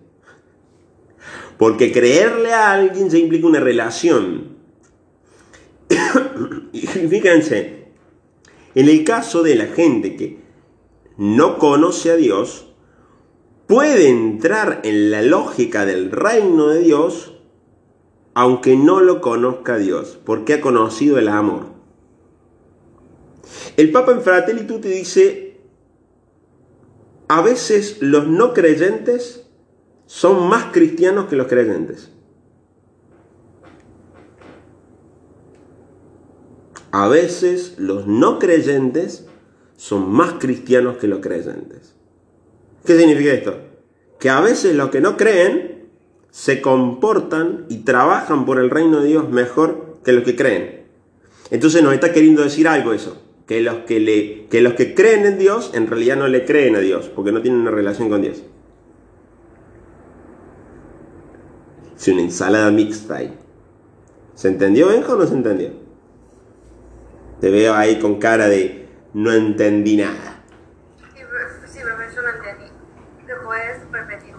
Porque 1.59 1.93
creerle 1.93 2.53
a 2.53 2.73
alguien 2.73 3.11
ya 3.11 3.19
implica 3.19 3.47
una 3.47 3.61
relación. 3.61 4.57
y 6.73 6.81
fíjense, 6.87 7.89
en 8.75 8.89
el 8.89 9.05
caso 9.05 9.43
de 9.43 9.55
la 9.55 9.67
gente 9.67 10.17
que 10.17 10.39
no 11.19 11.59
conoce 11.59 12.11
a 12.11 12.17
Dios, 12.17 12.69
puede 13.67 14.09
entrar 14.09 14.81
en 14.85 15.11
la 15.11 15.21
lógica 15.21 15.85
del 15.85 16.11
reino 16.11 16.69
de 16.69 16.81
Dios, 16.81 17.35
aunque 18.35 18.77
no 18.77 19.01
lo 19.01 19.21
conozca 19.21 19.77
Dios, 19.77 20.19
porque 20.25 20.55
ha 20.55 20.61
conocido 20.63 21.19
el 21.19 21.29
amor. 21.29 21.72
El 23.77 23.91
Papa 23.93 24.13
en 24.13 24.23
Fratelli 24.23 24.63
Tutti 24.67 24.89
dice, 24.89 25.61
a 27.29 27.41
veces 27.43 27.99
los 28.01 28.27
no 28.27 28.53
creyentes 28.53 29.47
son 30.07 30.49
más 30.49 30.73
cristianos 30.73 31.27
que 31.27 31.37
los 31.37 31.47
creyentes. 31.47 32.11
A 36.91 37.09
veces 37.09 37.77
los 37.79 38.07
no 38.07 38.39
creyentes 38.39 39.27
son 39.77 40.13
más 40.13 40.35
cristianos 40.35 40.99
que 40.99 41.09
los 41.09 41.21
creyentes. 41.21 41.95
¿Qué 42.85 42.99
significa 42.99 43.33
esto? 43.33 43.57
Que 44.21 44.29
a 44.29 44.41
veces 44.41 44.77
los 44.77 44.91
que 44.91 45.01
no 45.01 45.17
creen 45.17 45.89
se 46.31 46.61
comportan 46.61 47.65
y 47.71 47.79
trabajan 47.79 48.45
por 48.45 48.59
el 48.59 48.69
reino 48.69 49.01
de 49.01 49.09
Dios 49.09 49.31
mejor 49.31 49.99
que 50.05 50.13
los 50.13 50.25
que 50.25 50.37
creen. 50.37 50.85
Entonces 51.51 51.83
nos 51.83 51.95
está 51.95 52.13
queriendo 52.13 52.43
decir 52.43 52.69
algo 52.69 52.93
eso, 52.93 53.23
que 53.47 53.61
los 53.61 53.79
que, 53.79 54.01
le, 54.01 54.47
que 54.49 54.61
los 54.61 54.75
que 54.75 54.95
creen 54.95 55.27
en 55.27 55.39
Dios 55.39 55.73
en 55.75 55.87
realidad 55.87 56.17
no 56.17 56.29
le 56.29 56.45
creen 56.45 56.77
a 56.77 56.81
Dios, 56.81 57.09
porque 57.09 57.33
no 57.33 57.43
tienen 57.43 57.61
una 57.61 57.71
relación 57.71 58.09
con 58.09 58.23
Dios. 58.23 58.43
Es 61.97 62.09
una 62.09 62.23
ensalada 62.23 62.71
mixta 62.71 63.17
ahí. 63.17 63.39
¿Se 64.35 64.49
entendió, 64.49 64.89
Benjo, 64.89 65.13
o 65.13 65.17
no 65.17 65.27
se 65.27 65.35
entendió? 65.35 65.71
Te 67.41 67.51
veo 67.51 67.75
ahí 67.75 67.99
con 67.99 68.19
cara 68.19 68.49
de 68.49 68.89
no 69.15 69.33
entendí 69.33 69.97
nada. 69.97 70.43
Sí, 71.15 71.21
profe, 71.29 71.69
sí, 71.69 71.79
profe, 71.83 72.15
yo 72.15 72.23
no 72.23 72.29
entendí. 72.31 72.73
¿Te 73.27 73.35
puedes 73.45 73.91
repetir? 73.91 74.35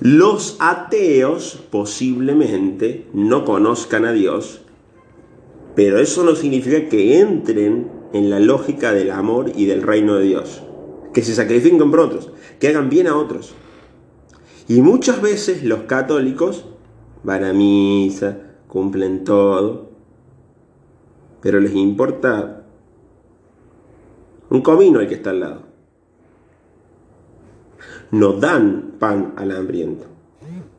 Los 0.00 0.56
ateos 0.60 1.66
posiblemente 1.70 3.08
no 3.12 3.44
conozcan 3.44 4.04
a 4.04 4.12
Dios, 4.12 4.65
pero 5.76 5.98
eso 5.98 6.24
no 6.24 6.34
significa 6.34 6.88
que 6.88 7.20
entren 7.20 7.90
en 8.14 8.30
la 8.30 8.40
lógica 8.40 8.92
del 8.92 9.10
amor 9.10 9.52
y 9.54 9.66
del 9.66 9.82
reino 9.82 10.16
de 10.16 10.24
Dios. 10.24 10.62
Que 11.12 11.22
se 11.22 11.34
sacrifiquen 11.34 11.90
por 11.90 12.00
otros, 12.00 12.32
que 12.58 12.68
hagan 12.68 12.88
bien 12.88 13.06
a 13.06 13.16
otros. 13.16 13.54
Y 14.68 14.80
muchas 14.80 15.20
veces 15.20 15.62
los 15.62 15.82
católicos 15.82 16.64
van 17.22 17.44
a 17.44 17.52
misa, 17.52 18.38
cumplen 18.68 19.22
todo, 19.22 19.90
pero 21.42 21.60
les 21.60 21.74
importa 21.74 22.64
un 24.48 24.62
comino 24.62 25.00
el 25.00 25.08
que 25.08 25.16
está 25.16 25.30
al 25.30 25.40
lado. 25.40 25.62
No 28.10 28.32
dan 28.32 28.94
pan 28.98 29.34
al 29.36 29.50
hambriento. 29.50 30.06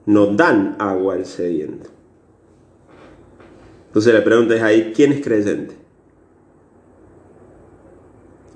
No 0.08 0.28
dan 0.28 0.76
agua 0.80 1.16
al 1.16 1.26
sediento. 1.26 1.97
Entonces 3.88 4.14
la 4.14 4.24
pregunta 4.24 4.56
es 4.56 4.62
ahí, 4.62 4.94
¿quién 4.96 5.12
es 5.12 5.24
creyente? 5.24 5.76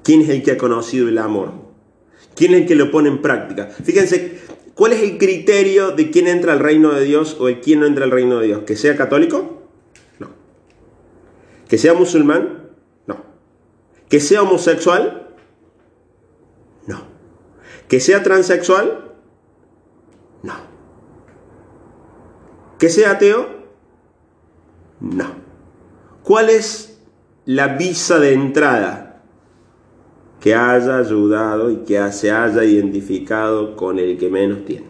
¿Quién 0.03 0.21
es 0.21 0.29
el 0.29 0.43
que 0.43 0.51
ha 0.51 0.57
conocido 0.57 1.07
el 1.09 1.17
amor? 1.17 1.51
¿Quién 2.35 2.53
es 2.53 2.61
el 2.61 2.67
que 2.67 2.75
lo 2.75 2.91
pone 2.91 3.09
en 3.09 3.21
práctica? 3.21 3.67
Fíjense, 3.67 4.39
¿cuál 4.73 4.93
es 4.93 5.01
el 5.01 5.17
criterio 5.17 5.91
de 5.91 6.11
quién 6.11 6.27
entra 6.27 6.53
al 6.53 6.59
reino 6.59 6.91
de 6.91 7.03
Dios 7.03 7.37
o 7.39 7.47
de 7.47 7.59
quién 7.59 7.81
no 7.81 7.85
entra 7.85 8.05
al 8.05 8.11
reino 8.11 8.39
de 8.39 8.47
Dios? 8.47 8.63
¿Que 8.65 8.75
sea 8.75 8.95
católico? 8.95 9.63
No. 10.19 10.29
¿Que 11.67 11.77
sea 11.77 11.93
musulmán? 11.93 12.69
No. 13.05 13.23
¿Que 14.09 14.19
sea 14.19 14.41
homosexual? 14.41 15.29
No. 16.87 17.03
¿Que 17.87 17.99
sea 17.99 18.23
transexual? 18.23 19.11
No. 20.43 20.53
¿Que 22.79 22.89
sea 22.89 23.11
ateo? 23.11 23.60
¿Cuál 26.31 26.49
es 26.49 26.97
la 27.43 27.75
visa 27.75 28.17
de 28.17 28.31
entrada? 28.31 29.21
Que 30.39 30.55
haya 30.55 30.99
ayudado 30.99 31.69
y 31.69 31.79
que 31.79 32.09
se 32.13 32.31
haya 32.31 32.63
identificado 32.63 33.75
con 33.75 33.99
el 33.99 34.17
que 34.17 34.29
menos 34.29 34.63
tiene. 34.63 34.85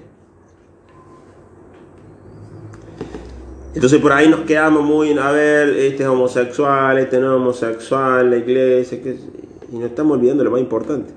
Entonces 3.74 4.00
por 4.00 4.12
ahí 4.12 4.30
nos 4.30 4.42
quedamos 4.42 4.84
muy, 4.84 5.18
a 5.18 5.32
ver, 5.32 5.70
este 5.70 6.04
es 6.04 6.10
homosexual, 6.10 7.00
este 7.00 7.20
no 7.20 7.32
es 7.34 7.42
homosexual, 7.42 8.30
la 8.30 8.38
iglesia, 8.38 9.02
que, 9.02 9.18
y 9.72 9.78
nos 9.78 9.89
estamos 9.89 10.20
olvidando 10.20 10.44
lo 10.44 10.52
más 10.52 10.62
importante, 10.62 11.12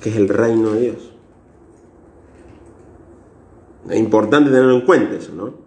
que 0.00 0.08
es 0.08 0.16
el 0.16 0.30
reino 0.30 0.72
de 0.72 0.80
Dios. 0.80 1.12
Es 3.90 3.98
importante 3.98 4.48
tenerlo 4.48 4.72
en 4.72 4.86
cuenta 4.86 5.16
eso, 5.16 5.34
¿no? 5.34 5.65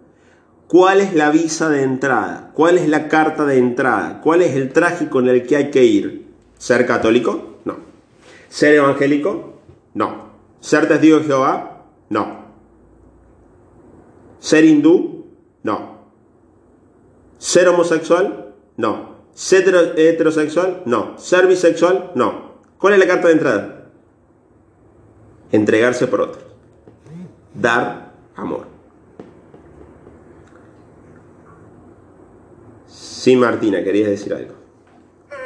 ¿Cuál 0.70 1.00
es 1.00 1.14
la 1.14 1.30
visa 1.30 1.68
de 1.68 1.82
entrada? 1.82 2.52
¿Cuál 2.54 2.78
es 2.78 2.88
la 2.88 3.08
carta 3.08 3.44
de 3.44 3.58
entrada? 3.58 4.20
¿Cuál 4.22 4.40
es 4.42 4.54
el 4.54 4.72
traje 4.72 5.08
con 5.08 5.28
el 5.28 5.44
que 5.44 5.56
hay 5.56 5.70
que 5.72 5.84
ir? 5.84 6.28
¿Ser 6.58 6.86
católico? 6.86 7.58
No. 7.64 7.78
¿Ser 8.48 8.74
evangélico? 8.76 9.54
No. 9.94 10.26
¿Ser 10.60 10.86
testigo 10.86 11.18
de 11.18 11.24
Jehová? 11.24 11.82
No. 12.08 12.44
¿Ser 14.38 14.64
hindú? 14.64 15.26
No. 15.64 15.98
¿Ser 17.38 17.66
homosexual? 17.68 18.54
No. 18.76 19.16
¿Ser 19.34 19.64
hetero- 19.64 19.94
heterosexual? 19.98 20.82
No. 20.86 21.18
¿Ser 21.18 21.48
bisexual? 21.48 22.12
No. 22.14 22.52
¿Cuál 22.78 22.92
es 22.92 23.00
la 23.00 23.08
carta 23.08 23.26
de 23.26 23.32
entrada? 23.34 23.86
Entregarse 25.50 26.06
por 26.06 26.20
otro. 26.20 26.42
Dar 27.54 28.12
amor. 28.36 28.69
Sí, 33.00 33.34
Martina, 33.34 33.82
querías 33.82 34.10
decir 34.10 34.34
algo. 34.34 34.52
Eh, 35.30 35.36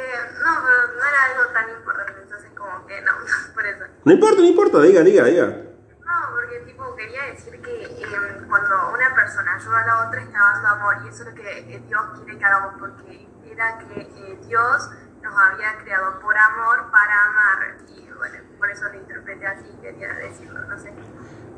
no, 0.43 0.51
pero 0.59 0.91
no 0.91 1.03
era 1.07 1.23
algo 1.31 1.53
tan 1.53 1.69
importante, 1.69 2.21
entonces 2.21 2.51
como 2.53 2.85
que 2.85 3.01
no, 3.01 3.11
por 3.55 3.65
eso. 3.65 3.85
No 4.03 4.11
importa, 4.11 4.41
no 4.41 4.47
importa, 4.47 4.81
diga, 4.81 5.01
diga, 5.03 5.23
diga. 5.23 5.45
No, 5.45 6.35
porque 6.35 6.59
tipo 6.67 6.93
quería 6.97 7.31
decir 7.31 7.61
que 7.61 7.83
eh, 7.83 8.45
cuando 8.49 8.91
una 8.93 9.15
persona 9.15 9.55
ayuda 9.55 9.83
a 9.83 9.87
la 9.87 10.07
otra 10.07 10.21
está 10.21 10.37
dando 10.37 10.67
amor 10.67 10.95
y 11.05 11.07
eso 11.07 11.23
es 11.23 11.29
lo 11.29 11.35
que 11.35 11.81
Dios 11.87 12.01
quiere 12.15 12.37
que 12.37 12.45
hagamos 12.45 12.73
porque 12.77 13.27
era 13.49 13.77
que 13.77 14.01
eh, 14.01 14.37
Dios 14.47 14.89
nos 15.23 15.33
había 15.33 15.77
creado 15.81 16.19
por 16.19 16.37
amor 16.37 16.91
para 16.91 17.25
amar 17.25 17.77
y 17.87 18.09
bueno, 18.17 18.35
por 18.59 18.69
eso 18.69 18.83
lo 18.91 18.95
interpreté 18.95 19.47
así 19.47 19.65
quería 19.81 20.13
decirlo, 20.13 20.59
no 20.59 20.77
sé. 20.77 20.91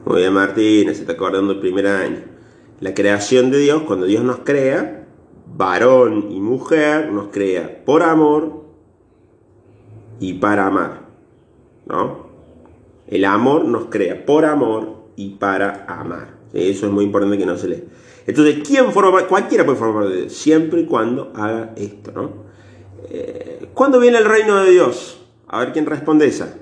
Muy 0.06 0.18
bien, 0.18 0.34
Martina, 0.34 0.94
se 0.94 1.02
está 1.02 1.14
acordando 1.14 1.54
el 1.54 1.60
primer 1.60 1.88
año. 1.88 2.24
La 2.82 2.94
creación 2.94 3.50
de 3.50 3.58
Dios, 3.58 3.82
cuando 3.88 4.06
Dios 4.06 4.24
nos 4.24 4.38
crea, 4.40 5.07
varón 5.56 6.32
y 6.32 6.40
mujer, 6.40 7.12
nos 7.12 7.28
crea 7.28 7.84
por 7.86 8.04
amor 8.04 8.64
y 10.20 10.34
para 10.34 10.68
amar. 10.68 11.08
¿No? 11.86 12.28
El 13.08 13.24
amor 13.26 13.66
nos 13.66 13.86
crea 13.86 14.26
por 14.26 14.46
amor 14.46 15.08
y 15.16 15.32
para 15.36 15.86
amar. 15.86 16.36
Eso 16.54 16.88
es 16.88 16.92
muy 16.92 17.06
importante 17.06 17.38
que 17.38 17.46
no 17.46 17.58
se 17.58 17.68
lee. 17.68 17.84
Entonces, 18.26 18.60
¿quién 18.68 18.92
forma? 18.92 19.26
Cualquiera 19.26 19.66
puede 19.66 19.78
formar 19.78 20.08
de 20.08 20.22
Dios, 20.22 20.34
siempre 20.34 20.82
y 20.82 20.86
cuando 20.86 21.32
haga 21.34 21.74
esto, 21.78 22.12
¿no? 22.12 22.32
Eh, 23.10 23.70
¿Cuándo 23.74 24.00
viene 24.00 24.18
el 24.18 24.26
reino 24.26 24.58
de 24.58 24.72
Dios? 24.72 25.22
A 25.48 25.60
ver 25.60 25.72
quién 25.72 25.86
responde 25.86 26.28
esa. 26.28 26.58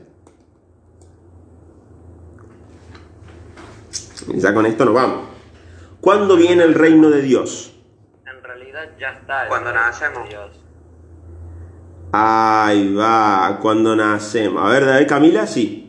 Ya 4.34 4.54
con 4.54 4.66
esto 4.66 4.86
nos 4.86 4.94
vamos. 4.94 5.26
¿Cuándo 6.02 6.36
viene 6.36 6.64
el 6.64 6.76
reino 6.76 7.10
de 7.10 7.22
Dios? 7.22 7.75
Ya 9.00 9.10
está. 9.10 9.48
Cuando 9.48 9.74
nacemos. 9.74 10.30
Ahí 12.12 12.94
va, 12.94 13.60
cuando 13.62 13.96
nacemos. 13.96 14.64
A 14.64 14.70
ver, 14.70 14.86
David 14.86 15.08
Camila, 15.08 15.48
sí. 15.48 15.82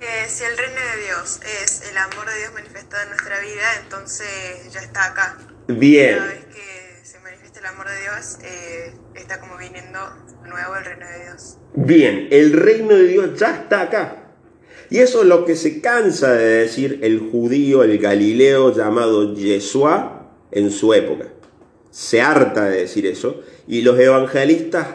Eh, 0.00 0.24
si 0.28 0.44
el 0.44 0.56
reino 0.56 0.80
de 0.80 1.04
Dios 1.04 1.40
es 1.62 1.90
el 1.90 1.98
amor 1.98 2.26
de 2.26 2.38
Dios 2.38 2.52
manifestado 2.54 3.02
en 3.02 3.08
nuestra 3.10 3.40
vida, 3.40 3.64
entonces 3.82 4.72
ya 4.72 4.80
está 4.80 5.06
acá. 5.06 5.36
Cada 5.36 5.78
Bien. 5.78 6.18
vez 6.20 6.44
que 6.46 7.04
se 7.04 7.18
manifiesta 7.20 7.60
el 7.60 7.66
amor 7.66 7.88
de 7.88 8.00
Dios, 8.00 8.38
eh, 8.42 8.94
está 9.16 9.40
como 9.40 9.58
viniendo 9.58 9.98
nuevo 10.44 10.76
el 10.76 10.84
reino 10.84 11.06
de 11.06 11.24
Dios. 11.24 11.58
Bien, 11.74 12.28
el 12.30 12.52
reino 12.54 12.94
de 12.94 13.04
Dios 13.04 13.38
ya 13.38 13.50
está 13.50 13.82
acá. 13.82 14.16
Y 14.88 15.00
eso 15.00 15.20
es 15.20 15.26
lo 15.26 15.44
que 15.44 15.56
se 15.56 15.82
cansa 15.82 16.32
de 16.32 16.60
decir 16.60 17.00
el 17.02 17.28
judío, 17.30 17.82
el 17.82 17.98
galileo 17.98 18.72
llamado 18.74 19.34
Yeshua 19.34 20.17
en 20.50 20.70
su 20.70 20.94
época. 20.94 21.28
Se 21.90 22.20
harta 22.20 22.66
de 22.66 22.80
decir 22.80 23.06
eso. 23.06 23.40
Y 23.66 23.82
los 23.82 23.98
evangelistas 23.98 24.86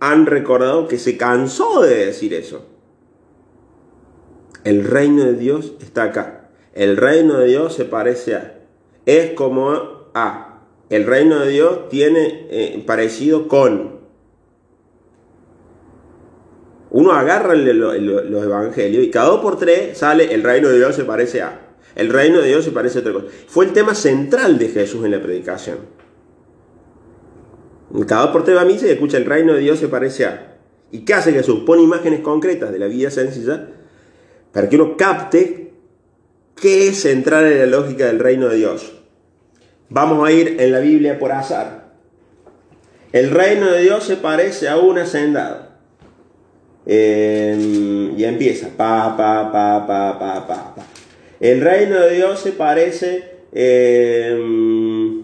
han 0.00 0.26
recordado 0.26 0.88
que 0.88 0.98
se 0.98 1.16
cansó 1.16 1.82
de 1.82 2.06
decir 2.06 2.34
eso. 2.34 2.66
El 4.64 4.84
reino 4.84 5.24
de 5.24 5.34
Dios 5.34 5.74
está 5.80 6.04
acá. 6.04 6.50
El 6.74 6.96
reino 6.96 7.38
de 7.38 7.46
Dios 7.46 7.74
se 7.74 7.84
parece 7.84 8.34
a. 8.34 8.58
Es 9.06 9.32
como 9.32 9.70
a. 10.14 10.62
El 10.90 11.06
reino 11.06 11.40
de 11.40 11.50
Dios 11.50 11.88
tiene 11.88 12.46
eh, 12.50 12.82
parecido 12.86 13.48
con. 13.48 13.96
Uno 16.90 17.12
agarra 17.12 17.54
los 17.54 17.94
evangelios 18.44 19.04
y 19.04 19.10
cada 19.10 19.28
dos 19.28 19.40
por 19.40 19.58
tres 19.58 19.98
sale 19.98 20.32
el 20.32 20.42
reino 20.42 20.68
de 20.68 20.78
Dios 20.78 20.94
se 20.94 21.04
parece 21.04 21.42
a. 21.42 21.65
El 21.96 22.10
reino 22.10 22.40
de 22.40 22.48
Dios 22.48 22.64
se 22.64 22.70
parece 22.70 22.98
a 22.98 23.00
otra 23.00 23.14
cosa. 23.14 23.26
Fue 23.48 23.64
el 23.64 23.72
tema 23.72 23.94
central 23.94 24.58
de 24.58 24.68
Jesús 24.68 25.04
en 25.04 25.10
la 25.10 25.22
predicación. 25.22 25.78
Cada 28.06 28.22
dos 28.22 28.30
por 28.30 28.44
tres 28.44 28.56
va 28.56 28.62
a 28.62 28.66
misa 28.66 28.86
y 28.86 28.90
escucha 28.90 29.16
el 29.16 29.24
reino 29.24 29.54
de 29.54 29.60
Dios 29.60 29.78
se 29.78 29.88
parece 29.88 30.26
a. 30.26 30.58
¿Y 30.92 31.00
qué 31.00 31.14
hace 31.14 31.32
Jesús? 31.32 31.62
Pone 31.64 31.82
imágenes 31.82 32.20
concretas 32.20 32.70
de 32.70 32.78
la 32.78 32.86
vida 32.86 33.10
sencilla 33.10 33.68
para 34.52 34.68
que 34.68 34.76
uno 34.76 34.96
capte 34.96 35.72
qué 36.54 36.88
es 36.88 37.00
central 37.00 37.46
en 37.46 37.58
la 37.58 37.66
lógica 37.66 38.06
del 38.06 38.18
reino 38.18 38.48
de 38.48 38.56
Dios. 38.56 38.92
Vamos 39.88 40.26
a 40.26 40.32
ir 40.32 40.56
en 40.60 40.72
la 40.72 40.80
Biblia 40.80 41.18
por 41.18 41.32
azar. 41.32 41.92
El 43.12 43.30
reino 43.30 43.70
de 43.70 43.82
Dios 43.82 44.04
se 44.04 44.16
parece 44.16 44.68
a 44.68 44.76
un 44.76 44.98
hacendado. 44.98 45.68
Eh, 46.84 48.12
y 48.16 48.24
empieza. 48.24 48.68
Pa, 48.76 49.16
pa, 49.16 49.50
pa, 49.50 49.86
pa, 49.86 50.18
pa, 50.18 50.46
pa, 50.46 50.74
pa. 50.74 50.95
El 51.40 51.60
reino 51.60 52.00
de 52.00 52.14
Dios 52.16 52.40
se 52.40 52.52
parece 52.52 53.36
eh, 53.52 55.22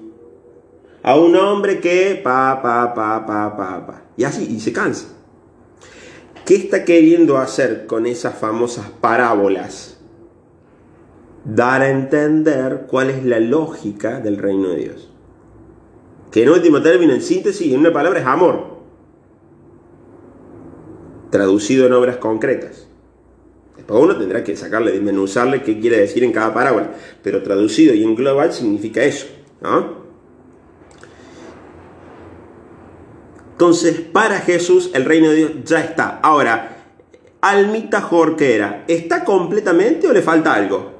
a 1.03 1.17
un 1.17 1.37
hombre 1.37 1.81
que 1.81 2.21
pa, 2.23 2.61
pa, 2.63 2.95
pa, 2.95 3.27
pa, 3.27 3.57
pa, 3.57 3.87
pa. 3.87 4.03
Y 4.17 4.25
así, 4.25 4.47
y 4.51 4.61
se 4.61 4.73
cansa. 4.73 5.09
¿Qué 6.45 6.57
está 6.57 6.85
queriendo 6.85 7.39
hacer 7.39 7.87
con 7.87 8.07
esas 8.07 8.35
famosas 8.35 8.87
parábolas? 9.01 10.01
Dar 11.45 11.83
a 11.83 11.91
entender 11.91 12.87
cuál 12.89 13.11
es 13.11 13.25
la 13.25 13.41
lógica 13.41 14.21
del 14.21 14.39
reino 14.39 14.69
de 14.71 14.77
Dios. 14.77 15.11
Que 16.31 16.43
en 16.43 16.51
último 16.51 16.83
término, 16.83 17.13
en 17.13 17.23
síntesis, 17.23 17.73
en 17.73 17.81
una 17.81 17.93
palabra 17.93 18.21
es 18.21 18.27
amor. 18.27 18.79
Traducido 21.31 21.87
en 21.87 21.93
obras 21.93 22.17
concretas. 22.19 22.89
Después 23.77 24.03
uno 24.03 24.16
tendrá 24.16 24.45
que 24.45 24.57
sacarle, 24.57 24.93
desmenuzarle 24.93 25.62
qué 25.62 25.81
quiere 25.81 25.99
decir 25.99 26.23
en 26.25 26.33
cada 26.33 26.53
parábola. 26.55 26.91
Pero 27.23 27.43
traducido 27.43 27.95
y 27.95 28.03
en 28.05 28.14
global 28.14 28.53
significa 28.53 29.03
eso. 29.03 29.27
¿no? 29.61 30.03
Entonces, 33.53 34.01
para 34.01 34.41
Jesús 34.41 34.91
el 34.95 35.05
reino 35.05 35.29
de 35.31 35.37
Dios 35.37 35.51
ya 35.64 35.81
está. 35.81 36.18
Ahora, 36.23 36.77
Almita 37.41 38.01
Jorquera, 38.01 38.85
¿está 38.89 39.25
completamente 39.25 40.09
o 40.09 40.12
le 40.12 40.23
falta 40.23 40.53
algo? 40.55 40.93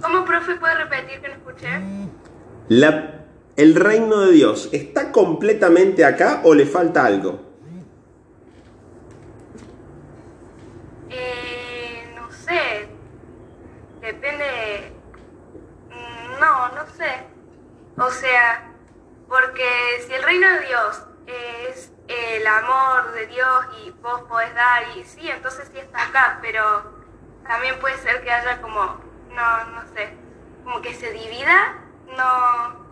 ¿Cómo, 0.00 0.24
profe, 0.24 0.54
puede 0.56 0.74
repetir 0.74 1.20
que 1.20 1.28
no 1.28 1.34
escuché? 1.34 1.68
La- 2.68 3.16
¿El 3.56 3.74
reino 3.74 4.20
de 4.20 4.32
Dios 4.32 4.68
está 4.72 5.12
completamente 5.12 6.04
acá 6.04 6.40
o 6.44 6.54
le 6.54 6.64
falta 6.64 7.04
algo? 7.04 7.40
Eh, 11.10 12.04
no 12.16 12.30
sé. 12.30 12.88
Depende. 14.00 14.44
Mm, 15.90 16.40
No, 16.40 16.68
no 16.74 16.86
sé. 16.96 17.26
O 18.00 18.10
sea, 18.10 18.72
porque 19.28 20.02
si 20.06 20.14
el 20.14 20.22
reino 20.22 20.48
de 20.48 20.66
Dios 20.66 21.02
es 21.26 21.92
el 22.08 22.46
amor 22.46 23.12
de 23.12 23.26
Dios 23.26 23.66
y 23.84 23.90
vos 24.02 24.22
podés 24.22 24.54
dar, 24.54 24.84
y 24.96 25.04
sí, 25.04 25.28
entonces 25.28 25.68
sí 25.70 25.78
está 25.78 26.04
acá, 26.04 26.38
pero 26.40 26.82
también 27.46 27.78
puede 27.78 27.98
ser 27.98 28.22
que 28.22 28.30
haya 28.30 28.60
como, 28.62 28.80
no, 29.34 29.64
no 29.66 29.82
sé, 29.94 30.08
como 30.64 30.80
que 30.80 30.94
se 30.94 31.12
divida, 31.12 31.76
no. 32.16 32.86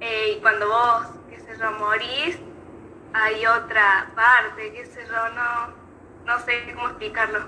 eh, 0.00 0.34
y 0.36 0.40
cuando 0.42 0.68
vos, 0.68 1.06
qué 1.30 1.40
sé 1.40 1.56
yo, 1.58 1.70
morís, 1.72 2.38
hay 3.14 3.46
otra 3.46 4.10
parte, 4.14 4.72
qué 4.74 4.84
sé 4.84 5.06
yo, 5.06 5.28
no, 5.30 5.74
no 6.26 6.38
sé 6.44 6.70
cómo 6.74 6.88
explicarlo. 6.88 7.40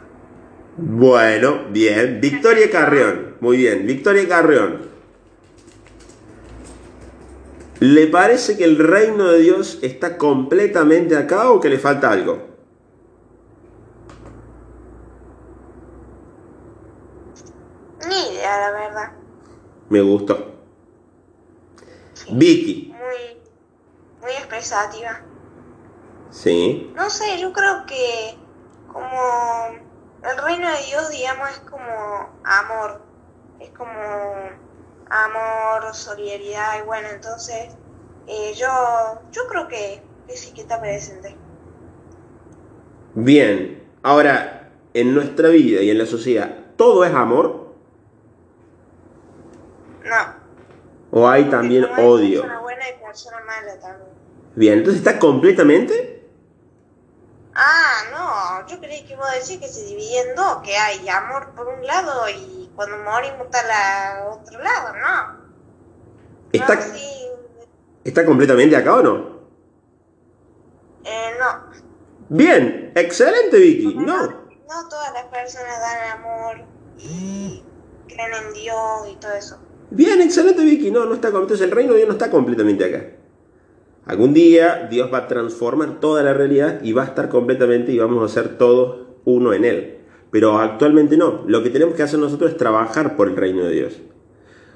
Bueno, 0.78 1.64
bien. 1.70 2.20
Victoria 2.20 2.70
Carrión. 2.70 3.36
Muy 3.40 3.58
bien. 3.58 3.86
Victoria 3.86 4.28
Carrión. 4.28 4.95
¿Le 7.80 8.06
parece 8.06 8.56
que 8.56 8.64
el 8.64 8.78
reino 8.78 9.24
de 9.24 9.40
Dios 9.40 9.78
está 9.82 10.16
completamente 10.16 11.16
acá 11.16 11.50
o 11.50 11.60
que 11.60 11.68
le 11.68 11.78
falta 11.78 12.10
algo? 12.10 12.38
Ni 18.08 18.34
idea, 18.34 18.60
la 18.60 18.70
verdad. 18.70 19.12
Me 19.90 20.00
gustó. 20.00 20.52
Vicky. 22.30 22.94
Muy, 22.96 23.40
muy 24.22 24.32
expresativa. 24.32 25.20
Sí. 26.30 26.90
No 26.94 27.10
sé, 27.10 27.38
yo 27.38 27.52
creo 27.52 27.84
que 27.86 28.38
como 28.90 29.78
el 30.22 30.38
reino 30.42 30.68
de 30.70 30.82
Dios, 30.86 31.10
digamos, 31.10 31.50
es 31.50 31.60
como 31.60 32.40
amor. 32.42 33.02
Es 33.60 33.70
como 33.70 33.92
amor, 35.08 35.94
solidaridad 35.94 36.80
y 36.82 36.86
bueno, 36.86 37.08
entonces 37.08 37.74
eh, 38.26 38.52
yo, 38.54 39.20
yo 39.30 39.42
creo 39.48 39.68
que, 39.68 40.02
que 40.26 40.36
sí 40.36 40.52
que 40.52 40.62
está 40.62 40.80
presente. 40.80 41.36
Bien. 43.14 43.82
Ahora, 44.02 44.70
en 44.94 45.14
nuestra 45.14 45.48
vida 45.48 45.82
y 45.82 45.90
en 45.90 45.98
la 45.98 46.06
sociedad, 46.06 46.54
¿todo 46.76 47.04
es 47.04 47.14
amor? 47.14 47.74
No. 50.04 50.46
¿O 51.10 51.28
hay 51.28 51.44
también 51.50 51.84
como 51.84 51.96
hay 51.96 52.06
odio? 52.06 52.40
persona 52.42 52.60
buena 52.60 52.84
y 52.88 53.04
persona 53.04 53.36
mala 53.46 53.80
también. 53.80 54.10
Bien, 54.54 54.78
entonces 54.78 55.00
está 55.00 55.18
completamente. 55.18 56.28
Ah, 57.54 58.02
no, 58.12 58.68
yo 58.68 58.78
creí 58.80 59.04
que 59.04 59.14
iba 59.14 59.30
a 59.30 59.34
decir 59.34 59.58
que 59.58 59.68
se 59.68 59.84
dividía 59.84 60.22
en 60.22 60.34
dos, 60.34 60.58
que 60.62 60.76
hay 60.76 61.08
amor 61.08 61.52
por 61.54 61.68
un 61.68 61.86
lado 61.86 62.28
y 62.28 62.65
cuando 62.76 62.96
morimos 62.98 63.46
está 63.46 63.62
la 63.66 64.28
otro 64.30 64.58
lado, 64.62 64.94
¿no? 64.96 65.46
¿Está, 66.52 66.74
No, 66.76 66.82
sí, 66.82 67.26
¿Está 68.04 68.24
completamente 68.24 68.76
acá 68.76 68.96
o 68.96 69.02
no? 69.02 69.36
eh, 71.04 71.30
no. 71.40 71.76
Bien, 72.28 72.92
excelente 72.94 73.58
Vicky. 73.58 73.94
No. 73.94 74.26
No 74.26 74.88
todas 74.90 75.12
las 75.14 75.24
personas 75.26 75.78
dan 75.80 76.18
amor 76.20 76.56
y 76.98 77.62
creen 78.08 78.30
en 78.46 78.52
Dios 78.52 79.08
y 79.12 79.16
todo 79.16 79.32
eso. 79.32 79.58
Bien, 79.90 80.20
excelente 80.20 80.62
Vicky. 80.64 80.90
No, 80.90 81.04
no 81.04 81.14
está 81.14 81.30
com- 81.30 81.42
entonces 81.42 81.64
el 81.64 81.70
reino 81.72 81.92
de 81.92 81.98
Dios 81.98 82.08
no 82.08 82.14
está 82.14 82.30
completamente 82.30 82.84
acá. 82.84 83.06
Algún 84.06 84.34
día 84.34 84.88
Dios 84.90 85.12
va 85.12 85.18
a 85.18 85.28
transformar 85.28 86.00
toda 86.00 86.22
la 86.24 86.32
realidad 86.32 86.80
y 86.82 86.92
va 86.92 87.02
a 87.02 87.06
estar 87.06 87.28
completamente 87.28 87.92
y 87.92 87.98
vamos 87.98 88.28
a 88.28 88.32
ser 88.32 88.56
todos 88.58 89.06
uno 89.24 89.52
en 89.52 89.64
Él. 89.64 89.98
Pero 90.30 90.58
actualmente 90.58 91.16
no. 91.16 91.44
Lo 91.46 91.62
que 91.62 91.70
tenemos 91.70 91.94
que 91.94 92.02
hacer 92.02 92.18
nosotros 92.18 92.50
es 92.50 92.56
trabajar 92.56 93.16
por 93.16 93.28
el 93.28 93.36
reino 93.36 93.64
de 93.64 93.72
Dios. 93.72 94.00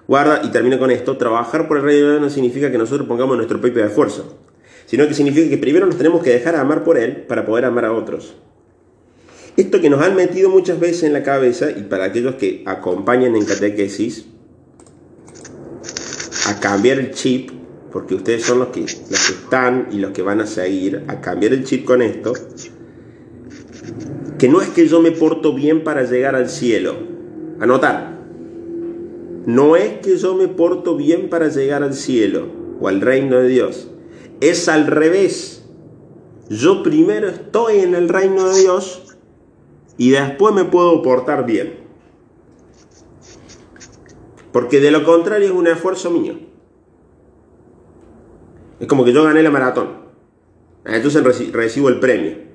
Guarda, 0.07 0.41
y 0.43 0.51
termino 0.51 0.79
con 0.79 0.91
esto, 0.91 1.17
trabajar 1.17 1.69
por 1.69 1.77
el 1.77 1.85
reino 1.85 2.07
de 2.07 2.11
Dios 2.13 2.23
no 2.23 2.31
significa 2.31 2.71
que 2.73 2.79
nosotros 2.79 3.07
pongamos 3.07 3.37
nuestro 3.37 3.61
propio 3.61 3.85
esfuerzo, 3.85 4.39
sino 4.87 5.07
que 5.07 5.15
significa 5.15 5.49
que 5.49 5.59
primero 5.59 5.87
nos 5.87 5.97
tenemos 5.97 6.23
que 6.23 6.31
dejar 6.31 6.57
amar 6.57 6.83
por 6.83 6.99
Él 6.99 7.25
para 7.29 7.47
poder 7.47 7.65
amar 7.65 7.85
a 7.85 7.93
otros. 7.93 8.35
Esto 9.57 9.81
que 9.81 9.91
nos 9.91 10.03
han 10.03 10.17
metido 10.17 10.51
muchas 10.51 10.81
veces 10.81 11.05
en 11.05 11.13
la 11.13 11.23
cabeza, 11.23 11.71
y 11.71 11.83
para 11.83 12.07
aquellos 12.07 12.37
que 12.37 12.65
acompañan 12.67 13.37
en 13.37 13.45
catequesis, 13.45 14.27
a 16.49 16.59
cambiar 16.59 16.99
el 16.99 17.13
chip, 17.13 17.51
porque 17.93 18.15
ustedes 18.15 18.43
son 18.43 18.59
los 18.59 18.69
que, 18.69 18.81
los 18.81 18.89
que 19.27 19.33
están 19.33 19.89
y 19.93 19.99
los 19.99 20.11
que 20.13 20.23
van 20.23 20.41
a 20.41 20.47
seguir, 20.47 21.05
a 21.09 21.21
cambiar 21.21 21.53
el 21.53 21.65
chip 21.65 21.85
con 21.85 22.03
esto, 22.03 22.33
que 24.41 24.49
no 24.49 24.63
es 24.63 24.71
que 24.71 24.89
yo 24.89 25.03
me 25.03 25.11
porto 25.11 25.53
bien 25.53 25.85
para 25.85 26.03
llegar 26.05 26.35
al 26.35 26.49
cielo. 26.49 26.95
Anotar. 27.61 28.19
No 29.45 29.77
es 29.77 29.99
que 29.99 30.17
yo 30.17 30.35
me 30.35 30.49
porto 30.49 30.97
bien 30.97 31.29
para 31.29 31.49
llegar 31.49 31.83
al 31.83 31.93
cielo 31.93 32.47
o 32.81 32.89
al 32.89 33.03
reino 33.03 33.37
de 33.37 33.49
Dios. 33.49 33.91
Es 34.41 34.67
al 34.71 34.87
revés. 34.87 35.63
Yo 36.49 36.83
primero 36.83 37.29
estoy 37.29 37.81
en 37.81 37.95
el 37.95 38.09
reino 38.09 38.49
de 38.49 38.61
Dios 38.61 39.15
y 39.99 40.11
después 40.11 40.55
me 40.55 40.65
puedo 40.65 41.03
portar 41.03 41.45
bien. 41.45 41.75
Porque 44.53 44.81
de 44.81 44.91
lo 44.91 45.05
contrario 45.05 45.49
es 45.49 45.53
un 45.53 45.67
esfuerzo 45.67 46.11
mío. 46.11 46.37
Es 48.81 48.87
como 48.87 49.05
que 49.05 49.13
yo 49.13 49.23
gané 49.23 49.43
la 49.43 49.51
maratón. 49.51 49.99
Entonces 50.87 51.23
reci- 51.23 51.53
recibo 51.53 51.91
el 51.91 52.01
premio. 52.01 52.50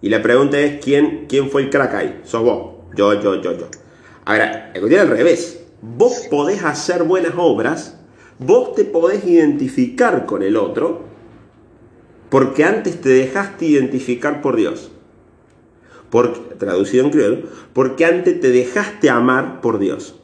Y 0.00 0.08
la 0.08 0.22
pregunta 0.22 0.58
es, 0.60 0.82
¿quién, 0.82 1.26
quién 1.28 1.50
fue 1.50 1.62
el 1.62 1.70
crack 1.70 1.94
ahí? 1.94 2.20
Sos 2.24 2.42
vos. 2.42 2.76
Yo, 2.94 3.14
yo, 3.20 3.40
yo, 3.40 3.58
yo. 3.58 3.68
Ahora, 4.24 4.70
la 4.74 4.80
cuestión 4.80 5.04
es 5.04 5.10
al 5.10 5.16
revés. 5.16 5.64
Vos 5.80 6.26
podés 6.30 6.62
hacer 6.64 7.04
buenas 7.04 7.34
obras, 7.36 7.98
vos 8.38 8.74
te 8.74 8.84
podés 8.84 9.24
identificar 9.24 10.26
con 10.26 10.42
el 10.42 10.56
otro, 10.56 11.02
porque 12.28 12.64
antes 12.64 13.00
te 13.00 13.10
dejaste 13.10 13.66
identificar 13.66 14.42
por 14.42 14.56
Dios. 14.56 14.90
Porque, 16.10 16.40
traducido 16.56 17.04
en 17.04 17.10
criollo, 17.10 17.42
porque 17.72 18.04
antes 18.04 18.40
te 18.40 18.50
dejaste 18.50 19.10
amar 19.10 19.60
por 19.60 19.78
Dios. 19.78 20.14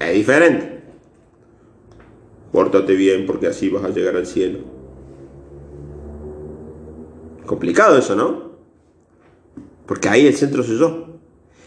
Es 0.00 0.14
diferente. 0.14 0.79
Pórtate 2.52 2.94
bien 2.94 3.26
porque 3.26 3.46
así 3.46 3.68
vas 3.68 3.84
a 3.84 3.90
llegar 3.90 4.16
al 4.16 4.26
cielo. 4.26 4.58
Complicado 7.46 7.96
eso, 7.96 8.16
¿no? 8.16 8.50
Porque 9.86 10.08
ahí 10.08 10.26
el 10.26 10.34
centro 10.34 10.62
soy 10.62 10.78
yo. 10.78 11.06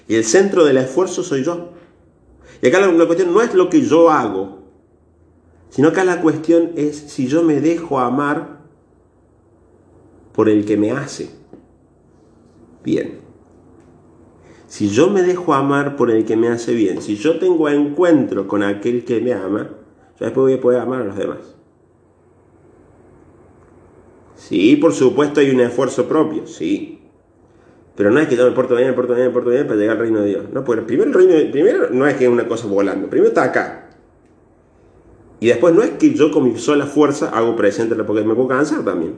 Y 0.08 0.16
el 0.16 0.24
centro 0.24 0.66
del 0.66 0.78
esfuerzo 0.78 1.24
soy 1.24 1.44
yo. 1.44 1.72
Y 2.62 2.68
acá 2.68 2.80
la, 2.80 2.92
la 2.92 3.06
cuestión 3.06 3.34
no 3.34 3.42
es 3.42 3.54
lo 3.54 3.70
que 3.70 3.82
yo 3.82 4.10
hago, 4.10 4.64
sino 5.70 5.90
acá 5.90 6.04
la 6.04 6.22
cuestión 6.22 6.72
es 6.76 6.98
si 6.98 7.28
yo 7.28 7.44
me 7.44 7.60
dejo 7.60 8.00
amar 8.00 8.62
por 10.34 10.50
el 10.50 10.66
que 10.66 10.78
me 10.78 10.92
hace. 10.92 11.30
Bien. 12.84 13.20
Si 14.68 14.90
yo 14.90 15.10
me 15.10 15.22
dejo 15.22 15.54
amar 15.54 15.96
por 15.96 16.10
el 16.12 16.26
que 16.26 16.36
me 16.36 16.48
hace 16.48 16.74
bien, 16.74 17.02
si 17.02 17.16
yo 17.16 17.40
tengo 17.40 17.70
encuentro 17.70 18.48
con 18.48 18.64
aquel 18.64 19.04
que 19.04 19.22
me 19.22 19.34
ama, 19.34 19.70
después 20.24 20.44
voy 20.44 20.54
a 20.54 20.62
poder 20.62 20.80
amar 20.80 21.02
a 21.02 21.06
los 21.06 21.16
demás. 21.16 21.56
Sí, 24.36 24.76
por 24.76 24.94
supuesto 24.94 25.40
hay 25.40 25.52
un 25.52 25.62
esfuerzo 25.62 26.08
propio, 26.08 26.48
sí. 26.48 27.02
Pero 27.96 28.10
no 28.10 28.20
es 28.20 28.28
que 28.28 28.36
yo 28.36 28.46
me 28.46 28.52
porto 28.52 28.76
bien, 28.76 28.90
me 28.90 28.94
porto 28.94 29.14
bien, 29.14 29.28
me 29.28 29.34
porto 29.34 29.50
bien 29.50 29.68
para 29.68 29.80
llegar 29.80 29.98
al 29.98 30.02
reino 30.02 30.22
de 30.22 30.28
Dios. 30.28 30.46
No, 30.52 30.64
porque 30.64 30.82
primero 30.82 31.10
el 31.10 31.14
reino 31.14 31.52
primero 31.52 31.90
no 31.92 32.08
es 32.08 32.16
que 32.16 32.26
es 32.26 32.30
una 32.30 32.48
cosa 32.48 32.68
volando, 32.68 33.10
primero 33.10 33.30
está 33.30 33.44
acá. 33.44 33.90
Y 35.40 35.48
después 35.48 35.74
no 35.74 35.84
es 35.84 35.92
que 35.92 36.14
yo 36.14 36.32
con 36.32 36.46
mi 36.46 36.58
sola 36.58 36.86
fuerza 36.86 37.30
hago 37.30 37.56
presente 37.56 37.96
porque 38.04 38.24
me 38.24 38.34
puedo 38.34 38.48
cansar 38.48 38.84
también. 38.84 39.16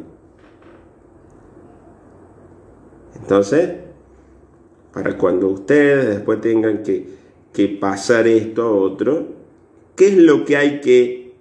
Entonces, 3.15 3.75
para 4.91 5.17
cuando 5.17 5.49
ustedes 5.49 6.07
después 6.07 6.41
tengan 6.41 6.83
que, 6.83 7.09
que 7.53 7.67
pasar 7.67 8.27
esto 8.27 8.63
a 8.63 8.71
otro, 8.71 9.34
¿qué 9.95 10.07
es 10.09 10.17
lo 10.17 10.45
que 10.45 10.57
hay 10.57 10.81
que 10.81 11.33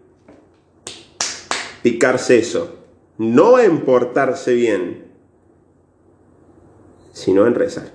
picarse 1.83 2.39
eso? 2.39 2.77
No 3.19 3.59
en 3.59 3.85
portarse 3.85 4.55
bien, 4.55 5.05
sino 7.13 7.47
en 7.47 7.55
rezar. 7.55 7.93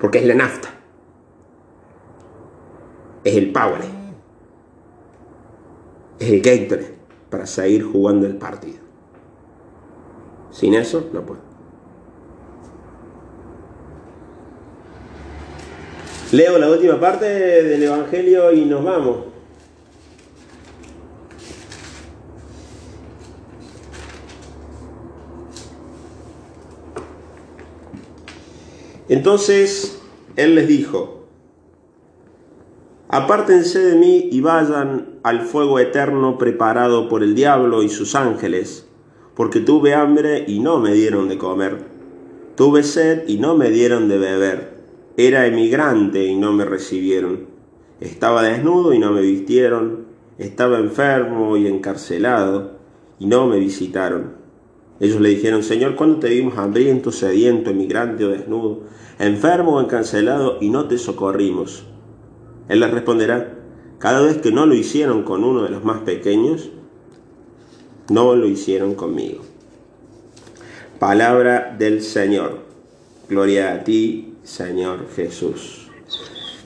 Porque 0.00 0.18
es 0.18 0.26
la 0.26 0.34
nafta. 0.34 0.68
Es 3.24 3.34
el 3.34 3.50
power. 3.50 3.80
Es 6.20 6.30
el 6.30 6.40
Gatorade 6.40 6.94
para 7.30 7.46
seguir 7.46 7.82
jugando 7.84 8.26
el 8.26 8.36
partido. 8.36 8.78
Sin 10.50 10.74
eso, 10.74 11.08
no 11.12 11.22
puedo. 11.26 11.45
Leo 16.32 16.58
la 16.58 16.68
última 16.68 16.98
parte 16.98 17.24
del 17.24 17.84
Evangelio 17.84 18.52
y 18.52 18.64
nos 18.64 18.82
vamos. 18.82 19.16
Entonces 29.08 30.02
él 30.34 30.56
les 30.56 30.66
dijo, 30.66 31.26
apártense 33.08 33.78
de 33.78 33.94
mí 33.94 34.28
y 34.32 34.40
vayan 34.40 35.20
al 35.22 35.42
fuego 35.42 35.78
eterno 35.78 36.38
preparado 36.38 37.08
por 37.08 37.22
el 37.22 37.36
diablo 37.36 37.84
y 37.84 37.88
sus 37.88 38.16
ángeles, 38.16 38.88
porque 39.36 39.60
tuve 39.60 39.94
hambre 39.94 40.44
y 40.48 40.58
no 40.58 40.80
me 40.80 40.92
dieron 40.92 41.28
de 41.28 41.38
comer, 41.38 41.84
tuve 42.56 42.82
sed 42.82 43.28
y 43.28 43.38
no 43.38 43.54
me 43.54 43.70
dieron 43.70 44.08
de 44.08 44.18
beber, 44.18 44.75
era 45.16 45.46
emigrante 45.46 46.24
y 46.24 46.36
no 46.36 46.52
me 46.52 46.64
recibieron, 46.64 47.46
estaba 48.00 48.42
desnudo 48.42 48.92
y 48.92 48.98
no 48.98 49.12
me 49.12 49.22
vistieron, 49.22 50.06
estaba 50.38 50.78
enfermo 50.78 51.56
y 51.56 51.66
encarcelado 51.66 52.72
y 53.18 53.26
no 53.26 53.46
me 53.46 53.58
visitaron. 53.58 54.34
Ellos 55.00 55.20
le 55.20 55.30
dijeron, 55.30 55.62
Señor, 55.62 55.94
¿cuándo 55.94 56.18
te 56.18 56.28
vimos 56.28 56.58
hambriento, 56.58 57.12
sediento, 57.12 57.70
emigrante 57.70 58.24
o 58.24 58.28
desnudo, 58.28 58.82
enfermo 59.18 59.76
o 59.76 59.80
encarcelado 59.80 60.58
y 60.60 60.70
no 60.70 60.88
te 60.88 60.98
socorrimos? 60.98 61.86
Él 62.68 62.80
les 62.80 62.90
responderá, 62.90 63.54
cada 63.98 64.20
vez 64.20 64.38
que 64.38 64.52
no 64.52 64.66
lo 64.66 64.74
hicieron 64.74 65.22
con 65.22 65.44
uno 65.44 65.62
de 65.62 65.70
los 65.70 65.84
más 65.84 66.00
pequeños, 66.00 66.70
no 68.10 68.36
lo 68.36 68.46
hicieron 68.46 68.94
conmigo. 68.94 69.42
Palabra 70.98 71.74
del 71.78 72.02
Señor. 72.02 72.60
Gloria 73.28 73.72
a 73.72 73.84
ti, 73.84 74.35
Señor 74.46 75.08
Jesús. 75.14 75.88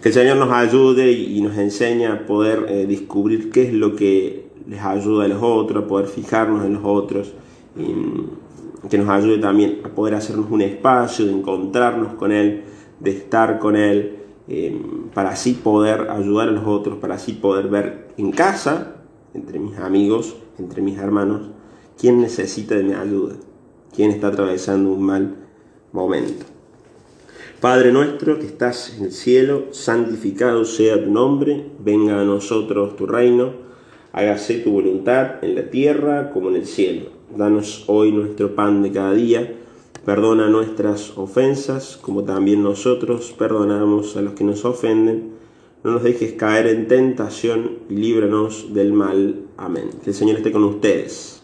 Que 0.02 0.10
el 0.10 0.14
Señor 0.14 0.36
nos 0.36 0.52
ayude 0.52 1.12
y 1.12 1.40
nos 1.40 1.56
enseñe 1.56 2.06
a 2.06 2.26
poder 2.26 2.66
eh, 2.68 2.86
descubrir 2.86 3.50
qué 3.50 3.68
es 3.68 3.72
lo 3.72 3.96
que 3.96 4.50
les 4.66 4.80
ayuda 4.82 5.24
a 5.24 5.28
los 5.28 5.42
otros, 5.42 5.84
a 5.84 5.86
poder 5.88 6.06
fijarnos 6.06 6.64
en 6.64 6.74
los 6.74 6.82
otros, 6.84 7.32
y 7.76 8.88
que 8.88 8.98
nos 8.98 9.08
ayude 9.08 9.38
también 9.38 9.80
a 9.84 9.88
poder 9.88 10.14
hacernos 10.14 10.50
un 10.50 10.60
espacio 10.60 11.24
de 11.24 11.32
encontrarnos 11.32 12.14
con 12.14 12.32
Él, 12.32 12.64
de 13.00 13.10
estar 13.10 13.58
con 13.58 13.76
Él, 13.76 14.18
eh, 14.48 14.78
para 15.14 15.30
así 15.30 15.54
poder 15.54 16.10
ayudar 16.10 16.48
a 16.48 16.52
los 16.52 16.66
otros, 16.66 16.98
para 16.98 17.14
así 17.14 17.32
poder 17.32 17.68
ver 17.68 18.08
en 18.18 18.30
casa, 18.30 18.96
entre 19.32 19.58
mis 19.58 19.78
amigos, 19.78 20.36
entre 20.58 20.82
mis 20.82 20.98
hermanos, 20.98 21.50
quién 21.98 22.20
necesita 22.20 22.74
de 22.74 22.82
mi 22.82 22.92
ayuda, 22.92 23.36
quién 23.94 24.10
está 24.10 24.28
atravesando 24.28 24.92
un 24.92 25.02
mal 25.02 25.36
momento. 25.92 26.49
Padre 27.60 27.92
nuestro 27.92 28.38
que 28.38 28.46
estás 28.46 28.96
en 28.96 29.04
el 29.04 29.12
cielo, 29.12 29.66
santificado 29.72 30.64
sea 30.64 31.04
tu 31.04 31.10
nombre, 31.10 31.66
venga 31.78 32.18
a 32.18 32.24
nosotros 32.24 32.96
tu 32.96 33.04
reino, 33.06 33.52
hágase 34.12 34.60
tu 34.60 34.72
voluntad 34.72 35.44
en 35.44 35.56
la 35.56 35.68
tierra 35.68 36.30
como 36.30 36.48
en 36.48 36.56
el 36.56 36.64
cielo. 36.64 37.10
Danos 37.36 37.84
hoy 37.86 38.12
nuestro 38.12 38.54
pan 38.54 38.82
de 38.82 38.92
cada 38.92 39.12
día, 39.12 39.56
perdona 40.06 40.48
nuestras 40.48 41.18
ofensas 41.18 41.98
como 42.00 42.24
también 42.24 42.62
nosotros 42.62 43.34
perdonamos 43.38 44.16
a 44.16 44.22
los 44.22 44.32
que 44.32 44.44
nos 44.44 44.64
ofenden. 44.64 45.32
No 45.84 45.90
nos 45.90 46.02
dejes 46.02 46.32
caer 46.32 46.66
en 46.66 46.88
tentación 46.88 47.80
y 47.90 47.94
líbranos 47.96 48.72
del 48.72 48.94
mal. 48.94 49.42
Amén. 49.58 49.90
Que 50.02 50.10
el 50.10 50.16
Señor 50.16 50.38
esté 50.38 50.50
con 50.50 50.64
ustedes. 50.64 51.42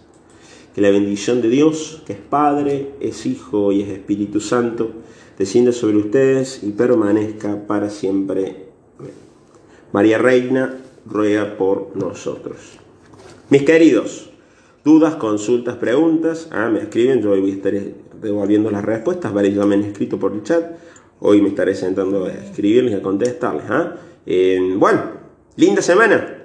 Que 0.75 0.81
la 0.81 0.89
bendición 0.89 1.43
de 1.43 1.51
Dios, 1.51 2.03
que 2.07 2.15
es 2.15 2.19
Padre, 2.19 2.93
es 3.01 3.27
Hijo 3.27 3.71
y 3.71 3.83
es 3.83 3.91
Espíritu 3.91 4.41
Santo, 4.41 4.93
descienda 5.39 5.73
sobre 5.73 5.97
ustedes 5.97 6.63
y 6.63 6.71
permanezca 6.71 7.67
para 7.67 7.91
siempre. 7.91 8.67
María 9.93 10.19
Reina, 10.19 10.79
ruega 11.07 11.57
por 11.57 11.97
nosotros. 11.97 12.57
Mis 13.49 13.63
queridos, 13.63 14.31
dudas, 14.85 15.15
consultas, 15.17 15.77
preguntas, 15.77 16.49
ah, 16.51 16.69
me 16.69 16.81
escriben, 16.81 17.23
yo 17.23 17.31
hoy 17.31 17.41
voy 17.41 17.53
a 17.53 17.55
estar 17.55 17.73
devolviendo 18.21 18.71
las 18.71 18.85
respuestas, 18.85 19.33
varios 19.33 19.55
ya 19.55 19.67
me 19.67 19.77
han 19.77 19.85
escrito 19.85 20.19
por 20.19 20.33
el 20.33 20.43
chat, 20.43 20.65
hoy 21.21 21.41
me 21.41 21.49
estaré 21.49 21.75
sentando 21.75 22.25
a 22.25 22.33
escribirles 22.33 22.93
y 22.93 22.97
a 22.97 23.03
contestarles. 23.03 23.65
¿ah? 23.69 23.97
Eh, 24.27 24.75
bueno, 24.77 25.03
linda 25.57 25.83
semana. 25.83 26.36